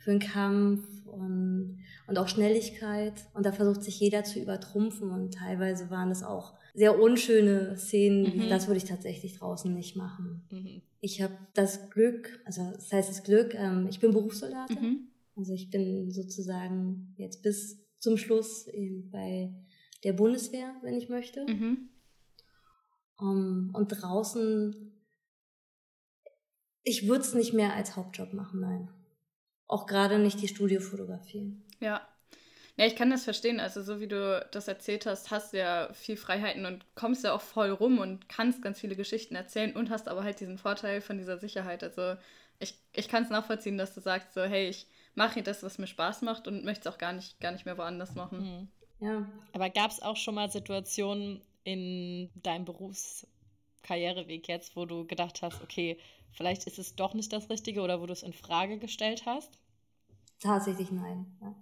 für 0.00 0.12
einen 0.12 0.20
Kampf 0.20 0.82
und, 1.06 1.78
und 2.06 2.18
auch 2.18 2.26
Schnelligkeit. 2.26 3.12
Und 3.34 3.44
da 3.44 3.52
versucht 3.52 3.82
sich 3.82 4.00
jeder 4.00 4.24
zu 4.24 4.40
übertrumpfen 4.40 5.10
und 5.10 5.34
teilweise 5.34 5.90
waren 5.90 6.10
es 6.10 6.22
auch 6.22 6.54
sehr 6.74 6.98
unschöne 6.98 7.76
Szenen. 7.76 8.38
Mhm. 8.38 8.48
Das 8.48 8.66
würde 8.66 8.78
ich 8.78 8.84
tatsächlich 8.84 9.38
draußen 9.38 9.72
nicht 9.72 9.96
machen. 9.96 10.42
Mhm. 10.50 10.82
Ich 11.00 11.20
habe 11.20 11.36
das 11.54 11.90
Glück, 11.90 12.40
also 12.46 12.70
das 12.72 12.90
heißt 12.90 13.10
das 13.10 13.22
Glück, 13.22 13.54
ähm, 13.54 13.86
ich 13.90 14.00
bin 14.00 14.12
Berufssoldatin. 14.12 14.80
Mhm. 14.80 15.08
Also 15.36 15.52
ich 15.52 15.70
bin 15.70 16.10
sozusagen 16.10 17.14
jetzt 17.16 17.42
bis 17.42 17.86
zum 17.98 18.16
Schluss 18.16 18.68
eben 18.68 19.10
bei 19.10 19.54
der 20.02 20.14
Bundeswehr, 20.14 20.74
wenn 20.82 20.94
ich 20.94 21.10
möchte. 21.10 21.44
Um, 23.18 23.66
mhm. 23.66 23.70
und 23.74 23.88
draußen, 23.88 24.94
ich 26.84 27.06
würde 27.06 27.20
es 27.20 27.34
nicht 27.34 27.52
mehr 27.52 27.74
als 27.74 27.96
Hauptjob 27.96 28.32
machen, 28.32 28.60
nein 28.60 28.88
auch 29.70 29.86
gerade 29.86 30.18
nicht 30.18 30.40
die 30.40 30.48
Studiofotografie. 30.48 31.52
Ja. 31.80 32.06
Ja, 32.76 32.86
ich 32.86 32.96
kann 32.96 33.10
das 33.10 33.24
verstehen. 33.24 33.60
Also, 33.60 33.82
so 33.82 34.00
wie 34.00 34.08
du 34.08 34.46
das 34.52 34.66
erzählt 34.66 35.04
hast, 35.04 35.30
hast 35.30 35.52
du 35.52 35.58
ja 35.58 35.92
viel 35.92 36.16
Freiheiten 36.16 36.64
und 36.64 36.84
kommst 36.94 37.24
ja 37.24 37.34
auch 37.34 37.40
voll 37.42 37.70
rum 37.70 37.98
und 37.98 38.28
kannst 38.28 38.62
ganz 38.62 38.80
viele 38.80 38.96
Geschichten 38.96 39.34
erzählen 39.34 39.76
und 39.76 39.90
hast 39.90 40.08
aber 40.08 40.24
halt 40.24 40.40
diesen 40.40 40.56
Vorteil 40.56 41.02
von 41.02 41.18
dieser 41.18 41.36
Sicherheit. 41.36 41.84
Also, 41.84 42.16
ich, 42.58 42.74
ich 42.94 43.08
kann 43.08 43.24
es 43.24 43.30
nachvollziehen, 43.30 43.76
dass 43.76 43.94
du 43.94 44.00
sagst, 44.00 44.32
so, 44.32 44.42
hey, 44.42 44.68
ich 44.68 44.86
mache 45.14 45.34
hier 45.34 45.42
das, 45.42 45.62
was 45.62 45.78
mir 45.78 45.86
Spaß 45.86 46.22
macht 46.22 46.48
und 46.48 46.64
möchte 46.64 46.88
es 46.88 46.94
auch 46.94 46.98
gar 46.98 47.12
nicht, 47.12 47.40
gar 47.40 47.52
nicht 47.52 47.66
mehr 47.66 47.76
woanders 47.76 48.14
machen. 48.14 48.68
Mhm. 49.00 49.06
Ja. 49.06 49.28
Aber 49.52 49.70
gab 49.70 49.90
es 49.90 50.00
auch 50.00 50.16
schon 50.16 50.34
mal 50.34 50.50
Situationen 50.50 51.42
in 51.64 52.30
deinem 52.34 52.64
Berufskarriereweg 52.64 54.48
jetzt, 54.48 54.76
wo 54.76 54.86
du 54.86 55.06
gedacht 55.06 55.42
hast, 55.42 55.62
okay, 55.62 55.98
vielleicht 56.32 56.66
ist 56.66 56.78
es 56.78 56.96
doch 56.96 57.14
nicht 57.14 57.32
das 57.32 57.50
Richtige 57.50 57.82
oder 57.82 58.00
wo 58.00 58.06
du 58.06 58.12
es 58.12 58.22
in 58.22 58.32
Frage 58.32 58.78
gestellt 58.78 59.24
hast? 59.26 59.59
Tatsächlich 60.40 60.90
nein. 60.90 61.26
Ja. 61.40 61.54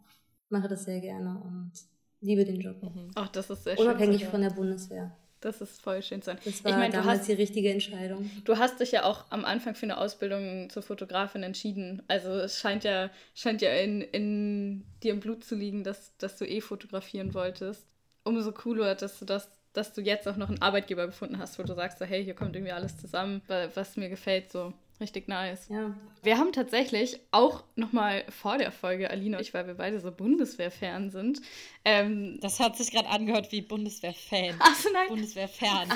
Mache 0.51 0.69
das 0.69 0.85
sehr 0.85 1.01
gerne 1.01 1.41
und 1.45 1.73
liebe 2.21 2.45
den 2.45 2.61
Job. 2.61 2.83
Mhm. 2.83 3.11
Ach, 3.15 3.29
das 3.29 3.51
ist 3.51 3.65
sehr 3.65 3.79
Unabhängig 3.79 4.23
schön 4.23 4.31
von 4.31 4.41
der 4.41 4.51
Bundeswehr. 4.51 5.17
Das 5.41 5.61
ist 5.61 5.81
voll 5.81 6.03
schön 6.03 6.21
zu 6.21 6.27
sein. 6.27 6.39
Das 6.45 6.65
war 6.65 6.73
ich 6.73 6.77
mein, 6.77 6.91
damals 6.91 7.21
hast, 7.21 7.29
die 7.29 7.35
richtige 7.35 7.71
Entscheidung. 7.71 8.29
Du 8.45 8.57
hast 8.57 8.81
dich 8.81 8.91
ja 8.91 9.05
auch 9.05 9.27
am 9.31 9.45
Anfang 9.45 9.75
für 9.77 9.87
eine 9.87 9.99
Ausbildung 9.99 10.69
zur 10.71 10.83
Fotografin 10.83 11.45
entschieden. 11.45 12.03
Also 12.09 12.31
es 12.31 12.59
scheint 12.59 12.83
ja, 12.83 13.11
scheint 13.35 13.63
ja 13.63 13.73
in, 13.73 14.01
in 14.01 14.85
dir 15.03 15.13
im 15.13 15.21
Blut 15.21 15.45
zu 15.45 15.55
liegen, 15.55 15.85
dass, 15.85 16.17
dass 16.19 16.37
du 16.39 16.45
eh 16.45 16.61
fotografieren 16.61 17.35
wolltest. 17.35 17.87
Umso 18.25 18.51
cooler, 18.53 18.95
dass 18.95 19.19
du 19.19 19.25
das 19.25 19.49
dass 19.75 19.93
du 19.93 20.01
jetzt 20.01 20.27
auch 20.27 20.37
noch 20.37 20.49
einen 20.49 20.61
Arbeitgeber 20.61 21.07
gefunden 21.07 21.39
hast, 21.39 21.59
wo 21.59 21.63
du 21.63 21.75
sagst, 21.75 21.99
so, 21.99 22.05
hey, 22.05 22.25
hier 22.25 22.35
kommt 22.35 22.57
irgendwie 22.57 22.73
alles 22.73 22.97
zusammen, 22.99 23.43
was 23.75 23.97
mir 23.97 24.09
gefällt, 24.09 24.51
so. 24.51 24.73
Richtig 25.01 25.29
nice. 25.29 25.69
Ja. 25.69 25.95
Wir 26.23 26.39
haben 26.39 26.53
tatsächlich 26.53 27.21
auch 27.31 27.63
nochmal 27.77 28.25
vor 28.31 28.59
der 28.59 28.73
Folge, 28.73 29.11
Alina 29.11 29.39
und 29.39 29.43
ich, 29.43 29.55
weil 29.55 29.67
wir 29.69 29.75
beide 29.75 30.01
so 30.01 30.11
Bundeswehr-Fan 30.11 31.11
sind. 31.11 31.41
Ähm, 31.85 32.39
das 32.41 32.59
hat 32.59 32.77
sich 32.77 32.91
gerade 32.91 33.09
angehört 33.09 33.53
wie 33.53 33.63
Bundeswehr-Fan. 33.63 34.57
Achso, 34.59 34.89
nein. 34.93 35.09
Bundeswehr-Fan. 35.09 35.89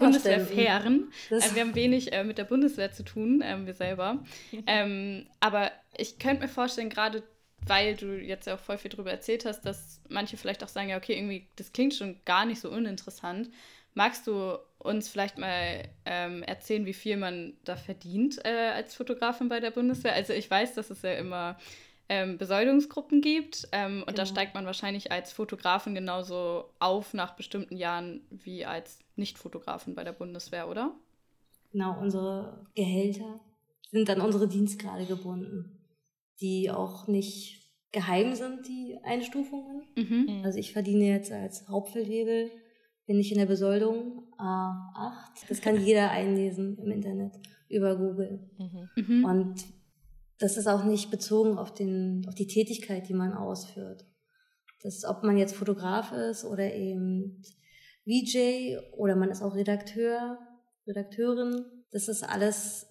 Bundeswehr-Fähren. 0.00 1.12
Äh, 1.30 1.54
wir 1.54 1.62
haben 1.62 1.74
wenig 1.76 2.12
äh, 2.12 2.24
mit 2.24 2.38
der 2.38 2.44
Bundeswehr 2.44 2.90
zu 2.92 3.04
tun, 3.04 3.40
äh, 3.40 3.56
wir 3.64 3.74
selber. 3.74 4.24
ähm, 4.66 5.26
aber 5.38 5.70
ich 5.96 6.18
könnte 6.18 6.42
mir 6.42 6.48
vorstellen, 6.48 6.90
gerade 6.90 7.22
weil 7.66 7.96
du 7.96 8.18
jetzt 8.18 8.46
ja 8.46 8.54
auch 8.54 8.60
voll 8.60 8.78
viel 8.78 8.90
darüber 8.90 9.10
erzählt 9.10 9.44
hast, 9.44 9.62
dass 9.62 10.00
manche 10.08 10.36
vielleicht 10.36 10.62
auch 10.64 10.68
sagen, 10.68 10.88
ja, 10.88 10.96
okay, 10.96 11.14
irgendwie, 11.14 11.48
das 11.56 11.72
klingt 11.72 11.94
schon 11.94 12.16
gar 12.24 12.44
nicht 12.44 12.60
so 12.60 12.70
uninteressant. 12.70 13.50
Magst 13.94 14.26
du 14.26 14.58
uns 14.78 15.08
vielleicht 15.08 15.38
mal 15.38 15.88
ähm, 16.04 16.42
erzählen, 16.42 16.86
wie 16.86 16.92
viel 16.92 17.16
man 17.16 17.54
da 17.64 17.76
verdient 17.76 18.44
äh, 18.44 18.70
als 18.74 18.94
Fotografin 18.94 19.48
bei 19.48 19.60
der 19.60 19.70
Bundeswehr? 19.70 20.14
Also 20.14 20.32
ich 20.32 20.50
weiß, 20.50 20.74
dass 20.74 20.90
es 20.90 21.02
ja 21.02 21.14
immer 21.14 21.58
ähm, 22.08 22.38
Besoldungsgruppen 22.38 23.20
gibt 23.20 23.68
ähm, 23.72 24.00
und 24.00 24.06
genau. 24.06 24.16
da 24.18 24.26
steigt 24.26 24.54
man 24.54 24.66
wahrscheinlich 24.66 25.12
als 25.12 25.32
Fotografin 25.32 25.94
genauso 25.94 26.64
auf 26.78 27.12
nach 27.12 27.36
bestimmten 27.36 27.76
Jahren 27.76 28.22
wie 28.30 28.64
als 28.64 29.00
Nicht-Fotografin 29.16 29.94
bei 29.94 30.04
der 30.04 30.12
Bundeswehr, 30.12 30.68
oder? 30.68 30.94
Genau, 31.72 32.00
unsere 32.00 32.66
Gehälter 32.74 33.40
sind 33.90 34.08
an 34.08 34.20
unsere 34.20 34.48
Dienstgrade 34.48 35.04
gebunden, 35.04 35.80
die 36.40 36.70
auch 36.70 37.08
nicht 37.08 37.58
geheim 37.92 38.34
sind, 38.34 38.66
die 38.66 38.98
Einstufungen. 39.02 39.82
Mhm. 39.96 40.26
mhm. 40.28 40.44
Also 40.44 40.58
ich 40.58 40.72
verdiene 40.72 41.04
jetzt 41.04 41.32
als 41.32 41.68
Hauptfeldwebel, 41.68 42.50
bin 43.08 43.18
ich 43.18 43.32
in 43.32 43.38
der 43.38 43.46
Besoldung 43.46 44.22
A8. 44.36 45.48
Das 45.48 45.62
kann 45.62 45.82
jeder 45.82 46.10
einlesen 46.10 46.76
im 46.76 46.92
Internet 46.92 47.32
über 47.68 47.96
Google. 47.96 48.50
Mhm. 48.58 48.88
mhm. 48.94 49.24
Und 49.24 49.64
das 50.38 50.58
ist 50.58 50.68
auch 50.68 50.84
nicht 50.84 51.10
bezogen 51.10 51.56
auf, 51.56 51.72
den, 51.72 52.24
auf 52.28 52.34
die 52.34 52.46
Tätigkeit, 52.46 53.08
die 53.08 53.14
man 53.14 53.32
ausführt. 53.32 54.06
Das 54.82 54.94
ist, 54.94 55.04
ob 55.06 55.24
man 55.24 55.38
jetzt 55.38 55.56
Fotograf 55.56 56.12
ist 56.12 56.44
oder 56.44 56.72
eben 56.72 57.42
VJ 58.04 58.76
oder 58.92 59.16
man 59.16 59.30
ist 59.30 59.42
auch 59.42 59.56
Redakteur, 59.56 60.38
Redakteurin. 60.86 61.64
Das 61.90 62.08
ist 62.08 62.22
alles 62.22 62.86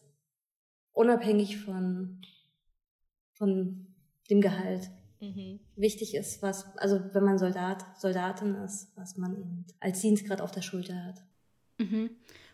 unabhängig 0.93 1.57
von, 1.57 2.21
von 3.33 3.95
dem 4.31 4.41
Gehalt. 4.41 4.89
Mhm. 5.19 5.59
Wichtig 5.75 6.15
ist, 6.15 6.41
was, 6.41 6.77
also 6.77 7.01
wenn 7.13 7.23
man 7.23 7.37
Soldat, 7.37 7.85
Soldatin 7.97 8.55
ist, 8.55 8.91
was 8.95 9.17
man 9.17 9.35
eben 9.35 9.65
als 9.79 10.01
Dienstgrad 10.01 10.41
auf 10.41 10.51
der 10.51 10.61
Schulter 10.61 11.03
hat. 11.03 11.23
Mhm. 11.77 12.11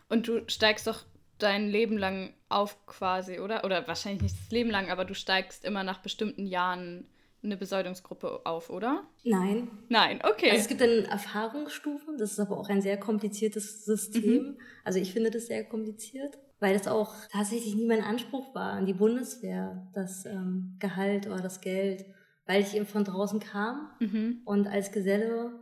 Und 0.08 0.28
du 0.28 0.42
steigst 0.48 0.86
doch 0.86 1.04
dein 1.38 1.68
Leben 1.68 1.98
lang 1.98 2.32
auf 2.48 2.86
quasi, 2.86 3.40
oder? 3.40 3.64
Oder 3.64 3.86
wahrscheinlich 3.88 4.22
nicht 4.22 4.36
das 4.38 4.50
Leben 4.50 4.70
lang, 4.70 4.90
aber 4.90 5.04
du 5.04 5.14
steigst 5.14 5.64
immer 5.64 5.82
nach 5.84 5.98
bestimmten 5.98 6.46
Jahren 6.46 7.06
eine 7.42 7.56
Besoldungsgruppe 7.58 8.40
auf, 8.44 8.70
oder? 8.70 9.04
Nein. 9.22 9.68
Nein, 9.90 10.20
okay. 10.24 10.50
Also 10.50 10.62
es 10.62 10.68
gibt 10.68 10.80
dann 10.80 11.04
Erfahrungsstufen, 11.04 12.16
das 12.16 12.32
ist 12.32 12.40
aber 12.40 12.58
auch 12.58 12.70
ein 12.70 12.80
sehr 12.80 12.98
kompliziertes 12.98 13.84
System. 13.84 14.42
Mhm. 14.42 14.58
Also 14.82 14.98
ich 14.98 15.12
finde 15.12 15.30
das 15.30 15.46
sehr 15.46 15.64
kompliziert 15.64 16.38
weil 16.64 16.72
das 16.72 16.88
auch 16.88 17.14
tatsächlich 17.30 17.74
nie 17.74 17.86
mein 17.86 18.02
Anspruch 18.02 18.54
war 18.54 18.72
an 18.72 18.86
die 18.86 18.94
Bundeswehr, 18.94 19.86
das 19.92 20.24
ähm, 20.24 20.76
Gehalt 20.78 21.26
oder 21.26 21.42
das 21.42 21.60
Geld, 21.60 22.06
weil 22.46 22.62
ich 22.62 22.74
eben 22.74 22.86
von 22.86 23.04
draußen 23.04 23.40
kam 23.40 23.90
mhm. 24.00 24.42
und 24.44 24.66
als 24.66 24.92
Geselle 24.92 25.52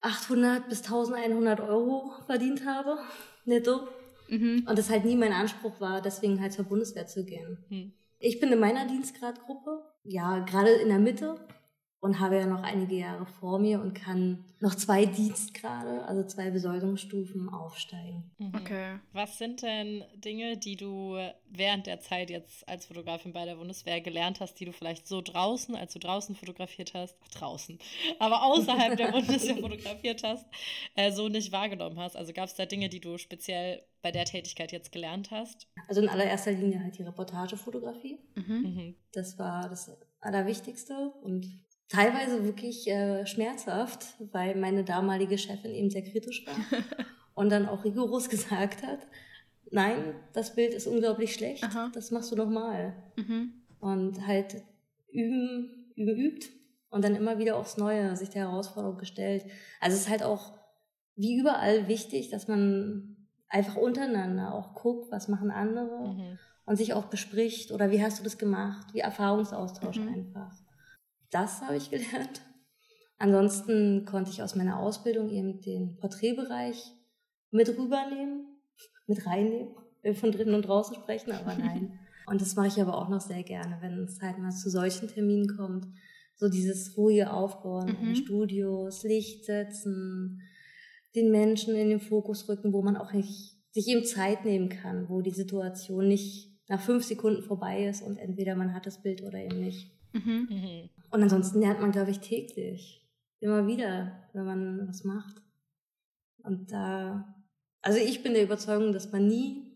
800 0.00 0.68
bis 0.68 0.82
1100 0.82 1.60
Euro 1.60 2.12
verdient 2.26 2.66
habe, 2.66 2.98
netto. 3.44 3.88
Mhm. 4.28 4.66
Und 4.68 4.78
das 4.78 4.90
halt 4.90 5.04
nie 5.04 5.16
mein 5.16 5.32
Anspruch 5.32 5.80
war, 5.80 6.00
deswegen 6.00 6.40
halt 6.40 6.52
zur 6.52 6.64
Bundeswehr 6.64 7.06
zu 7.06 7.24
gehen. 7.24 7.58
Mhm. 7.68 7.92
Ich 8.18 8.38
bin 8.40 8.52
in 8.52 8.60
meiner 8.60 8.86
Dienstgradgruppe, 8.86 9.82
ja, 10.04 10.38
gerade 10.40 10.70
in 10.70 10.88
der 10.88 10.98
Mitte, 10.98 11.36
und 12.02 12.18
habe 12.18 12.36
ja 12.36 12.46
noch 12.46 12.64
einige 12.64 12.96
Jahre 12.96 13.26
vor 13.26 13.60
mir 13.60 13.80
und 13.80 13.94
kann 13.94 14.44
noch 14.58 14.74
zwei 14.74 15.06
Dienstgrade, 15.06 16.04
also 16.04 16.24
zwei 16.24 16.50
Besoldungsstufen 16.50 17.48
aufsteigen. 17.48 18.28
Mhm. 18.38 18.52
Okay. 18.56 18.98
Was 19.12 19.38
sind 19.38 19.62
denn 19.62 20.02
Dinge, 20.16 20.56
die 20.56 20.76
du 20.76 21.16
während 21.48 21.86
der 21.86 22.00
Zeit 22.00 22.28
jetzt 22.28 22.68
als 22.68 22.86
Fotografin 22.86 23.32
bei 23.32 23.44
der 23.44 23.54
Bundeswehr 23.54 24.00
gelernt 24.00 24.40
hast, 24.40 24.58
die 24.58 24.64
du 24.64 24.72
vielleicht 24.72 25.06
so 25.06 25.20
draußen, 25.20 25.76
als 25.76 25.92
du 25.92 26.00
draußen 26.00 26.34
fotografiert 26.34 26.92
hast, 26.92 27.16
draußen, 27.38 27.78
aber 28.18 28.42
außerhalb 28.42 28.96
der 28.96 29.06
Bundeswehr 29.12 29.58
fotografiert 29.58 30.24
hast, 30.24 30.44
äh, 30.96 31.12
so 31.12 31.28
nicht 31.28 31.52
wahrgenommen 31.52 32.00
hast? 32.00 32.16
Also 32.16 32.32
gab 32.32 32.46
es 32.46 32.56
da 32.56 32.66
Dinge, 32.66 32.88
die 32.88 33.00
du 33.00 33.16
speziell 33.16 33.80
bei 34.02 34.10
der 34.10 34.24
Tätigkeit 34.24 34.72
jetzt 34.72 34.90
gelernt 34.90 35.30
hast? 35.30 35.68
Also 35.86 36.00
in 36.00 36.08
allererster 36.08 36.50
Linie 36.50 36.82
halt 36.82 36.98
die 36.98 37.04
Reportagefotografie. 37.04 38.18
Mhm. 38.34 38.54
mhm. 38.54 38.94
Das 39.12 39.38
war 39.38 39.68
das 39.68 39.96
Allerwichtigste 40.20 41.12
und 41.22 41.62
teilweise 41.92 42.44
wirklich 42.44 42.88
äh, 42.88 43.26
schmerzhaft, 43.26 44.14
weil 44.32 44.56
meine 44.56 44.82
damalige 44.82 45.36
Chefin 45.36 45.74
eben 45.74 45.90
sehr 45.90 46.02
kritisch 46.02 46.46
war 46.46 46.54
und 47.34 47.50
dann 47.50 47.68
auch 47.68 47.84
rigoros 47.84 48.28
gesagt 48.30 48.82
hat, 48.82 49.00
nein, 49.70 50.14
das 50.32 50.54
Bild 50.54 50.72
ist 50.72 50.86
unglaublich 50.86 51.34
schlecht, 51.34 51.64
Aha. 51.64 51.90
das 51.94 52.10
machst 52.10 52.32
du 52.32 52.36
nochmal. 52.36 52.94
Mhm. 53.16 53.52
Und 53.80 54.26
halt 54.26 54.62
üben, 55.10 55.92
üben, 55.96 56.16
übt 56.16 56.48
und 56.88 57.04
dann 57.04 57.16
immer 57.16 57.38
wieder 57.38 57.56
aufs 57.56 57.76
Neue 57.76 58.16
sich 58.16 58.30
der 58.30 58.42
Herausforderung 58.42 58.96
gestellt. 58.96 59.44
Also 59.80 59.96
es 59.96 60.04
ist 60.04 60.10
halt 60.10 60.22
auch 60.22 60.52
wie 61.16 61.36
überall 61.36 61.88
wichtig, 61.88 62.30
dass 62.30 62.48
man 62.48 63.16
einfach 63.48 63.76
untereinander 63.76 64.54
auch 64.54 64.74
guckt, 64.74 65.12
was 65.12 65.28
machen 65.28 65.50
andere 65.50 66.14
mhm. 66.14 66.38
und 66.64 66.76
sich 66.76 66.94
auch 66.94 67.06
bespricht 67.06 67.70
oder 67.72 67.90
wie 67.90 68.02
hast 68.02 68.18
du 68.18 68.24
das 68.24 68.38
gemacht, 68.38 68.94
wie 68.94 69.00
Erfahrungsaustausch 69.00 69.98
mhm. 69.98 70.08
einfach. 70.08 70.61
Das 71.32 71.62
habe 71.62 71.76
ich 71.76 71.90
gelernt. 71.90 72.42
Ansonsten 73.18 74.04
konnte 74.04 74.30
ich 74.30 74.42
aus 74.42 74.54
meiner 74.54 74.78
Ausbildung 74.78 75.30
eben 75.30 75.60
den 75.60 75.96
Porträtbereich 75.96 76.92
mit 77.50 77.68
rübernehmen, 77.68 78.46
mit 79.06 79.26
reinnehmen, 79.26 79.74
von 80.14 80.32
drinnen 80.32 80.54
und 80.54 80.62
draußen 80.62 80.94
sprechen, 80.96 81.32
aber 81.32 81.54
nein. 81.56 81.98
Und 82.26 82.40
das 82.40 82.54
mache 82.54 82.68
ich 82.68 82.80
aber 82.80 82.96
auch 82.96 83.08
noch 83.08 83.20
sehr 83.20 83.42
gerne, 83.42 83.78
wenn 83.80 84.04
es 84.04 84.20
halt 84.22 84.38
mal 84.38 84.52
zu 84.52 84.70
solchen 84.70 85.08
Terminen 85.08 85.56
kommt. 85.56 85.88
So 86.36 86.48
dieses 86.48 86.96
ruhige 86.96 87.32
Aufbauen 87.32 87.96
mhm. 88.00 88.14
Studios, 88.14 89.02
Licht 89.02 89.44
setzen, 89.44 90.40
den 91.16 91.32
Menschen 91.32 91.74
in 91.74 91.88
den 91.88 92.00
Fokus 92.00 92.48
rücken, 92.48 92.72
wo 92.72 92.82
man 92.82 92.96
auch 92.96 93.12
nicht 93.12 93.56
sich 93.72 93.88
eben 93.88 94.04
Zeit 94.04 94.44
nehmen 94.44 94.68
kann, 94.68 95.08
wo 95.08 95.20
die 95.20 95.32
Situation 95.32 96.06
nicht 96.06 96.48
nach 96.68 96.80
fünf 96.80 97.04
Sekunden 97.04 97.42
vorbei 97.42 97.86
ist 97.86 98.02
und 98.02 98.18
entweder 98.18 98.54
man 98.54 98.72
hat 98.72 98.86
das 98.86 99.02
Bild 99.02 99.22
oder 99.22 99.38
eben 99.38 99.58
nicht. 99.58 99.90
Mhm. 100.12 100.48
mhm. 100.48 100.90
Und 101.12 101.22
ansonsten 101.22 101.60
lernt 101.60 101.80
man, 101.80 101.92
glaube 101.92 102.10
ich, 102.10 102.20
täglich. 102.20 103.06
Immer 103.40 103.66
wieder, 103.66 104.18
wenn 104.32 104.44
man 104.44 104.88
was 104.88 105.04
macht. 105.04 105.36
Und 106.42 106.72
da, 106.72 107.34
also 107.82 107.98
ich 107.98 108.22
bin 108.22 108.34
der 108.34 108.44
Überzeugung, 108.44 108.92
dass 108.92 109.12
man 109.12 109.28
nie 109.28 109.72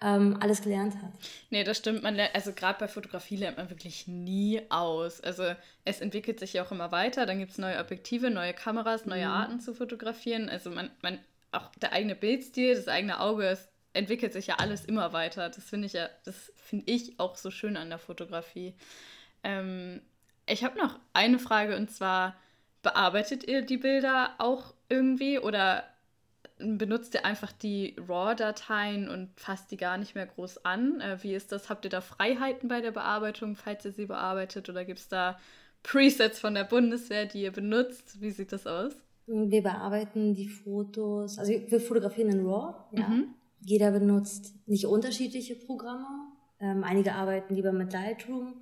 ähm, 0.00 0.38
alles 0.40 0.62
gelernt 0.62 0.94
hat. 1.02 1.12
Nee, 1.50 1.64
das 1.64 1.78
stimmt. 1.78 2.02
Man 2.02 2.14
lernt, 2.14 2.34
also 2.34 2.52
gerade 2.52 2.78
bei 2.78 2.88
Fotografie 2.88 3.36
lernt 3.36 3.58
man 3.58 3.68
wirklich 3.68 4.06
nie 4.06 4.62
aus. 4.70 5.20
Also 5.20 5.44
es 5.84 6.00
entwickelt 6.00 6.38
sich 6.38 6.54
ja 6.54 6.64
auch 6.64 6.70
immer 6.70 6.92
weiter. 6.92 7.26
Dann 7.26 7.38
gibt 7.38 7.50
es 7.50 7.58
neue 7.58 7.78
Objektive, 7.78 8.30
neue 8.30 8.54
Kameras, 8.54 9.06
neue 9.06 9.26
mhm. 9.26 9.32
Arten 9.32 9.60
zu 9.60 9.74
fotografieren. 9.74 10.48
Also 10.48 10.70
man, 10.70 10.90
man, 11.02 11.18
auch 11.52 11.74
der 11.76 11.92
eigene 11.92 12.14
Bildstil, 12.14 12.76
das 12.76 12.86
eigene 12.86 13.18
Auge, 13.18 13.44
es 13.48 13.68
entwickelt 13.92 14.32
sich 14.32 14.46
ja 14.46 14.56
alles 14.56 14.84
immer 14.84 15.12
weiter. 15.12 15.48
Das 15.48 15.64
finde 15.64 15.86
ich 15.86 15.94
ja, 15.94 16.08
das 16.24 16.52
finde 16.54 16.90
ich 16.92 17.18
auch 17.18 17.34
so 17.36 17.50
schön 17.50 17.76
an 17.76 17.88
der 17.88 17.98
Fotografie. 17.98 18.76
Ähm, 19.42 20.00
ich 20.50 20.64
habe 20.64 20.78
noch 20.78 20.98
eine 21.12 21.38
Frage 21.38 21.76
und 21.76 21.90
zwar, 21.90 22.34
bearbeitet 22.82 23.46
ihr 23.46 23.62
die 23.62 23.76
Bilder 23.76 24.34
auch 24.38 24.74
irgendwie 24.88 25.38
oder 25.38 25.84
benutzt 26.58 27.14
ihr 27.14 27.24
einfach 27.24 27.52
die 27.52 27.96
RAW-Dateien 28.08 29.08
und 29.08 29.28
fasst 29.36 29.70
die 29.70 29.76
gar 29.76 29.96
nicht 29.96 30.14
mehr 30.14 30.26
groß 30.26 30.64
an? 30.64 31.00
Äh, 31.00 31.22
wie 31.22 31.34
ist 31.34 31.52
das? 31.52 31.70
Habt 31.70 31.84
ihr 31.84 31.90
da 31.90 32.00
Freiheiten 32.00 32.68
bei 32.68 32.80
der 32.80 32.90
Bearbeitung, 32.90 33.56
falls 33.56 33.84
ihr 33.84 33.92
sie 33.92 34.06
bearbeitet? 34.06 34.68
Oder 34.68 34.84
gibt 34.84 34.98
es 34.98 35.08
da 35.08 35.38
Presets 35.82 36.38
von 36.38 36.54
der 36.54 36.64
Bundeswehr, 36.64 37.26
die 37.26 37.42
ihr 37.42 37.52
benutzt? 37.52 38.20
Wie 38.20 38.30
sieht 38.30 38.52
das 38.52 38.66
aus? 38.66 38.92
Wir 39.26 39.62
bearbeiten 39.62 40.34
die 40.34 40.48
Fotos, 40.48 41.38
also 41.38 41.52
wir 41.52 41.80
fotografieren 41.80 42.30
in 42.30 42.46
RAW, 42.46 42.74
ja. 42.92 43.08
Mhm. 43.08 43.34
Jeder 43.62 43.90
benutzt 43.92 44.54
nicht 44.66 44.86
unterschiedliche 44.86 45.54
Programme. 45.54 46.06
Ähm, 46.58 46.82
einige 46.82 47.14
arbeiten 47.14 47.54
lieber 47.54 47.72
mit 47.72 47.92
Lightroom 47.92 48.54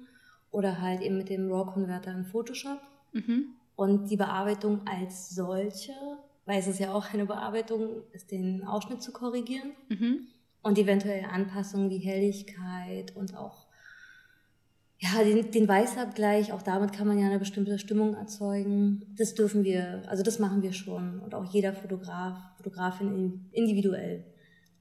oder 0.50 0.80
halt 0.80 1.00
eben 1.00 1.18
mit 1.18 1.28
dem 1.28 1.50
RAW-Converter 1.50 2.12
in 2.12 2.24
Photoshop. 2.24 2.80
Mhm. 3.12 3.54
Und 3.76 4.10
die 4.10 4.16
Bearbeitung 4.16 4.80
als 4.86 5.30
solche, 5.30 5.92
weil 6.46 6.58
es 6.58 6.66
ist 6.66 6.80
ja 6.80 6.92
auch 6.92 7.12
eine 7.12 7.26
Bearbeitung, 7.26 8.02
ist 8.12 8.30
den 8.30 8.64
Ausschnitt 8.64 9.02
zu 9.02 9.12
korrigieren 9.12 9.72
mhm. 9.88 10.26
und 10.62 10.78
eventuell 10.78 11.24
Anpassungen 11.24 11.90
wie 11.90 11.98
Helligkeit 11.98 13.14
und 13.14 13.36
auch 13.36 13.68
ja, 15.00 15.22
den, 15.22 15.50
den 15.52 15.68
Weißabgleich, 15.68 16.52
auch 16.52 16.62
damit 16.62 16.92
kann 16.92 17.06
man 17.06 17.18
ja 17.18 17.26
eine 17.26 17.38
bestimmte 17.38 17.78
Stimmung 17.78 18.14
erzeugen. 18.14 19.14
Das 19.16 19.34
dürfen 19.34 19.62
wir, 19.62 20.02
also 20.08 20.24
das 20.24 20.40
machen 20.40 20.62
wir 20.62 20.72
schon. 20.72 21.20
Und 21.20 21.36
auch 21.36 21.44
jeder 21.52 21.72
Fotograf, 21.72 22.36
Fotografin 22.56 23.48
individuell. 23.52 24.24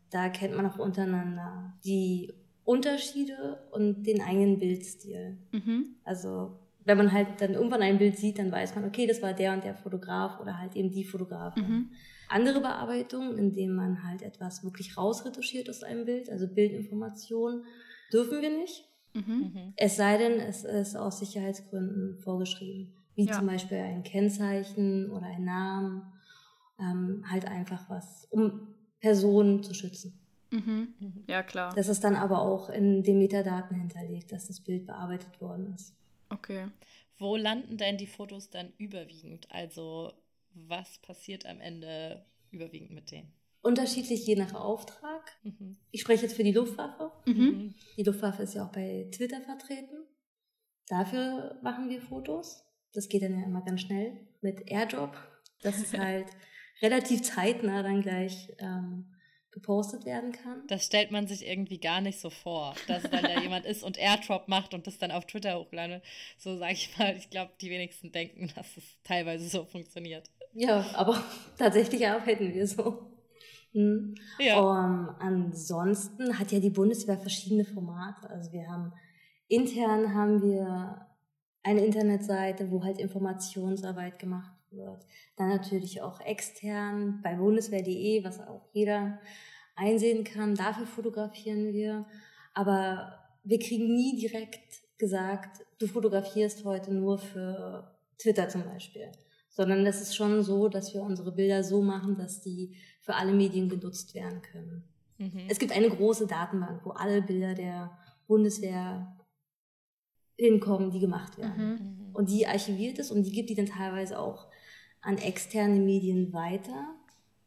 Da 0.09 0.29
kennt 0.29 0.55
man 0.55 0.65
auch 0.65 0.79
untereinander 0.79 1.73
die 1.85 2.33
Unterschiede 2.67 3.59
und 3.71 4.03
den 4.03 4.21
eigenen 4.21 4.59
Bildstil. 4.59 5.37
Mhm. 5.53 5.95
Also 6.03 6.59
wenn 6.83 6.97
man 6.97 7.13
halt 7.13 7.39
dann 7.39 7.53
irgendwann 7.53 7.81
ein 7.81 7.97
Bild 7.97 8.17
sieht, 8.17 8.39
dann 8.39 8.51
weiß 8.51 8.75
man, 8.75 8.83
okay, 8.83 9.07
das 9.07 9.21
war 9.21 9.33
der 9.33 9.53
und 9.53 9.63
der 9.63 9.75
Fotograf 9.75 10.41
oder 10.41 10.59
halt 10.59 10.75
eben 10.75 10.91
die 10.91 11.05
Fotografin. 11.05 11.69
Mhm. 11.69 11.89
Andere 12.27 12.59
Bearbeitungen, 12.59 13.37
indem 13.37 13.73
man 13.73 14.03
halt 14.03 14.21
etwas 14.21 14.65
wirklich 14.65 14.97
rausretuschiert 14.97 15.69
aus 15.69 15.81
einem 15.83 16.03
Bild, 16.03 16.29
also 16.29 16.45
Bildinformation, 16.45 17.63
dürfen 18.11 18.41
wir 18.41 18.49
nicht. 18.49 18.83
Mhm. 19.13 19.73
Es 19.77 19.95
sei 19.95 20.17
denn, 20.17 20.33
es 20.33 20.65
ist 20.65 20.97
aus 20.97 21.19
Sicherheitsgründen 21.19 22.19
vorgeschrieben. 22.19 22.93
Wie 23.15 23.25
Ja. 23.25 23.33
zum 23.33 23.47
Beispiel 23.47 23.77
ein 23.77 24.03
Kennzeichen 24.03 25.09
oder 25.09 25.25
ein 25.25 25.45
Namen. 25.45 26.03
Ähm, 26.79 27.23
halt 27.31 27.47
einfach 27.47 27.89
was, 27.89 28.27
um 28.29 28.75
Personen 28.99 29.63
zu 29.63 29.73
schützen. 29.73 30.19
Mhm. 30.51 30.93
Ja, 31.27 31.43
klar. 31.43 31.73
Das 31.75 31.87
ist 31.87 32.03
dann 32.03 32.15
aber 32.15 32.41
auch 32.41 32.69
in 32.69 33.03
den 33.03 33.19
Metadaten 33.19 33.77
hinterlegt, 33.77 34.31
dass 34.31 34.47
das 34.47 34.59
Bild 34.59 34.85
bearbeitet 34.85 35.41
worden 35.41 35.73
ist. 35.75 35.93
Okay. 36.29 36.67
Wo 37.17 37.35
landen 37.35 37.77
denn 37.77 37.97
die 37.97 38.07
Fotos 38.07 38.49
dann 38.49 38.71
überwiegend? 38.77 39.47
Also 39.51 40.13
was 40.53 40.97
passiert 40.99 41.45
am 41.45 41.59
Ende 41.59 42.25
überwiegend 42.51 42.91
mit 42.91 43.11
denen? 43.11 43.31
Unterschiedlich 43.61 44.25
je 44.25 44.35
nach 44.35 44.53
Auftrag. 44.53 45.31
Mhm. 45.43 45.77
Ich 45.91 46.01
spreche 46.01 46.23
jetzt 46.23 46.35
für 46.35 46.43
die 46.43 46.53
Luftwaffe. 46.53 47.11
Mhm. 47.25 47.73
Die 47.97 48.03
Luftwaffe 48.03 48.43
ist 48.43 48.53
ja 48.53 48.65
auch 48.65 48.71
bei 48.71 49.07
Twitter 49.11 49.41
vertreten. 49.41 50.05
Dafür 50.87 51.57
machen 51.61 51.89
wir 51.89 52.01
Fotos. 52.01 52.63
Das 52.93 53.09
geht 53.09 53.23
dann 53.23 53.37
ja 53.37 53.45
immer 53.45 53.63
ganz 53.63 53.81
schnell 53.81 54.27
mit 54.41 54.69
Airdrop. 54.71 55.17
Das 55.61 55.79
ist 55.79 55.97
halt 55.97 56.27
relativ 56.81 57.23
zeitnah 57.23 57.83
dann 57.83 58.01
gleich 58.01 58.53
ähm, 58.59 59.13
gepostet 59.57 60.05
werden 60.05 60.31
kann. 60.31 60.61
Das 60.67 60.85
stellt 60.85 61.11
man 61.11 61.27
sich 61.27 61.47
irgendwie 61.47 61.79
gar 61.79 61.99
nicht 61.99 62.19
so 62.19 62.29
vor, 62.29 62.75
dass 62.87 63.03
dann 63.03 63.23
da 63.23 63.39
jemand 63.41 63.65
ist 63.65 63.83
und 63.83 63.97
Airdrop 63.97 64.47
macht 64.47 64.73
und 64.73 64.85
das 64.85 64.99
dann 64.99 65.11
auf 65.11 65.25
Twitter 65.25 65.59
hochladet. 65.59 66.03
So 66.37 66.57
sage 66.57 66.73
ich 66.73 66.97
mal, 66.97 67.15
ich 67.17 67.29
glaube, 67.29 67.51
die 67.59 67.69
wenigsten 67.69 68.11
denken, 68.11 68.51
dass 68.55 68.77
es 68.77 68.83
teilweise 69.03 69.47
so 69.47 69.65
funktioniert. 69.65 70.29
Ja, 70.53 70.85
aber 70.93 71.23
tatsächlich 71.57 72.07
arbeiten 72.07 72.53
wir 72.53 72.67
so. 72.67 73.11
Hm. 73.73 74.15
Ja. 74.39 74.59
Um, 74.59 75.09
ansonsten 75.19 76.37
hat 76.37 76.51
ja 76.51 76.59
die 76.59 76.69
Bundeswehr 76.69 77.17
verschiedene 77.17 77.65
Formate. 77.65 78.29
Also 78.29 78.51
wir 78.51 78.67
haben 78.67 78.93
intern 79.47 80.13
haben 80.13 80.41
wir 80.41 81.07
eine 81.63 81.83
Internetseite, 81.83 82.71
wo 82.71 82.83
halt 82.83 82.99
Informationsarbeit 82.99 84.19
gemacht 84.19 84.53
wird. 84.71 85.05
Dann 85.35 85.49
natürlich 85.49 86.01
auch 86.01 86.21
extern 86.21 87.21
bei 87.23 87.35
bundeswehr.de, 87.35 88.23
was 88.23 88.39
auch 88.39 88.67
jeder 88.71 89.19
einsehen 89.77 90.23
kann. 90.23 90.55
Dafür 90.55 90.85
fotografieren 90.85 91.71
wir. 91.71 92.05
Aber 92.53 93.19
wir 93.43 93.59
kriegen 93.59 93.95
nie 93.95 94.19
direkt 94.19 94.81
gesagt, 94.97 95.65
du 95.79 95.87
fotografierst 95.87 96.65
heute 96.65 96.93
nur 96.93 97.17
für 97.17 97.95
Twitter 98.17 98.49
zum 98.49 98.63
Beispiel. 98.65 99.11
Sondern 99.49 99.85
es 99.85 100.01
ist 100.01 100.15
schon 100.15 100.43
so, 100.43 100.67
dass 100.67 100.93
wir 100.93 101.01
unsere 101.01 101.31
Bilder 101.31 101.63
so 101.63 101.81
machen, 101.81 102.17
dass 102.17 102.41
die 102.41 102.75
für 103.01 103.15
alle 103.15 103.33
Medien 103.33 103.69
genutzt 103.69 104.13
werden 104.13 104.41
können. 104.41 104.83
Mhm. 105.17 105.45
Es 105.47 105.59
gibt 105.59 105.71
eine 105.71 105.89
große 105.89 106.27
Datenbank, 106.27 106.85
wo 106.85 106.91
alle 106.91 107.21
Bilder 107.21 107.53
der 107.53 107.97
Bundeswehr 108.27 109.15
hinkommen, 110.37 110.91
die 110.91 110.99
gemacht 110.99 111.37
werden. 111.37 111.55
Mhm. 111.57 112.07
Mhm. 112.07 112.15
Und 112.15 112.29
die 112.29 112.45
archiviert 112.45 112.99
es 112.99 113.11
und 113.11 113.23
die 113.23 113.31
gibt 113.31 113.49
die 113.49 113.55
dann 113.55 113.65
teilweise 113.65 114.19
auch 114.19 114.47
an 115.01 115.17
externe 115.17 115.79
Medien 115.79 116.33
weiter, 116.33 116.95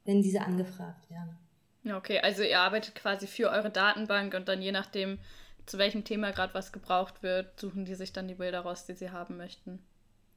wenn 0.04 0.22
diese 0.22 0.40
angefragt 0.40 1.10
werden. 1.10 1.36
Ja, 1.82 1.96
okay. 1.96 2.20
Also 2.20 2.42
ihr 2.42 2.60
arbeitet 2.60 2.94
quasi 2.94 3.26
für 3.26 3.50
eure 3.50 3.70
Datenbank 3.70 4.34
und 4.34 4.48
dann 4.48 4.60
je 4.60 4.72
nachdem, 4.72 5.18
zu 5.66 5.78
welchem 5.78 6.04
Thema 6.04 6.30
gerade 6.32 6.54
was 6.54 6.72
gebraucht 6.72 7.22
wird, 7.22 7.58
suchen 7.58 7.84
die 7.84 7.94
sich 7.94 8.12
dann 8.12 8.28
die 8.28 8.34
Bilder 8.34 8.60
raus, 8.60 8.86
die 8.86 8.94
sie 8.94 9.10
haben 9.10 9.36
möchten. 9.36 9.78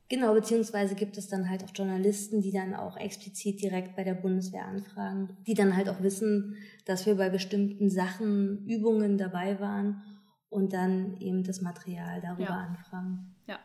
Genau, 0.09 0.33
beziehungsweise 0.33 0.95
gibt 0.95 1.17
es 1.17 1.27
dann 1.27 1.49
halt 1.49 1.63
auch 1.63 1.71
Journalisten, 1.73 2.41
die 2.41 2.51
dann 2.51 2.75
auch 2.75 2.97
explizit 2.97 3.61
direkt 3.61 3.95
bei 3.95 4.03
der 4.03 4.13
Bundeswehr 4.13 4.65
anfragen, 4.65 5.37
die 5.47 5.53
dann 5.53 5.75
halt 5.75 5.89
auch 5.89 6.01
wissen, 6.01 6.57
dass 6.85 7.05
wir 7.05 7.15
bei 7.15 7.29
bestimmten 7.29 7.89
Sachen, 7.89 8.65
Übungen 8.67 9.17
dabei 9.17 9.59
waren 9.59 10.03
und 10.49 10.73
dann 10.73 11.17
eben 11.19 11.43
das 11.43 11.61
Material 11.61 12.21
darüber 12.21 12.43
Ja. 12.43 12.67
anfragen. 12.69 13.35
Ja. 13.47 13.59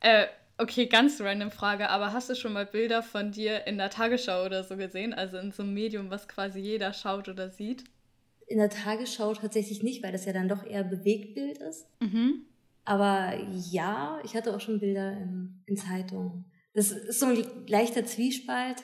Äh, 0.00 0.26
okay, 0.58 0.86
ganz 0.86 1.20
random 1.20 1.50
Frage, 1.50 1.90
aber 1.90 2.12
hast 2.12 2.30
du 2.30 2.34
schon 2.34 2.52
mal 2.52 2.66
Bilder 2.66 3.02
von 3.02 3.32
dir 3.32 3.66
in 3.66 3.78
der 3.78 3.90
Tagesschau 3.90 4.44
oder 4.44 4.64
so 4.64 4.76
gesehen? 4.76 5.12
Also 5.12 5.38
in 5.38 5.52
so 5.52 5.62
einem 5.62 5.74
Medium, 5.74 6.10
was 6.10 6.28
quasi 6.28 6.60
jeder 6.60 6.92
schaut 6.92 7.28
oder 7.28 7.50
sieht? 7.50 7.84
In 8.46 8.58
der 8.58 8.70
Tagesschau 8.70 9.34
tatsächlich 9.34 9.82
nicht, 9.82 10.02
weil 10.02 10.12
das 10.12 10.26
ja 10.26 10.32
dann 10.32 10.48
doch 10.48 10.64
eher 10.64 10.84
Bewegtbild 10.84 11.58
ist. 11.58 11.86
Mhm. 12.00 12.44
Aber 12.84 13.34
ja, 13.70 14.18
ich 14.24 14.36
hatte 14.36 14.54
auch 14.54 14.60
schon 14.60 14.80
Bilder 14.80 15.12
in, 15.12 15.62
in 15.66 15.76
Zeitungen. 15.76 16.44
Das 16.74 16.90
ist 16.90 17.20
so 17.20 17.26
ein 17.26 17.66
leichter 17.66 18.04
Zwiespalt. 18.04 18.76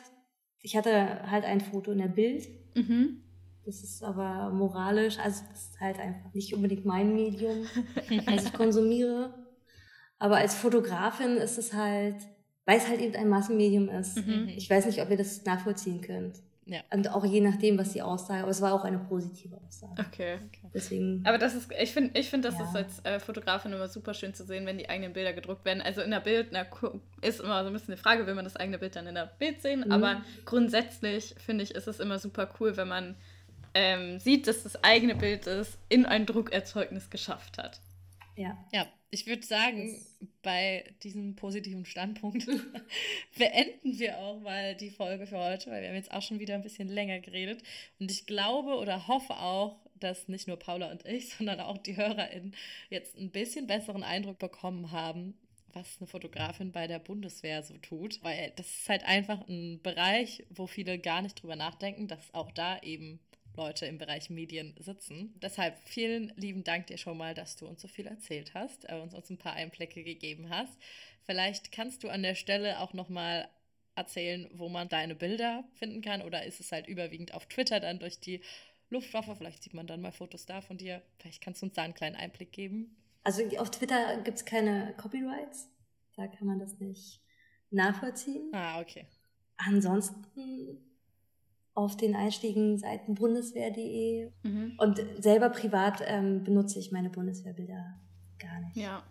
Ich 0.63 0.77
hatte 0.77 1.31
halt 1.31 1.45
ein 1.45 1.61
Foto 1.61 1.93
in 1.93 1.99
der 1.99 2.09
Bild. 2.09 2.49
Mhm. 2.75 3.23
Das 3.67 3.83
ist 3.83 4.03
aber 4.03 4.51
moralisch, 4.51 5.19
also 5.19 5.43
das 5.51 5.69
ist 5.69 5.81
halt 5.81 5.99
einfach 5.99 6.33
nicht 6.33 6.55
unbedingt 6.55 6.87
mein 6.87 7.15
Medium, 7.15 7.67
was 8.27 8.45
ich 8.47 8.53
konsumiere. 8.55 9.35
Aber 10.21 10.37
als 10.37 10.55
Fotografin 10.55 11.37
ist 11.39 11.59
es 11.59 11.73
halt, 11.73 12.15
weil 12.67 12.79
es 12.79 12.87
halt 12.87 13.01
eben 13.01 13.17
ein 13.17 13.29
Massenmedium 13.29 13.89
ist. 13.89 14.25
Mhm. 14.25 14.49
Ich 14.57 14.71
weiß 14.71 14.87
nicht, 14.87 15.01
ob 15.03 15.11
ihr 15.11 15.17
das 15.17 15.45
nachvollziehen 15.45 16.01
könnt. 16.01 16.37
Ja. 16.67 16.81
Und 16.93 17.09
auch 17.13 17.25
je 17.25 17.41
nachdem, 17.41 17.79
was 17.79 17.95
die 17.95 18.03
Aussage, 18.03 18.43
aber 18.43 18.51
es 18.53 18.61
war 18.61 18.73
auch 18.73 18.85
eine 18.85 18.99
positive 18.99 19.59
Aussage. 19.67 20.05
Okay. 20.09 20.39
Deswegen. 20.73 21.21
Aber 21.27 21.37
das 21.37 21.57
ist, 21.57 21.69
ich 21.81 21.91
finde, 21.91 22.17
ich 22.17 22.31
find, 22.31 22.45
das 22.45 22.57
Ja. 22.59 22.65
ist 22.65 22.77
als 22.77 23.05
äh, 23.05 23.19
Fotografin 23.19 23.73
immer 23.73 23.89
super 23.89 24.15
schön 24.15 24.35
zu 24.35 24.45
sehen, 24.45 24.67
wenn 24.67 24.79
die 24.79 24.89
eigenen 24.89 25.13
Bilder 25.13 25.33
gedruckt 25.33 25.65
werden. 25.65 25.81
Also 25.83 26.01
in 26.01 26.13
der 26.13 26.21
Bild 26.21 26.49
na, 26.53 26.67
ist 27.23 27.41
immer 27.41 27.63
so 27.65 27.71
ein 27.71 27.73
bisschen 27.73 27.95
eine 27.95 27.97
Frage, 27.97 28.25
will 28.27 28.35
man 28.35 28.45
das 28.45 28.55
eigene 28.55 28.79
Bild 28.79 28.95
dann 28.95 29.09
in 29.09 29.17
der 29.17 29.27
Bild 29.39 29.63
sehen. 29.63 29.81
Mhm. 29.85 29.91
Aber 29.91 30.23
grundsätzlich 30.45 31.35
finde 31.45 31.65
ich, 31.65 31.75
ist 31.75 31.89
es 31.89 31.99
immer 31.99 32.21
super 32.21 32.49
cool, 32.61 32.77
wenn 32.77 32.89
man 32.89 33.17
ähm, 33.75 34.21
sieht, 34.21 34.47
dass 34.47 34.63
das 34.63 34.85
eigene 34.85 35.17
Bild 35.17 35.49
es 35.49 35.79
in 35.89 36.07
ein 36.07 36.27
Druckerzeugnis 36.27 37.11
geschafft 37.11 37.59
hat. 37.59 37.81
Ja. 38.41 38.57
Ja, 38.73 38.87
ich 39.11 39.27
würde 39.27 39.43
sagen, 39.43 39.97
bei 40.43 40.85
diesem 41.03 41.37
positiven 41.37 41.85
Standpunkt 41.85 42.47
beenden 43.39 43.99
wir 43.99 44.19
auch 44.19 44.41
mal 44.41 44.75
die 44.75 44.91
Folge 44.91 45.27
für 45.27 45.39
heute, 45.39 45.71
weil 45.71 45.83
wir 45.83 45.89
haben 45.89 45.97
jetzt 45.97 46.13
auch 46.13 46.23
schon 46.23 46.39
wieder 46.39 46.55
ein 46.55 46.63
bisschen 46.63 46.89
länger 46.89 47.21
geredet. 47.21 47.63
Und 47.99 48.11
ich 48.11 48.27
glaube 48.27 48.77
oder 48.77 49.09
hoffe 49.09 49.35
auch, 49.35 49.79
dass 49.95 50.29
nicht 50.29 50.49
nur 50.49 50.59
Paula 50.59 50.91
und 50.91 51.05
ich, 51.05 51.29
sondern 51.37 51.61
auch 51.61 51.79
die 51.79 51.97
HörerInnen 51.97 52.55
jetzt 52.89 53.17
ein 53.19 53.31
bisschen 53.31 53.67
besseren 53.67 54.03
Eindruck 54.03 54.39
bekommen 54.39 54.91
haben, 54.91 55.35
was 55.73 55.99
eine 55.99 56.07
Fotografin 56.07 56.73
bei 56.73 56.87
der 56.87 56.99
Bundeswehr 56.99 57.63
so 57.63 57.77
tut. 57.79 58.23
Weil 58.23 58.53
das 58.57 58.67
ist 58.67 58.89
halt 58.89 59.05
einfach 59.05 59.47
ein 59.49 59.81
Bereich, 59.83 60.45
wo 60.51 60.67
viele 60.67 60.99
gar 60.99 61.21
nicht 61.21 61.43
drüber 61.43 61.57
nachdenken, 61.57 62.09
dass 62.09 62.33
auch 62.33 62.51
da 62.53 62.79
eben 62.81 63.21
Leute 63.57 63.87
im 63.87 63.99
Bereich 63.99 64.31
Medien 64.31 64.75
sitzen. 64.79 65.35
Deshalb 65.41 65.77
vielen 65.85 66.33
lieben 66.37 66.65
Dank 66.65 66.87
dir 66.87 66.99
schon 66.99 67.19
mal, 67.19 67.35
dass 67.35 67.57
du 67.57 67.67
uns 67.67 67.83
so 67.83 67.89
viel 67.89 68.07
erzählt 68.07 68.55
hast, 68.55 68.89
äh, 68.89 68.95
uns, 68.95 69.15
uns 69.15 69.31
ein 69.31 69.39
paar 69.39 69.55
Einblicke 69.55 70.03
gegeben 70.03 70.51
hast. 70.51 70.79
Vielleicht 71.25 71.73
kannst 71.73 72.03
du 72.03 72.09
an 72.09 72.23
der 72.23 72.35
Stelle 72.35 72.81
auch 72.81 72.93
noch 72.93 73.09
mal 73.09 73.49
erzählen, 73.95 74.49
wo 74.55 74.69
man 74.69 74.89
deine 74.89 75.15
Bilder 75.15 75.65
finden 75.75 76.01
kann 76.01 76.23
oder 76.23 76.45
ist 76.45 76.61
es 76.61 76.73
halt 76.73 76.87
überwiegend 76.87 77.35
auf 77.35 77.47
Twitter 77.47 77.81
dann 77.81 77.99
durch 77.99 78.21
die 78.21 78.41
Luftwaffe? 78.89 79.35
Vielleicht 79.37 79.63
sieht 79.63 79.75
man 79.75 79.87
dann 79.87 80.01
mal 80.01 80.13
Fotos 80.13 80.47
da 80.47 80.61
von 80.61 80.79
dir. 80.79 81.03
Vielleicht 81.19 81.43
kannst 81.43 81.63
du 81.63 81.67
uns 81.67 81.75
da 81.75 81.83
einen 81.83 81.95
kleinen 81.95 82.17
Einblick 82.17 82.53
geben. 82.53 82.97
Also 83.23 83.43
auf 83.59 83.71
Twitter 83.71 84.17
gibt 84.23 84.39
es 84.39 84.45
keine 84.45 84.95
Copyrights. 84.97 85.69
Da 86.17 86.27
kann 86.27 86.47
man 86.47 86.59
das 86.59 86.79
nicht 86.79 87.21
nachvollziehen. 87.71 88.51
Ah, 88.53 88.81
okay. 88.81 89.07
Ansonsten 89.57 90.79
auf 91.81 91.97
den 91.97 92.15
einschlägigen 92.15 92.79
Seiten 92.79 93.15
bundeswehr.de 93.15 94.31
Mhm. 94.43 94.73
und 94.79 95.01
selber 95.19 95.51
privat 95.51 96.03
ähm, 96.07 96.45
benutze 96.45 96.79
ich 96.79 96.93
meine 96.93 97.11
Bundeswehrbilder 97.11 97.95
gar 98.39 98.61
nicht. 98.61 98.77
Ja. 98.77 99.03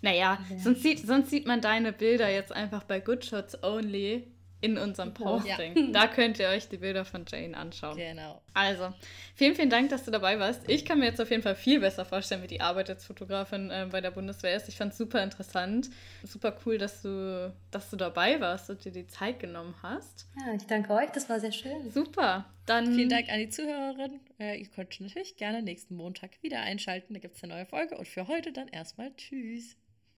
Naja, 0.00 0.38
Ja. 0.50 0.58
sonst, 0.58 0.82
sieht, 0.82 1.06
sonst 1.06 1.30
sieht 1.30 1.46
man 1.46 1.60
deine 1.60 1.92
Bilder 1.92 2.30
jetzt 2.30 2.52
einfach 2.52 2.84
bei 2.84 3.00
Good 3.00 3.24
Shots 3.24 3.62
Only 3.62 4.26
in 4.60 4.78
unserem 4.78 5.10
Ja. 5.10 5.14
Posting. 5.14 5.92
Da 5.92 6.06
könnt 6.06 6.38
ihr 6.38 6.48
euch 6.48 6.68
die 6.68 6.78
Bilder 6.78 7.04
von 7.04 7.24
Jane 7.26 7.56
anschauen. 7.56 7.96
Genau. 7.96 8.40
Also, 8.54 8.92
vielen, 9.34 9.54
vielen 9.54 9.70
Dank, 9.70 9.90
dass 9.90 10.04
du 10.04 10.10
dabei 10.10 10.38
warst. 10.38 10.68
Ich 10.68 10.84
kann 10.84 10.98
mir 10.98 11.04
jetzt 11.06 11.20
auf 11.20 11.30
jeden 11.30 11.42
Fall 11.42 11.54
viel 11.56 11.80
besser 11.80 12.04
vorstellen, 12.04 12.42
wie 12.42 12.46
die 12.46 12.60
Arbeit 12.60 12.88
als 12.88 13.04
Fotografin 13.04 13.70
äh, 13.70 13.86
bei 13.90 14.00
der 14.00 14.10
Bundeswehr 14.10 14.56
ist. 14.56 14.68
Ich 14.68 14.76
fand 14.76 14.92
es 14.92 14.98
super 14.98 15.22
interessant. 15.22 15.90
Super 16.24 16.56
cool, 16.64 16.78
dass 16.78 17.02
du, 17.02 17.52
dass 17.70 17.90
du 17.90 17.96
dabei 17.96 18.40
warst 18.40 18.70
und 18.70 18.84
dir 18.84 18.92
die 18.92 19.06
Zeit 19.06 19.40
genommen 19.40 19.74
hast. 19.82 20.26
Ja, 20.38 20.54
ich 20.54 20.66
danke 20.66 20.92
euch, 20.94 21.10
das 21.10 21.28
war 21.28 21.38
sehr 21.38 21.52
schön. 21.52 21.90
Super. 21.90 22.46
Dann 22.64 22.94
Vielen 22.94 23.08
Dank 23.08 23.28
an 23.28 23.38
die 23.38 23.48
Zuhörerin. 23.48 24.20
Äh, 24.40 24.58
ihr 24.58 24.66
könnt 24.66 25.00
natürlich 25.00 25.36
gerne 25.36 25.62
nächsten 25.62 25.94
Montag 25.94 26.30
wieder 26.42 26.60
einschalten. 26.60 27.14
Da 27.14 27.20
gibt 27.20 27.36
es 27.36 27.44
eine 27.44 27.54
neue 27.54 27.66
Folge. 27.66 27.96
Und 27.96 28.08
für 28.08 28.26
heute 28.26 28.52
dann 28.52 28.68
erstmal 28.68 29.14
Tschüss. 29.16 29.76